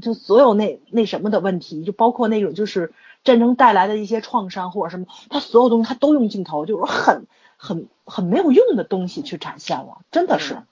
[0.00, 2.94] 就所有那那什么的问题，就包括那种就是
[3.24, 7.26] 战争带来的一些创伤或者什么，他所有东西他都用镜头，就是很
[7.58, 10.54] 很很没有用的东西去展现了，真的是。
[10.54, 10.66] 嗯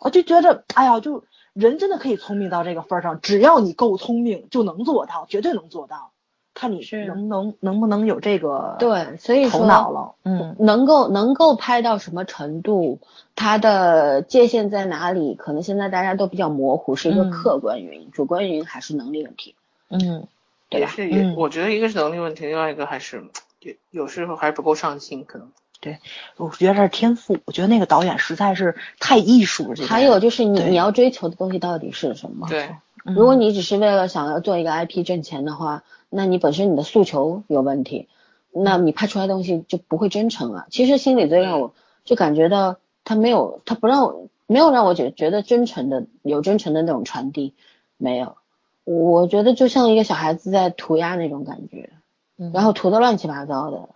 [0.00, 6.10] 我就觉得，哎呀，就人真的可以聪明到这个份儿上，只要你够聪明，就能做到，绝对能做到。
[6.54, 10.14] 看你是能能能不能有这个对，所以头脑了。
[10.22, 13.00] 嗯，能够能够拍到什么程度，
[13.34, 15.34] 它的界限在哪里？
[15.34, 19.54] 可能现在大家都比较模糊，是一个嗯客观原因，主观原因还是能力问题，
[19.88, 20.26] 嗯
[20.70, 20.86] 对吧？
[20.86, 23.24] 也是也，嗯我觉得一个是能力问题，另外一个还是
[23.60, 25.50] 有有时候还是不够上心，可能。
[25.80, 25.98] 对
[26.38, 27.36] 我觉得这是天赋。
[27.44, 29.74] 我觉得那个导演实在是太艺术了。
[29.74, 32.46] 这个还有就是你你要追求的东西到底是什么？
[32.48, 38.08] 对，嗯如果你只是为了想要做一个 IP 挣钱的话，那你本身你的诉求有问题，
[38.50, 40.66] 那你拍出来的东西就不会真诚了。
[40.70, 41.74] 其实心理最让我
[42.04, 47.54] 就感觉到他没有，他不让我没有让我觉觉得真诚的有真诚的那种传递，
[47.98, 48.36] 没有。
[48.84, 51.90] 我觉得就像一个小孩子在涂鸦那种感觉，
[52.38, 53.88] 嗯然后涂的乱七八糟的。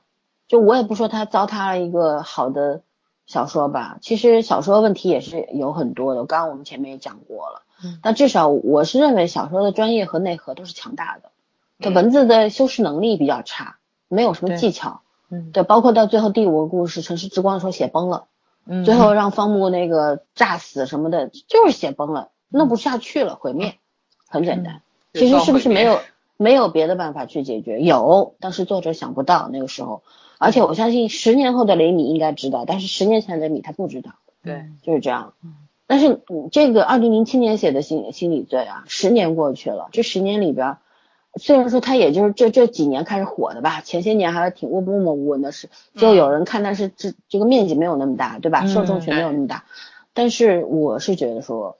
[0.48, 2.82] 就我也不说他糟蹋了一个好的
[3.26, 7.62] 小说吧，其实小说问题也是有很多的，刚刚我们前面也讲过了。
[7.82, 11.30] 嗯但至少我是认为小说的专业和内核都是强大的，
[11.78, 13.78] 它嗯文字的修饰能力比较差，
[14.08, 15.02] 没有什么技巧。
[15.30, 18.24] 嗯对，包括到最后第五个故事《城市之光》的时候写崩了，
[18.64, 23.76] 嗯最后让方木那个炸死什么的，就是写崩了，弄不下去了，毁灭，
[24.26, 24.80] 很简单。
[25.12, 26.00] 就其实是不是没有
[26.36, 27.80] 没有别的办法去解决？
[27.80, 30.02] 有，但是作者想不到那个时候。
[30.38, 35.34] 而且我相信十年后的雷米应该知道，但是十年前的雷米他不知道，对，就是这样。
[35.88, 40.78] 但是你这个二零零七年写的心心理罪啊，十年过去了，这十年里边儿，
[41.36, 48.60] 虽然说他也就是这这几年开始火的吧，前些年还是挺默默无闻的事，就有人看，但是这这个面积没有那么大，对吧？
[48.64, 49.64] 嗯受众群没有那么大。
[50.12, 51.78] 但是我是觉得说，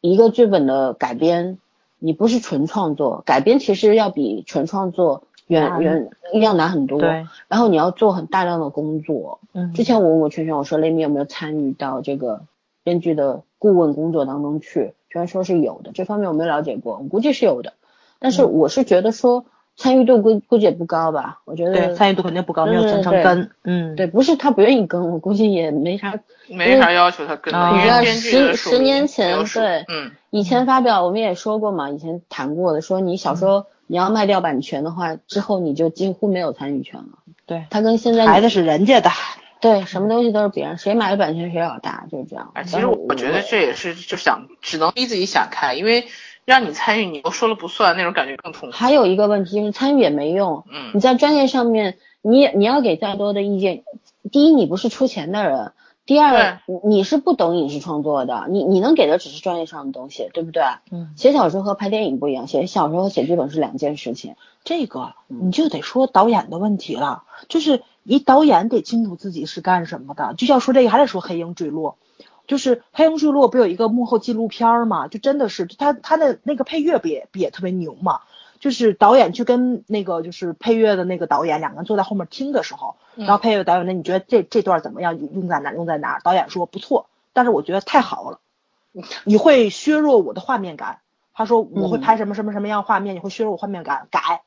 [0.00, 1.58] 一个剧本的改编，
[1.98, 6.08] 你不是纯创作，改编其实要比纯创作远远
[6.40, 6.98] 要难很多。
[7.00, 9.40] 对，然后你要做很大量的工作。
[9.52, 12.44] 嗯之前我问过圈圈，我说雷米有没有参与到这个
[12.82, 14.94] 编剧的顾问工作当中去？
[15.10, 17.74] 虽然说是有的，这方面我没有了解过，我估计是有的。
[18.18, 19.44] 但是嗯我是觉得说
[19.76, 23.50] 参与度估估计也不高吧，我觉得对参与度肯定不高，没有对对层层跟。
[23.64, 26.18] 嗯，对，不是他不愿意跟，我估计也没啥。
[26.48, 37.18] 没啥要求他跟啊的，因你知道为编剧的十十年前对嗯，以前发表我们也说过嘛，以前谈过的，说你小说你要卖掉版权的话，之后你就几乎没有参与权了。
[37.44, 39.10] 对，他跟现在孩子是人家的。
[39.62, 42.50] 对什么东西都是别人，谁买的版权谁老大，就是这样。
[42.54, 46.08] 哎，其实我觉得这也是就想只能逼自己想开，因为
[46.44, 48.76] 让你参与你又说了不算，那种感觉更痛苦。
[48.76, 53.84] 还有一个问题就是参与也没用，嗯你在专业上面，你你要给再多的意见，
[54.32, 55.72] 第一你不是出钱的人，
[56.06, 60.64] 第二你你是不懂影视创作的，你你能给的只是专业上的东西，对不对？
[60.90, 64.34] 嗯，写小说和拍电影不一样，写小说和写剧本是两件事情。
[64.64, 70.34] 这个你就得说导演的问题了，就是你导演得清楚自己是干什么的。
[70.36, 71.96] 就像说这个，还得说《黑鹰坠落》，
[72.46, 75.08] 就是《黑鹰坠落》不有一个幕后纪录片儿嘛？
[75.08, 78.20] 就真的是他他的那个配乐不也不也特别牛嘛？
[78.60, 85.18] 就是导演去跟那个就是配乐的那个导演两个人坐在后面听的时候，嗯然后配乐导演那你觉得这这段怎么样？
[85.18, 85.74] 用在哪儿？
[85.74, 86.20] 用在哪儿？
[86.22, 88.38] 导演说不错，但是我觉得太好了，
[89.24, 91.00] 你会削弱我的画面感。
[91.34, 94.42] 他说我会拍什么什么什么样画面，你会削弱我画面感，改。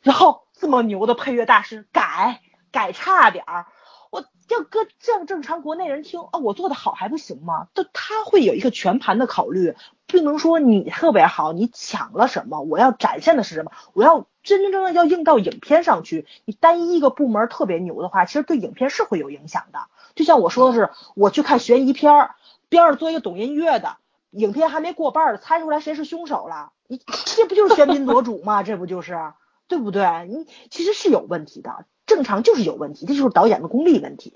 [0.00, 2.40] 然后这么牛的配乐大师改
[2.72, 3.66] 改差点儿，
[4.10, 7.68] 我要搁正正常国内人听啊，我做的好还不行吗？
[7.74, 9.76] 就他会有一个全盘的考虑，
[10.06, 16.26] 不能说你特别好，你抢了什么，我要展现的是什么，我要真真正正要映到影片上去。
[16.44, 19.86] 你单一一个部门特别牛的话，其实对影片是会有影响的。
[20.14, 22.34] 就像我说的是，我去看悬疑片儿，
[22.68, 23.96] 边上做一个懂音乐的。
[24.30, 26.98] 影片还没过半儿，猜出来谁是凶手了，你
[27.36, 28.62] 这不就是喧宾夺主吗？
[28.62, 29.32] 这不就是，
[29.68, 30.26] 对不对？
[30.26, 34.34] 你其实是有问题的，正常就是有问题，这就是导演的功力问题，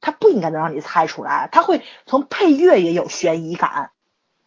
[0.00, 3.92] 他不应该能让你猜出来，他会从配乐也有悬疑感，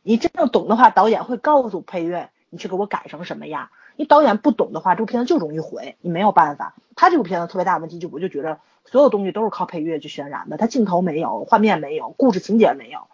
[0.04, 3.70] 你真正懂的话，导演会告诉配乐，你去给我改成什么样。
[3.96, 6.76] 你导演不懂的话，这部片子就容易毁，你没有办法。
[6.96, 13.08] 他这部片子特别大的问题就我就觉得所有东西都是靠配乐去渲染的，他镜头没有，画面没有，故事情节没有。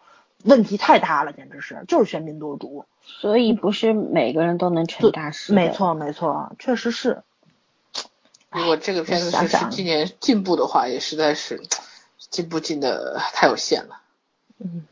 [0.43, 5.51] 问题太大了，简直是就是喧宾夺主，所以不是每个人都能成大事。
[5.51, 7.23] 没，错没错，确实是。
[8.57, 11.61] 如果这个片子是想想十几年进步的话，也实在是
[12.29, 14.01] 进步进的太有限了。
[14.59, 14.85] 嗯，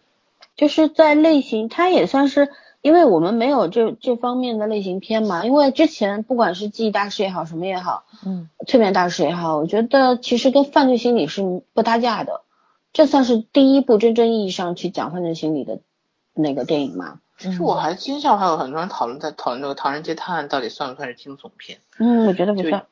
[0.56, 2.50] 就是在类型，它也算是，
[2.82, 5.46] 因为我们没有这这方面的类型片嘛。
[5.46, 11.42] 因为之前不管是记忆大师也好，什么也好，嗯，催眠大师也好，我觉得其实跟犯罪心理是
[11.74, 12.42] 不搭架的。
[12.94, 15.80] 这算是第一部真正意义上去讲犯罪心理的
[16.34, 17.20] 那个电影嘛？
[17.38, 21.80] 其实我还今夏还有很多人讨论在讨论这个《唐人街探案》到底算不算是惊悚片。
[21.98, 22.86] 嗯，我觉得不算。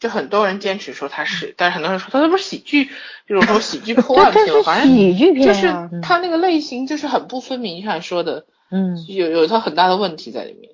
[0.00, 2.90] 就很多人坚持说它是，但是很多人说它那不是喜剧，
[3.28, 5.88] 就是说喜剧 破案这片，反是正喜剧片就是啊。
[6.02, 10.72] 它那个类型就是很不分明，像你说的，嗯，有有它很大的问题在里面。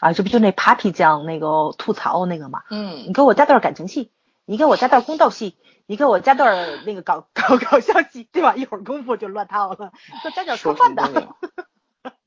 [0.00, 2.62] 啊，这不就那 Papi 酱那个吐槽那个嘛？
[2.70, 4.10] 嗯你给我加段感情戏，
[4.46, 5.54] 你给我加段宫斗戏，
[5.86, 8.54] 你给我加段那个搞搞搞笑戏，对吧？
[8.56, 9.92] 一会儿功夫就乱套了，
[10.24, 11.28] 就加点科说幻什么都的。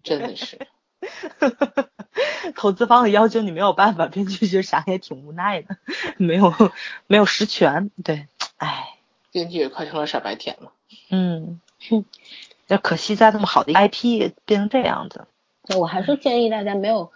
[0.03, 0.59] 真的是。
[2.55, 5.77] 投资方的要求你没有办法，编剧就想也挺无奈的，
[6.17, 6.53] 没有
[7.07, 8.27] 没有实权，对，
[8.57, 8.95] 唉，
[9.31, 10.71] 编剧也快成了傻白甜了。
[11.09, 11.59] 嗯，
[11.89, 12.05] 哼，
[12.67, 15.25] 那可惜在这么好的一个 IP 变成这样子，
[15.77, 17.11] 我还是建议大家没有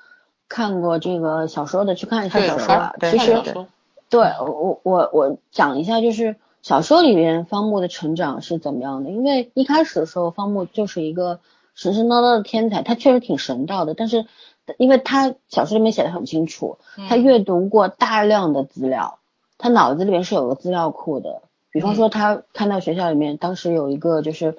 [0.47, 2.93] 看过这个小说的去看一下小说。
[2.99, 3.67] 对其实小说
[4.09, 9.09] 对我我我讲一下，就是小说里面方木的成长是怎么样的。
[9.09, 11.39] 因为一开始的时候，方木就是一个
[11.75, 13.93] 神神叨叨的天才，他确实挺神道的。
[13.93, 14.25] 但是
[14.77, 16.77] 因为他小说里面写的很清楚，
[17.09, 19.19] 他嗯阅读过大量的资料，
[19.57, 21.41] 他脑子里面是有个资料库的。
[21.71, 24.55] 比方说，他看到学校里面当时有一个就是，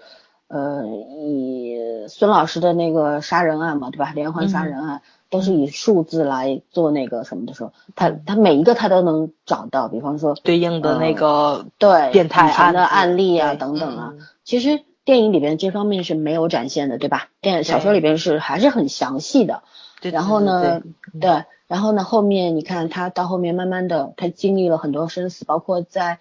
[0.48, 1.78] 呃，以
[2.08, 4.12] 孙老师的那个杀人案嘛，对吧？
[4.16, 5.00] 连环杀人案、
[5.30, 9.86] 都是以数字来做那个什么的时候，他他每一个他都能找到。
[9.86, 17.28] 比方说，对应的那个对变态以前的案例啊等等啊，嗯其实电影里边这方面是没有展现的，对吧？
[17.40, 19.62] 电小说里边是还是很详细的。
[20.00, 20.80] 对然后呢，
[21.12, 26.18] 对对，然后呢，后面你看他到后面慢慢的，他经历了很多生死，包括在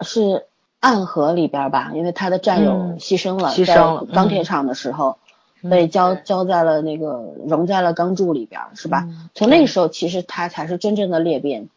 [0.00, 0.46] 是
[0.80, 5.18] 暗河里边吧，因为他的战友嗯牺牲了，牺牲了在钢铁嗯厂的时候，
[5.62, 9.04] 嗯被浇浇在了那个融在了钢柱里边，是吧？
[9.08, 11.68] 嗯从那个时候，其实他才是真正的裂变，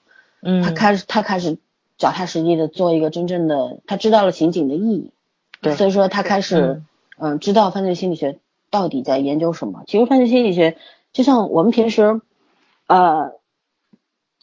[0.41, 1.57] 嗯，他开始他开始
[1.97, 5.11] 脚踏实地的做一个真正的，他知道了刑警的意义，对
[5.71, 6.83] 所以说他开始
[7.17, 9.83] 嗯、知道犯罪心理学到底在研究什么。
[9.87, 10.77] 其实犯罪心理学
[11.13, 12.21] 就像我们平时
[12.87, 13.33] 呃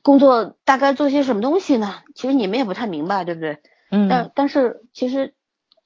[0.03, 1.97] 工作大概做些什么东西呢？
[2.15, 3.59] 其实你们也不太明白，对不对？
[3.91, 5.35] 嗯但但是其实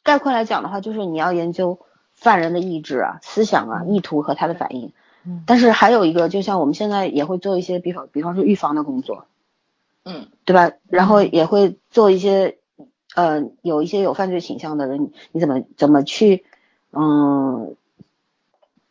[0.02, 1.80] 概括来讲的话，就是你要研究
[2.12, 4.92] 犯人的意志啊、思想啊、意图和他的反应。
[5.26, 9.24] 嗯但是还有一个，就像我们现在也会做一些，比方比方说预防的工作，
[10.04, 10.70] 嗯对吧？
[10.90, 12.58] 然后也会做一些，
[13.14, 16.44] 呃，有一些有犯罪倾向的人，你怎么怎么去，
[16.92, 17.76] 嗯，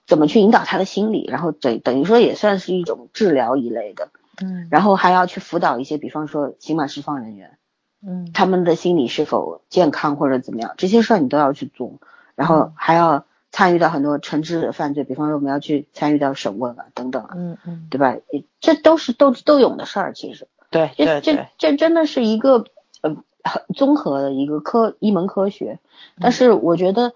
[0.08, 4.10] 怎么去引导他的心理，然后等等于说也算是一种治疗一类的，
[4.42, 7.58] 嗯然后还要去辅导一些，比方说刑满释放人员，
[8.06, 12.00] 嗯他们的心理是否健康或者怎么样，这些事儿你都要去做，
[12.36, 18.16] 然后还要参与到很多惩治犯罪，比方说我们要去参与到审问啊等等啊，嗯嗯，对吧？
[18.60, 20.48] 这都是斗智斗勇的事儿，其实。
[20.72, 22.66] 对这这这真的是一个
[23.02, 25.80] 呃很综合的一个科一门科学，
[26.20, 27.14] 但是我觉得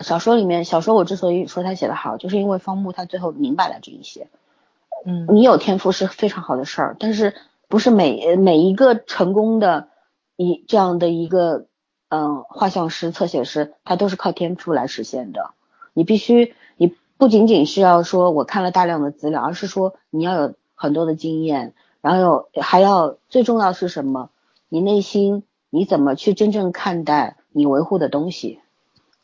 [0.00, 4.28] 小说里面小说我之所以说他写的好，就是因为方木他最后明白了这一些。
[5.04, 7.34] 嗯你有天赋是非常好的事儿，但是
[7.68, 9.88] 不是每每一个成功的
[10.36, 11.66] 一这样的一个
[12.08, 15.50] 嗯画像师、侧写师，他都是靠天赋来实现的。
[15.92, 24.30] 你必须，你不仅仅是要说我看了大量的资料，而是说你要有很多的经验，然后有还要最重要是什么？
[24.68, 28.60] 你内心你怎么去真正看待你维护的东西？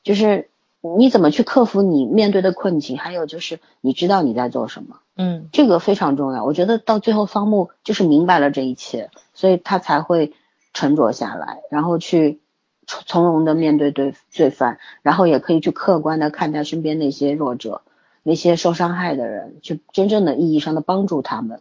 [0.02, 0.50] 就是
[0.80, 5.00] 你怎么去克服你面对的困境，还有就是你知道你在做什么。
[5.16, 6.44] 嗯这个非常重要。
[6.44, 10.32] 我觉得到最后方木就是明白了这一切，所以他才会
[10.72, 12.40] 沉着下来，然后去
[12.86, 17.80] 从从容的面对对罪犯，然后也可以去客观的看待身边那些弱者、
[18.22, 21.60] 那些受伤害的人，去真正的意义上的帮助他们。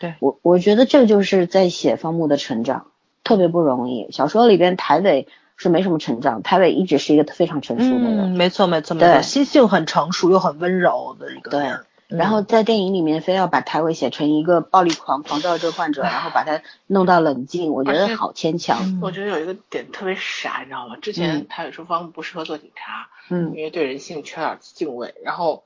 [0.00, 2.86] 对我，我觉得这就是在写方木的成长，
[3.24, 4.12] 特别不容易。
[4.12, 5.26] 小说里边台伟
[5.56, 8.20] 是没什么成长，台伟一直是一个非常成熟的人。
[8.20, 11.72] 嗯，没错没错没对错，心性很成熟又很温柔的一个对
[12.06, 18.78] 然后在电影里面非要把台伟写成一个暴力狂、狂躁症患者，然后把他弄到冷静，我觉得好牵强。
[18.82, 20.96] 嗯我觉得有一个点特别傻，你知道吗？
[21.00, 25.14] 之前台伟说方木不适合做警察，嗯因为对人性缺点敬畏。
[25.24, 25.64] 然后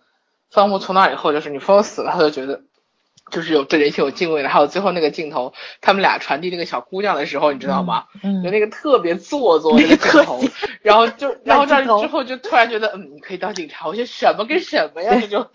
[0.48, 2.62] 方木从那以后，就是你封死了，他就觉得
[3.30, 4.48] 就是有对人性有敬畏的。
[4.48, 8.04] 还有最后那个镜头，他们俩传递那个小姑娘的时候，你知道吗？
[8.22, 10.40] 嗯就那个特别做作的那个镜头，
[10.82, 13.86] 然后就然后这儿之后就突然觉得，嗯，你可以当警察。
[13.86, 15.46] 我觉得什么跟什么呀，这就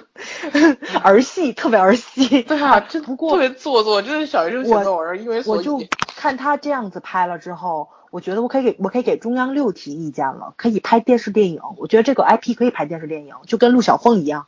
[1.02, 2.42] 儿戏特别儿戏。
[2.44, 5.82] 对啊，这不过特别做作，真的小学生写作文，因为我就
[6.16, 11.60] 看他这样子拍了之后，我觉得我可以给我可以给中央六提意见了，可以拍电视电影。
[11.78, 14.46] 我觉得这个 IP 可以拍电视电影，就跟陆小凤一样，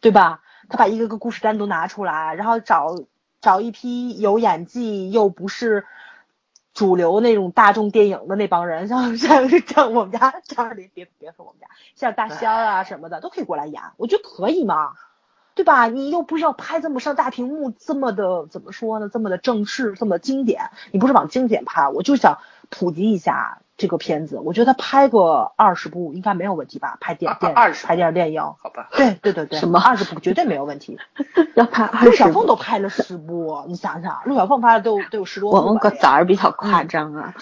[0.00, 0.40] 对吧？
[0.68, 2.96] 他把一个个故事单独拿出来，然后找
[3.40, 5.86] 找一批有演技又不是
[6.74, 14.92] 主流那种大众电影的那帮人，像像像我们家张二林，别别说我们家，像大仙啊什么的都可以过来演，我觉得可以嘛。
[15.54, 15.86] 对吧？
[15.86, 19.08] 你又不是要拍这么上大屏幕，这么的怎么说呢？
[19.10, 26.96] 这么的正式，这么经典，你不是往经典拍，我就想普及一下这个片子，我觉得他拍个二十部应该没有问题吧？
[27.00, 30.98] 拍电电二十拍电视电影，好吧，对对对对，什么二十部绝对没有问题。
[31.54, 35.62] 要拍二陆小，凤都拍了十部，你想想，陆小凤拍了都有都有十多部吧。
[35.64, 37.34] 我们个崽儿比较夸张啊。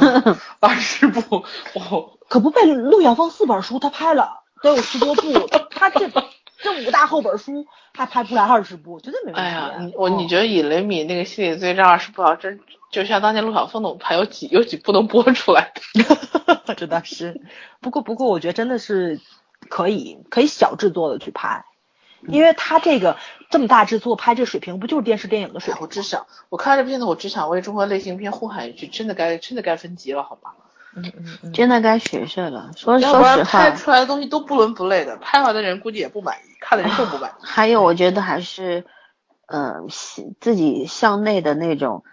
[0.60, 1.36] 二十部，
[1.74, 5.22] 哦可不被陆小凤四本书他拍了都有十多部，
[5.70, 6.08] 他这
[6.60, 9.40] 这五大厚本书还拍不来二十部，绝对没问题。
[9.40, 12.60] 哎呀，你我嗯你觉得以雷米那个心理罪这二十部啊，真
[12.90, 16.74] 就像当年陆小凤那种拍有几有几部能播出来的。
[16.74, 17.40] 真的是，
[17.80, 19.20] 不过不过我觉得真的是
[19.68, 21.64] 可以可以小制作的去拍，
[22.26, 23.16] 因为他这个
[23.50, 25.94] 这么大制作拍这水平，不就是电视电影的水平，我平？
[25.94, 30.52] 只想，我看这片子，我只想为中国类型片呼喊一句：真的该真的该分级了，好吗？
[30.96, 32.70] 嗯嗯嗯，真的该学学了。
[32.76, 37.34] 说说实话拍，出来的东西都不伦不类的，拍完的人估计也不满意，看的人更不满意。
[37.40, 38.84] 还有我觉得还是，
[39.46, 39.82] 呃，
[40.40, 42.04] 自己向内的那种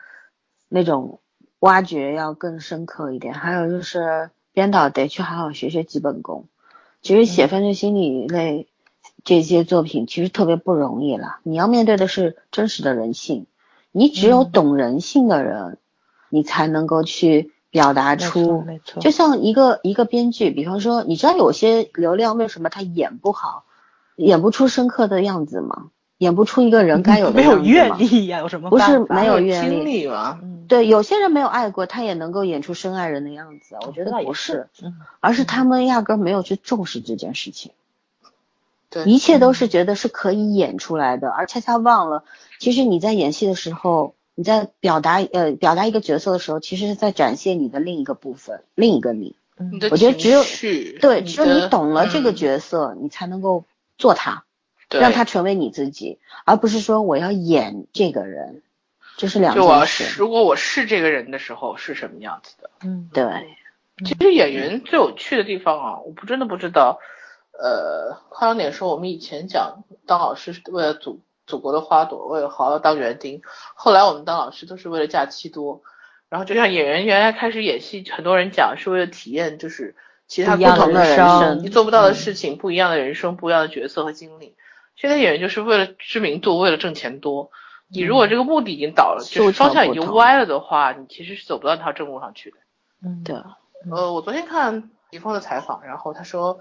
[0.69, 1.19] 那种
[1.59, 3.33] 挖掘要更深刻一点。
[3.33, 6.47] 还有就是编导得去好好学学基本功。
[7.01, 8.67] 其实写犯罪心理类
[9.23, 13.45] 这些作品其实特别不容易了，你要面对的是真实的人性，
[13.91, 15.77] 你只有嗯懂人性的人，
[16.29, 23.64] 你才能够去表达出没错，就像一个一个编剧，比方说，你知道有些流量为什么他演不好，
[24.15, 25.89] 演不出深刻的样子吗？
[26.17, 27.97] 演不出一个人该有的 没有样子吗？
[27.99, 29.15] 阅历呀，有什么不是办法？
[29.15, 30.09] 没有阅历。
[30.67, 33.75] 对，有些人没有爱过，他也能够演出深爱人的样子。
[33.85, 37.71] 我觉得不是，，嗯，而是他们压根儿没有去重视这件事情，
[38.89, 42.23] 对，一切都是觉得是可以演出来的，而恰恰忘了，
[42.59, 49.35] 其实你在演戏的时候，你在表达呃表达一个角色的时候，其实是在展现你的另一个部分，另一个你。
[49.71, 50.41] 你的我觉得只有
[50.99, 53.65] 对，只有你懂了这个嗯角色，你才能够
[53.97, 54.43] 做他。
[54.87, 58.61] 让他成为你自己，而不是说我要演这个人，
[59.17, 60.19] 这是两就我要件是事。
[60.19, 62.69] 如果我是这个人的时候是什么样子的？
[62.83, 63.25] 嗯，对，
[64.05, 66.99] 其实演员最有趣的地方啊，我不真的不知道。
[67.51, 73.41] 呃，夸张点说，我们以前讲当老师是为了祖祖国的花朵，为了好好当园丁。
[73.73, 75.81] 后来我们当老师都是为了假期多。
[76.29, 79.95] 然后就像演员原来开始演戏，很多人讲是为了体验就是
[80.27, 84.55] 其他不同的人人生生，你做不到的事情，不一样的人生，不一样的角色和经历。
[84.95, 87.51] 现在演员就是为了知名度，为了挣钱多。
[87.87, 92.57] 你如果这个目的已经倒了，就是方向已经歪了的话，你其实是走不到那条正路上去的。
[93.03, 93.35] 嗯，对，
[93.91, 96.59] 呃，我昨天看李峰的采访，然后他说，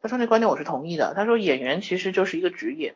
[0.00, 1.14] 他说那观点我是同意的。
[1.14, 2.94] 他说演员其实就是一个职业，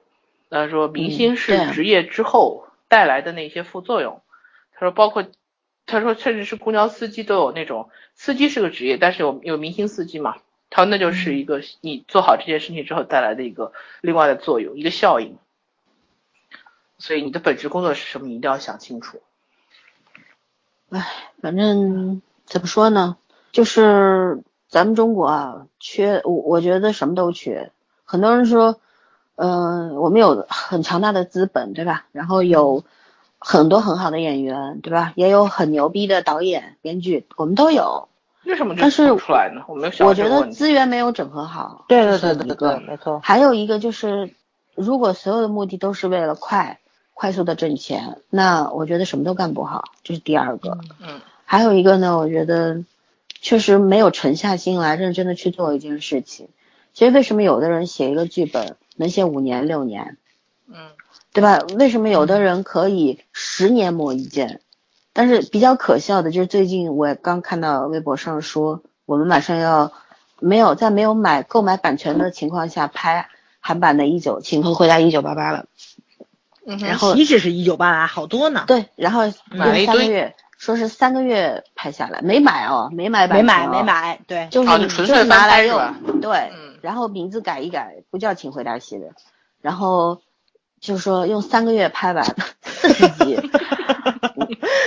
[0.49, 4.23] 他说明星是职业之后带来的那些副作用。
[4.73, 5.25] 他说包括，
[5.87, 10.37] 他说甚至是公交司机都有那种，司机是个职业，但是有有明星司机嘛，
[10.69, 15.39] 他说那就是一个你做好这件事情之后带来的一个另外的作用，一个效应。
[16.99, 19.21] 所以你的本职工作是什么，你一定要想清楚。
[20.89, 21.07] 唉，
[21.43, 23.17] 反正怎么说呢，
[23.53, 27.71] 就是咱们中国啊，缺我我觉得什么都缺。
[28.05, 28.81] 很多人说，
[29.35, 32.07] 嗯、我们有很强大的资本，对吧？
[32.13, 32.85] 然后有
[33.39, 35.13] 很多很好的演员，对吧？
[35.15, 38.09] 也有很牛逼的导演、编剧，我们都有。
[38.45, 39.63] 为什么就但是不出来呢？
[39.69, 40.47] 我没有想我觉得。
[40.47, 44.31] 资源没有整合好，对对对对对，没错，还有一个就是，
[44.75, 46.79] 如果所有的目的都是为了快
[47.13, 50.79] 快速的挣钱，那我觉得什么都干不好，这是第二个。
[51.01, 52.83] 嗯还有一个呢，我觉得
[53.41, 56.49] 确实没有沉下心来认真的去做一件事情。
[56.93, 60.17] 其实为什么有的人写一个剧本能写五年六年，
[60.67, 60.75] 嗯
[61.33, 61.59] 对吧？
[61.77, 64.61] 为什么有的人可以十年磨一剑？
[65.13, 69.93] 但是比较可笑的就是最近我刚看到微博上说，我们马上要
[70.41, 73.29] 没有在没有买购买版权的情况下拍
[73.61, 75.67] 韩版的《一九请回答一九八八》了。
[76.67, 78.65] 嗯哼，然后岂止是一九八八，好多呢。
[78.67, 85.81] 对，然后买了一堆三个月，说是三个月拍下来，没买哦，没买版没买权哦没，买，对，就是、哦就纯粹是拿来用，
[86.21, 89.13] 对，嗯然后名字改一改，不叫请回答系列，
[89.63, 90.21] 然后
[90.81, 92.25] 就是说用三个月拍完
[92.63, 93.39] 四十集。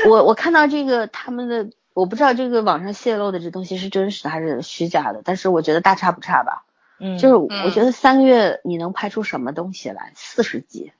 [0.07, 6.65] 我我看到这个他们的，我不知道这个网上泄露的这东西是真实的还是虚假的，但是我觉得大差不差吧。
[6.99, 10.13] 嗯，就是嗯我觉得三个月你能拍出什么东西来？
[10.15, 10.91] 四十集，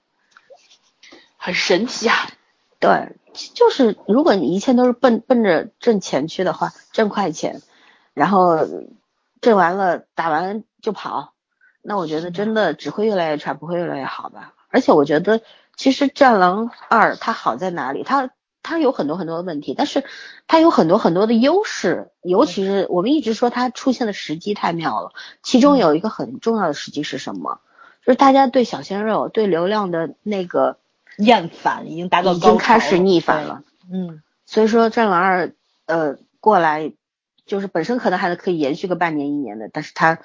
[1.38, 2.16] 很神奇啊。
[2.80, 3.16] 对，
[3.54, 7.62] 就是如果你一切都是奔奔着挣钱去的话，挣快钱，
[8.14, 8.68] 然后
[9.42, 11.34] 挣完了打完就跑，
[11.82, 14.54] 那我觉得真的只会越来越差，不会越来越好吧。
[14.70, 15.42] 而且我觉得
[15.76, 18.04] 其实《战狼二》它好在哪里？
[18.04, 18.30] 它
[18.64, 20.04] 它有很多很多的问题，但是
[20.48, 25.12] 它有很多很多的优势，尤其是我们一直说它出现的时机太妙了。
[25.42, 27.62] 其中有一个很重要的时机是什么？
[28.06, 30.78] 就是大家对小鲜肉、对流量的那个
[31.18, 33.64] 厌烦已经达到已经开始逆反了。
[33.92, 35.48] 嗯所以说《战狼二》
[35.86, 36.94] 呃过来
[37.46, 40.20] 就是本身可能还可以延续个半年一年的，但是它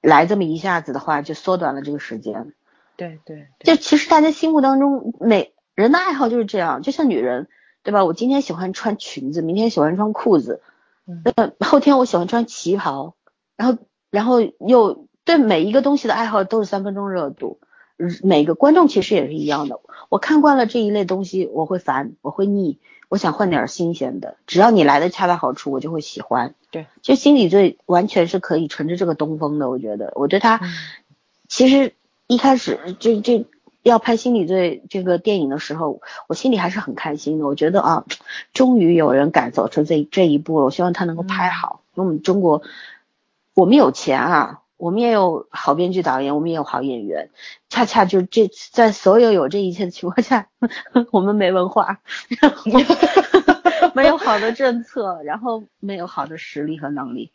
[0.00, 2.52] 来这么一下子的话，就缩短了这个时间。
[2.96, 7.48] 对对，就其实大家心目当中每人的爱好就是这样，就像女人，
[7.82, 8.04] 对吧？
[8.04, 10.62] 我今天喜欢穿裙子，明天喜欢穿裤子，
[11.36, 13.14] 呃，后天我喜欢穿旗袍，
[13.56, 13.78] 然后
[14.10, 17.60] 然后又对每一个东西的爱好都是三分钟热度。
[18.22, 22.78] 每个观众其实也是一样的，我看惯了这一类东西，我会烦，我会腻，
[23.08, 24.36] 我想换点新鲜的。
[24.46, 26.54] 只要你来的恰到好处，我就会喜欢。
[26.70, 30.12] 对，就心里最完全是可以乘着这个东风的，我觉得。
[30.14, 30.60] 我对他，
[31.48, 31.94] 其实
[32.26, 33.46] 一开始这这
[33.82, 37.46] 要拍心理罪这个电影的时候，我心里还是很开心的。
[37.46, 38.04] 我觉得啊，
[38.52, 40.66] 终于有人敢走出这这一步了。
[40.66, 42.62] 我希望他能够拍好，因为我们中国，
[43.54, 44.62] 我们有钱啊。
[44.78, 47.30] 我们也有好编剧导演，我们也有好演员，
[47.70, 50.48] 恰恰就这在所有有这一切的情况下，
[51.12, 52.00] 我们没文化，
[52.42, 52.70] 然后
[53.94, 57.32] 没有好的政策，然后没有好的实力和能力。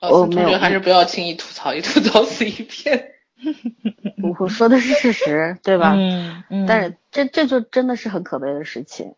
[0.00, 3.12] 我没有，还是不要轻易吐槽，一吐槽死一片。
[4.38, 5.94] 我说的是事实，对吧？
[5.96, 6.66] 嗯嗯。
[6.66, 9.14] 但是这这就真的是很可悲的事情。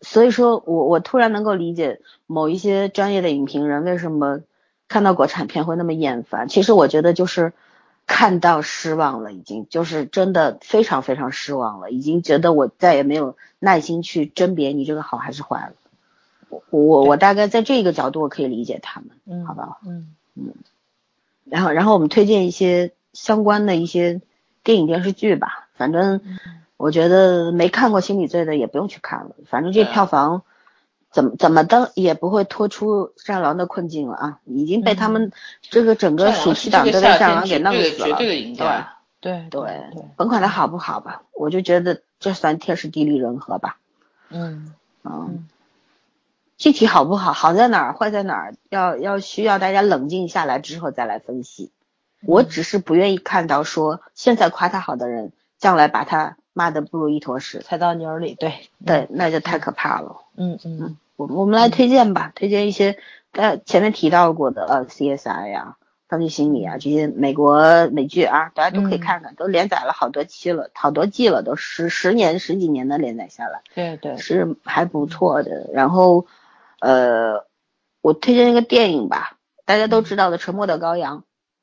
[0.00, 4.40] 所以说我我突然能够理解某一些专业的影评人为什么。
[4.92, 7.52] 看到国产片会那么厌烦，其实我觉得就是
[8.08, 15.74] 看到失望了，已经就是真的非常非常失望了，已经觉得我再也没有耐心去甄别你这个好还是坏了。
[16.48, 19.78] 我我我大概在这个角度我可以理解他们，嗯，好吧？
[19.86, 20.54] 嗯嗯。
[21.44, 24.20] 然后然后我们推荐一些相关的一些
[24.62, 26.20] 电影电视剧吧，反正
[26.76, 30.42] 我觉得没看过《心理罪》的也不用去看了，反正这票房。
[31.12, 34.38] 怎么怎么的也不会脱出《战狼》的困境了啊！
[34.44, 38.16] 已经被他们这个整个暑期档都被《战狼》给弄死了。
[38.16, 43.78] 对对对，甭管它好不好吧，我就觉得这算天时地利人和吧。
[44.28, 44.72] 嗯
[45.02, 45.48] 嗯，
[46.56, 51.72] 具体好不好，好在哪儿，坏在哪儿，要要需要大家冷静下来之后再来分析。
[52.26, 56.36] 我只是不愿意看到说现在夸他好的人，将来把他。
[56.52, 58.34] 骂的不如一坨屎，踩到泥里。
[58.34, 58.52] 对
[58.84, 60.16] 对，那就太可怕了。
[60.36, 62.98] 嗯嗯，我我们来推荐吧，推荐一些
[63.30, 65.76] 呃前面提到过的呃 CSI 呀、
[66.08, 73.62] 犯罪心理啊这些美国美剧啊，大家都可以看看，都连载了好多期了，好多季了，都十十年十几年的连载下来。
[73.72, 75.70] 对对，是还不错的。
[75.72, 76.26] 然后
[76.80, 77.46] 呃，
[78.02, 81.18] 我推荐一个电影吧，大家都知道的《沉默的羔羊》。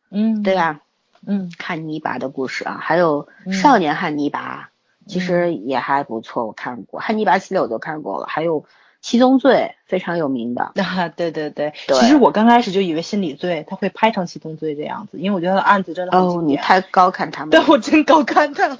[0.09, 0.81] 嗯，对吧？
[1.25, 4.69] 嗯，汉尼拔的故事啊，还有少年汉尼拔。
[5.07, 8.61] 其实也还不错，我看过《汉尼拔》系列我都看过了，还有
[8.99, 10.73] 《七宗罪》非常有名的。
[10.83, 17.51] 啊，对对对，其实我刚开始就以为《心理罪》他会拍成《七宗罪》这样子，因为我觉得案子真的哦，你太高看他们。
[17.51, 18.77] 对，我真高看他了。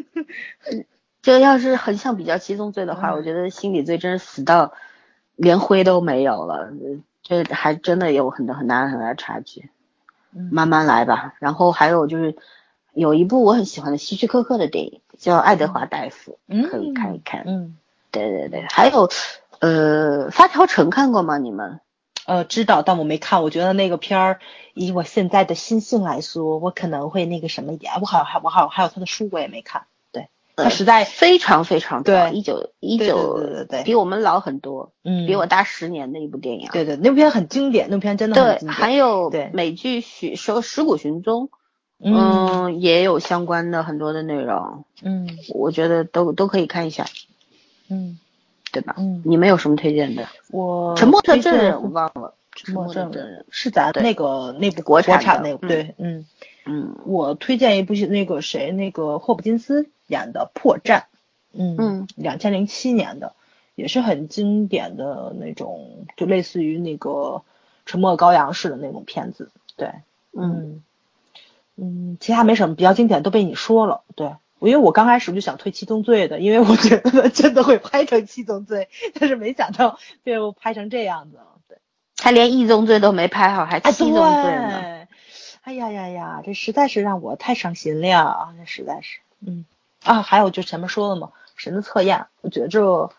[1.20, 4.72] 这要是横向比较《七宗罪》的话，我觉得《心理罪》真是死到
[5.34, 6.72] 连灰都没有了，
[7.22, 9.68] 这还真的有很多很大很大的差距。
[10.30, 11.34] 慢慢来吧。
[11.38, 12.36] 然后还有就是
[12.92, 15.00] 有一部我很喜欢的希区柯克的电影。
[15.18, 16.38] 叫爱德华大夫，
[16.70, 17.44] 可以看一看。
[17.46, 17.78] 嗯，
[18.10, 19.08] 对对对，还有，
[19.60, 21.38] 呃，发条城看过吗？
[21.38, 21.80] 你们？
[22.26, 23.42] 呃，知道，但我没看。
[23.42, 24.40] 我觉得那个片儿，
[24.74, 27.94] 以我现在的心性来说，我可能会那个什么一点。
[28.02, 29.86] 我好还我好还有他的书我也没看。
[30.56, 36.68] 对，他实在非常非常对，一九一九对对对，比我们老很多，嗯，比我大十年的一部电影。
[36.72, 38.74] 对对，那部片很经典，那部片真的很经典。
[38.74, 41.44] 对，还有美剧《寻说尸骨寻踪》。
[41.98, 47.06] 嗯，也有相关的很多的内容，嗯，我觉得都都可以看一下，
[47.88, 48.18] 嗯，
[48.70, 48.96] 对吧？
[48.98, 50.28] 嗯，你们有什么推荐的？
[50.50, 56.26] 我沉默的证人我忘了，沉默的证人是咱那个那部国产那部，对，嗯嗯，
[57.04, 61.00] 我推荐一部那个谁，那个霍普金斯演的《破绽》，
[61.52, 63.34] 嗯嗯，两千零七年的，
[63.74, 67.42] 也是很经典的那种，就类似于那个
[67.84, 69.90] 沉默羔羊式的那种片子，对，
[70.32, 70.82] 嗯。
[71.78, 74.02] 嗯，其他没什么比较经典，都被你说了。
[74.14, 78.88] 对，因为我刚开始就想推《七宗罪》的，因为我觉得真的会拍成《七宗罪》，
[79.20, 81.42] 但是没想到被我拍成这样子了。
[81.68, 81.76] 对，
[82.16, 84.72] 他连《一宗罪》都没拍好，还《七宗罪》呢？
[84.72, 84.95] 哎
[85.72, 88.54] 呀呀呀，这实在是让我太伤心了啊！
[88.58, 89.64] 这实在是，嗯。
[90.04, 93.10] 啊，还有就前面说了嘛，《神的测验》，我觉得这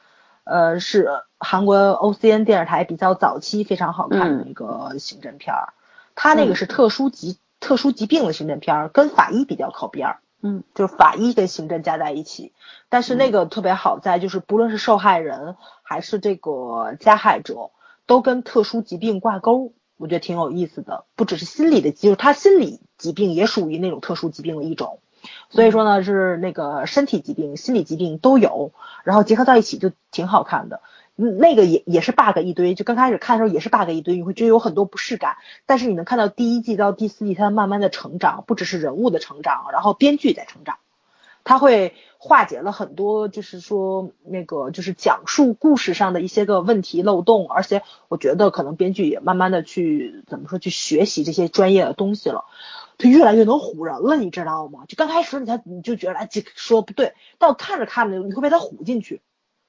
[0.44, 5.74] 呃是韩国 OCN 电视台比较早期非常好看的一个刑侦片儿，
[6.16, 7.38] 它那个是特殊疾。
[7.60, 12.54] 特殊疾病的刑侦片儿跟法医比较靠边儿，嗯，就是法医跟刑侦加在一起，
[12.88, 17.72] 但是那个特别好在就是不论是受害人还是这个加害者，
[18.06, 21.06] 都跟特殊疾病挂钩，我觉得挺有意思的。
[21.16, 25.00] 不只是心理的，就是他心理疾病也属于那种特殊疾病的一种，
[25.50, 28.72] 所以说呢是那个身体疾病、心理疾病都有，
[29.04, 30.82] 然后结合到一起就挺好看的。
[31.20, 35.38] 那个也也是 bug 一堆，就刚开始看的时候也是 bug 一堆，你会觉得有很多不适感。
[35.66, 40.78] 但是你能看到第一季到第四季它慢慢的成长，不只是人物的成长，然后编剧在成长，
[41.48, 52.44] 他会化解了很多就是说那个就是讲述故事上的一些个问题漏洞，而且我觉得可能编剧也慢慢的去怎么说去学习这些专业的东西了，
[52.98, 54.84] 他越来越能唬人了，你知道吗？
[54.90, 59.22] 就刚开始你才你就觉得哎这说不对，但看着看着你会被他唬进去。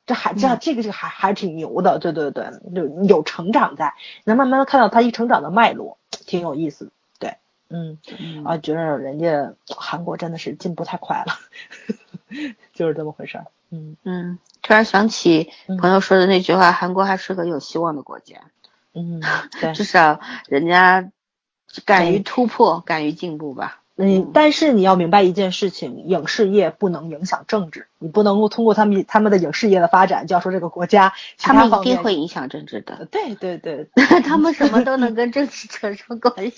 [0.04, 3.92] 这还这这个这个还还挺牛的，对对对，就有成长在，
[4.24, 6.90] 能慢慢的看到他一成长的脉络，挺有意思，对，
[7.70, 7.98] 嗯
[8.44, 11.34] 啊，觉得人家韩国真的是进步太快了，
[12.72, 13.96] 就是这么回事儿，嗯。
[14.04, 18.36] 嗯，突然想起朋友说的那句话，韩国还是个有希望的国家，
[18.94, 19.20] 嗯，
[19.60, 21.10] 对， 至少人家
[21.84, 23.82] 敢于突破，敢于进步吧。
[24.00, 33.08] 嗯，但是你要明白一件事情，影视业不能影响政治，你不能够通过他们他们的影视业的发展，就要说这个国家他们一定会影响政治的。
[33.10, 33.88] 对对 对，
[34.22, 36.54] 他们什么都能跟政治扯上关系。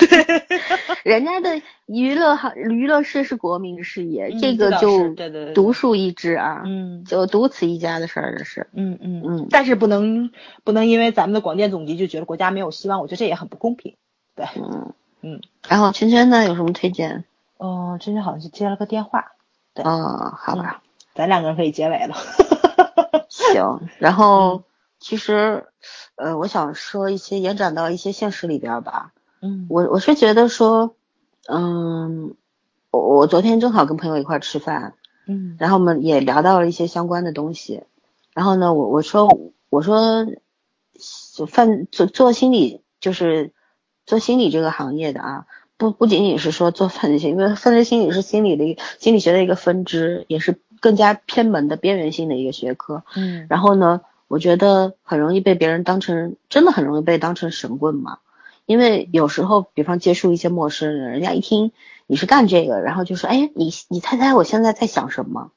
[1.03, 5.15] 人家的娱乐行娱乐事是国民事业，这个就
[5.55, 8.67] 独树一帜啊，嗯，就独此一家的事儿，这是。
[8.75, 9.47] 嗯嗯嗯。
[9.49, 10.31] 但是不能
[10.63, 13.95] 不能因为咱们的广电总局就觉得国家没有希望，我觉得这也很不公平。
[14.37, 14.93] 对，嗯
[15.23, 15.41] 嗯。
[15.67, 17.25] 然后圈圈呢，有什么推荐？
[17.61, 19.33] 哦，今天好像是接了个电话，
[19.75, 20.83] 对，哦，好吧，
[21.15, 22.17] 咱两个人可以结尾了。
[23.29, 24.63] 行，然后
[24.99, 25.67] 其实，
[26.17, 29.13] 呃，我想说一些延展到一些现实里边吧。
[29.43, 30.95] 嗯，我我是觉得说，
[31.51, 32.35] 嗯，
[32.91, 34.95] 我我昨天正好跟朋友一块吃饭，
[35.27, 37.85] 嗯，然后我们也聊到了一些相关的东西，
[38.33, 39.29] 然后呢，我我说
[39.69, 40.25] 我说，
[41.47, 43.53] 犯做做心理就是
[44.07, 45.47] 做心理这个行业的啊。
[45.81, 53.03] 不不仅仅是说做犯罪心理，因为犯罪心理是心理的一心理学的一个分支，也是更加偏门的边缘性的一个学科。
[53.17, 58.19] 嗯，然后呢，我觉得很容易被别人当成，真的很容易被当成神棍嘛。
[58.67, 61.73] 因为有时候，比方接触一些陌生人，人家一听
[62.07, 65.51] 你是干这个，然后就说，哎，你你猜猜我现在在想什么？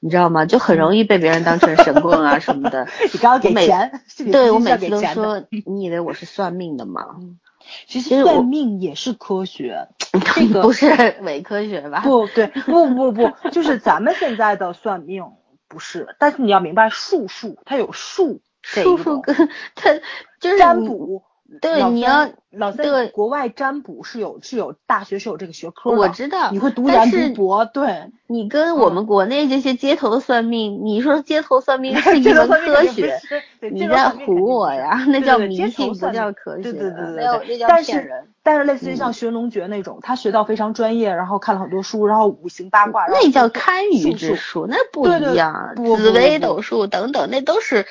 [0.00, 0.46] 你知道吗？
[0.46, 2.88] 就很容易被别人当成神棍啊什么的。
[3.12, 4.02] 你刚刚给钱，
[4.32, 7.20] 对我每次都说，你以为我是算命的吗？
[7.86, 9.88] 其实算命也是科学，
[10.34, 10.86] 这个不是
[11.22, 12.00] 伪科学吧？
[12.00, 15.24] 不对，不不不，就是咱们现在的算命
[15.68, 19.34] 不是，但是你要明白术数，它有术，术数跟
[19.74, 19.94] 它
[20.40, 21.24] 就是占卜。
[21.62, 33.18] 对，你要老在国外占卜是有是有大学是有这个学科的，我知道，你会读研读博，对，你跟我们国内这些街头的算命，你说街头算命 是一门科学，
[33.72, 35.02] 你在唬我呀？
[35.08, 38.12] 那叫迷信，不叫科学，对对对对对，但是
[38.42, 47.86] 但是类似于像学龙诀那种，他学到非常专业，然后看了很多书，然后五行八卦，那叫堪舆之术，那不一样，紫微斗数等等，那都是。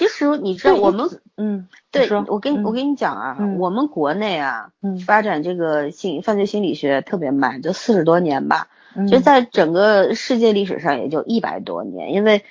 [0.00, 4.72] 其实你知道我们，嗯，对我跟我跟你讲啊，我们国内啊，
[5.04, 8.68] 发展这个心犯罪心理学特别慢，就四十多年吧，
[9.10, 12.42] 就在整个世界历史上也就一百多年，因为，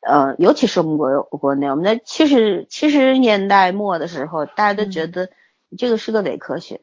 [0.00, 5.30] 呃，尤其是我们国国内，我们在七十七十年代末的时候，大家都觉得
[5.78, 6.82] 这个是个伪科学，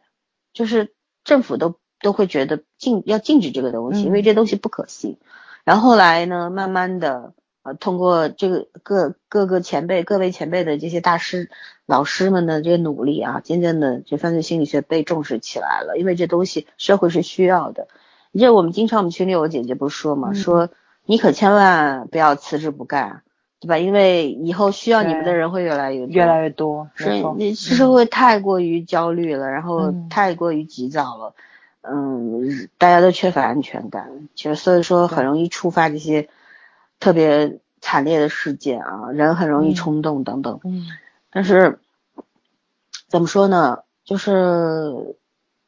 [0.53, 0.91] 就是
[1.23, 5.19] 政府都都会觉得禁要禁止这个东西，因为这东西不可信。
[5.63, 7.33] 然后后来呢，慢慢的。
[7.65, 11.49] 呃，通过这个各各个前辈、各位前辈的这些大师、
[11.87, 15.97] 老师们的这些努力啊，渐渐的，这犯罪心理学被重视起来了。
[15.97, 17.87] 因为这东西社会是需要的。
[18.31, 20.69] 你这我们经常我们群里我姐姐不是说嘛，说
[21.07, 23.23] 你可千万不要辞职不干，
[23.59, 23.79] 对吧？
[23.79, 26.91] 因为以后需要你们的人会越来越多，越来越多。
[26.93, 31.33] 是，你社会太过于焦虑了，然后太过于急躁了，
[31.81, 36.29] 嗯，大家都缺乏安全感，其实所以说很容易触发这些。
[36.99, 40.59] 特别惨烈的事件啊，人很容易冲动等等。
[40.63, 40.87] 嗯，
[41.29, 41.79] 但是
[43.07, 43.79] 怎么说呢？
[44.03, 45.17] 就是，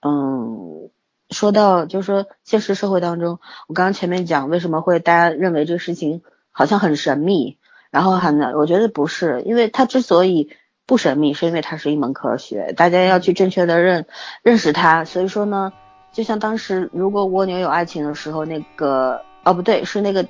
[0.01, 0.89] 嗯，
[1.29, 7.57] 说到就是说现实社会当中，我刚刚前面讲为什么会大家认为这个事情好像很神秘，
[7.91, 10.49] 然后很，我觉得不是，因为它之所以
[10.85, 14.07] 不神秘，是因为它是一门科学，大家要去正确的认
[14.41, 15.05] 认识它。
[15.05, 15.73] 所以说呢，
[16.11, 20.27] 就像当时如果蜗牛有爱情的时候，那个哦不对，是那个。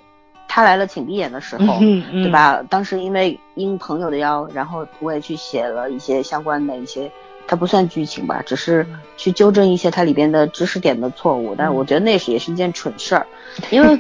[0.48, 2.64] 他来了，请闭眼的时候，对吧？
[2.70, 7.12] 当时因为应朋友的邀，然后我也去写了一些相关的一些，
[7.46, 8.88] 它不算剧情吧，只是
[9.18, 11.54] 去纠正一些它里边的知识点的错误。
[11.56, 13.28] 但是我觉得那是也是一件蠢事儿，
[13.70, 14.00] 因为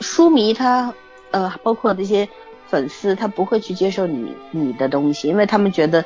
[0.00, 0.92] 书迷他
[1.30, 2.28] 呃，包括这些
[2.68, 6.04] 粉丝，他不会去接受你你的东西，因为他们觉得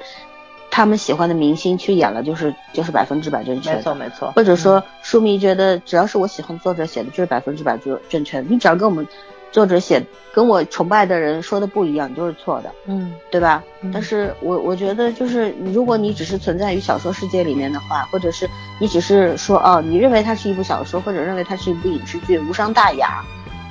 [0.71, 4.33] 他们喜欢的明星去演了就是就是百分之百正确，没错没错。
[4.33, 8.41] 或者说书迷觉得只要是我喜欢作者写的，就是百分之百就正确。
[8.43, 9.07] 你只要跟我们。
[9.53, 13.63] 作者写跟我崇拜的人说的不一样，你就是错的，嗯对吧？
[13.83, 18.49] 嗯但是我我觉得就是，如果你只是存在于小说世界里面的话，或者是
[18.81, 23.23] 你只是说哦，你认为它是一部小说，或者认为它是一部影视剧，无伤大雅，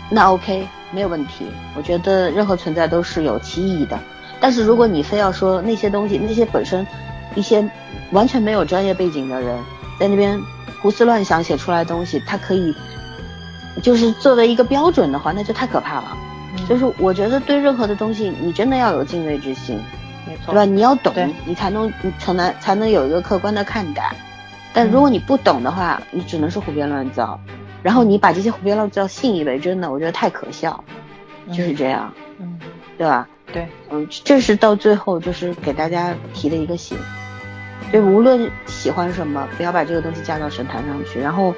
[0.10, 1.46] 那 OK 没有问题。
[1.76, 4.00] 我觉得任何存在都是有其意义的。
[4.40, 6.86] 但是如果你非要说那些东西，那些本身
[7.34, 7.68] 一些
[8.12, 9.58] 完全没有专业背景的人
[10.00, 10.40] 在那边
[10.82, 12.76] 胡思乱想写出来的东西，它可以
[13.82, 16.18] 就是作为一个标准的话，那就太可怕了。
[16.58, 16.68] 嗯。
[16.68, 19.80] 就是我觉得对任何的东西，你真的要有敬畏之心，
[20.28, 20.66] 没错，对吧？
[20.66, 21.14] 你要懂，
[21.46, 24.14] 你才能你才能才能有一个客观的看待。
[24.74, 27.40] 但如果你不懂的话，你只能是胡编乱造，
[27.84, 30.84] 然后你把这些胡编乱造信以为真的，我觉得太可笑，
[31.50, 32.58] 就是这样，嗯，
[32.98, 33.28] 对吧？
[33.52, 36.98] 对，嗯，这是到最后就是给大家提的一个醒，
[37.92, 41.20] 就无论喜欢什么，不要把这个东西架到神坛上去。
[41.20, 41.54] 然后，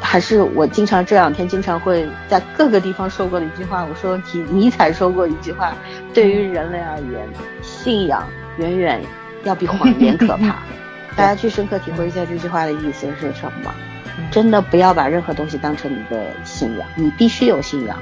[0.00, 5.74] 还是我经常这两天经常会在各个地方说过的一句话，我说尼尼采说过一句话，
[6.14, 7.28] 对于人类而言，
[7.62, 8.26] 信仰
[8.58, 9.02] 远远
[9.44, 10.56] 要比谎言可怕。
[11.16, 13.74] 大家去深刻体会一下这句话的意思是什么。
[14.18, 17.98] 嗯真的不要把任何东西当成你的信仰，你必须有信仰，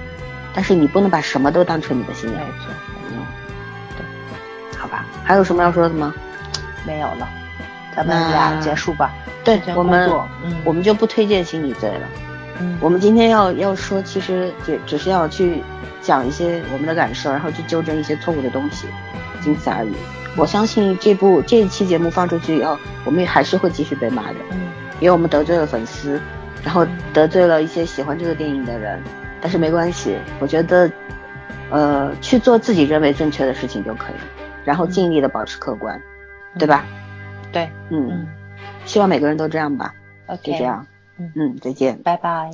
[0.54, 2.46] 但是你不能把什么都当成你的信没仰。
[2.60, 2.72] 错，
[3.10, 3.18] 嗯，
[4.78, 6.14] 好吧，还有什么要说的吗？
[6.86, 7.28] 没有了，
[7.96, 9.12] 咱们俩结束吧。
[9.44, 10.10] 对我们
[10.44, 12.08] 嗯我们就不推荐心理罪了。
[12.60, 15.62] 嗯我们今天要要说，其实只只是要去
[16.00, 18.86] 讲一些我们的感受，然后去纠正一些错误的东西，
[19.40, 19.92] 仅此而已。
[20.36, 24.60] 我相信这部这一期节目放出去以后，我们也还是会继续被骂的，嗯
[25.00, 26.20] 因为我们得罪了粉丝，
[26.62, 29.02] 然后得罪了一些喜欢这个电影的人。
[29.40, 30.90] 但是没关系，我觉得，
[31.70, 34.14] 呃，去做自己认为正确的事情就可以，
[34.64, 36.00] 然后尽力的保持客观，
[36.58, 36.86] 对吧？
[37.54, 38.26] 对，嗯，
[38.84, 39.94] 希望每个人都这样吧。
[40.26, 40.84] OK，就这样，
[41.18, 42.50] 嗯嗯，再见，拜拜。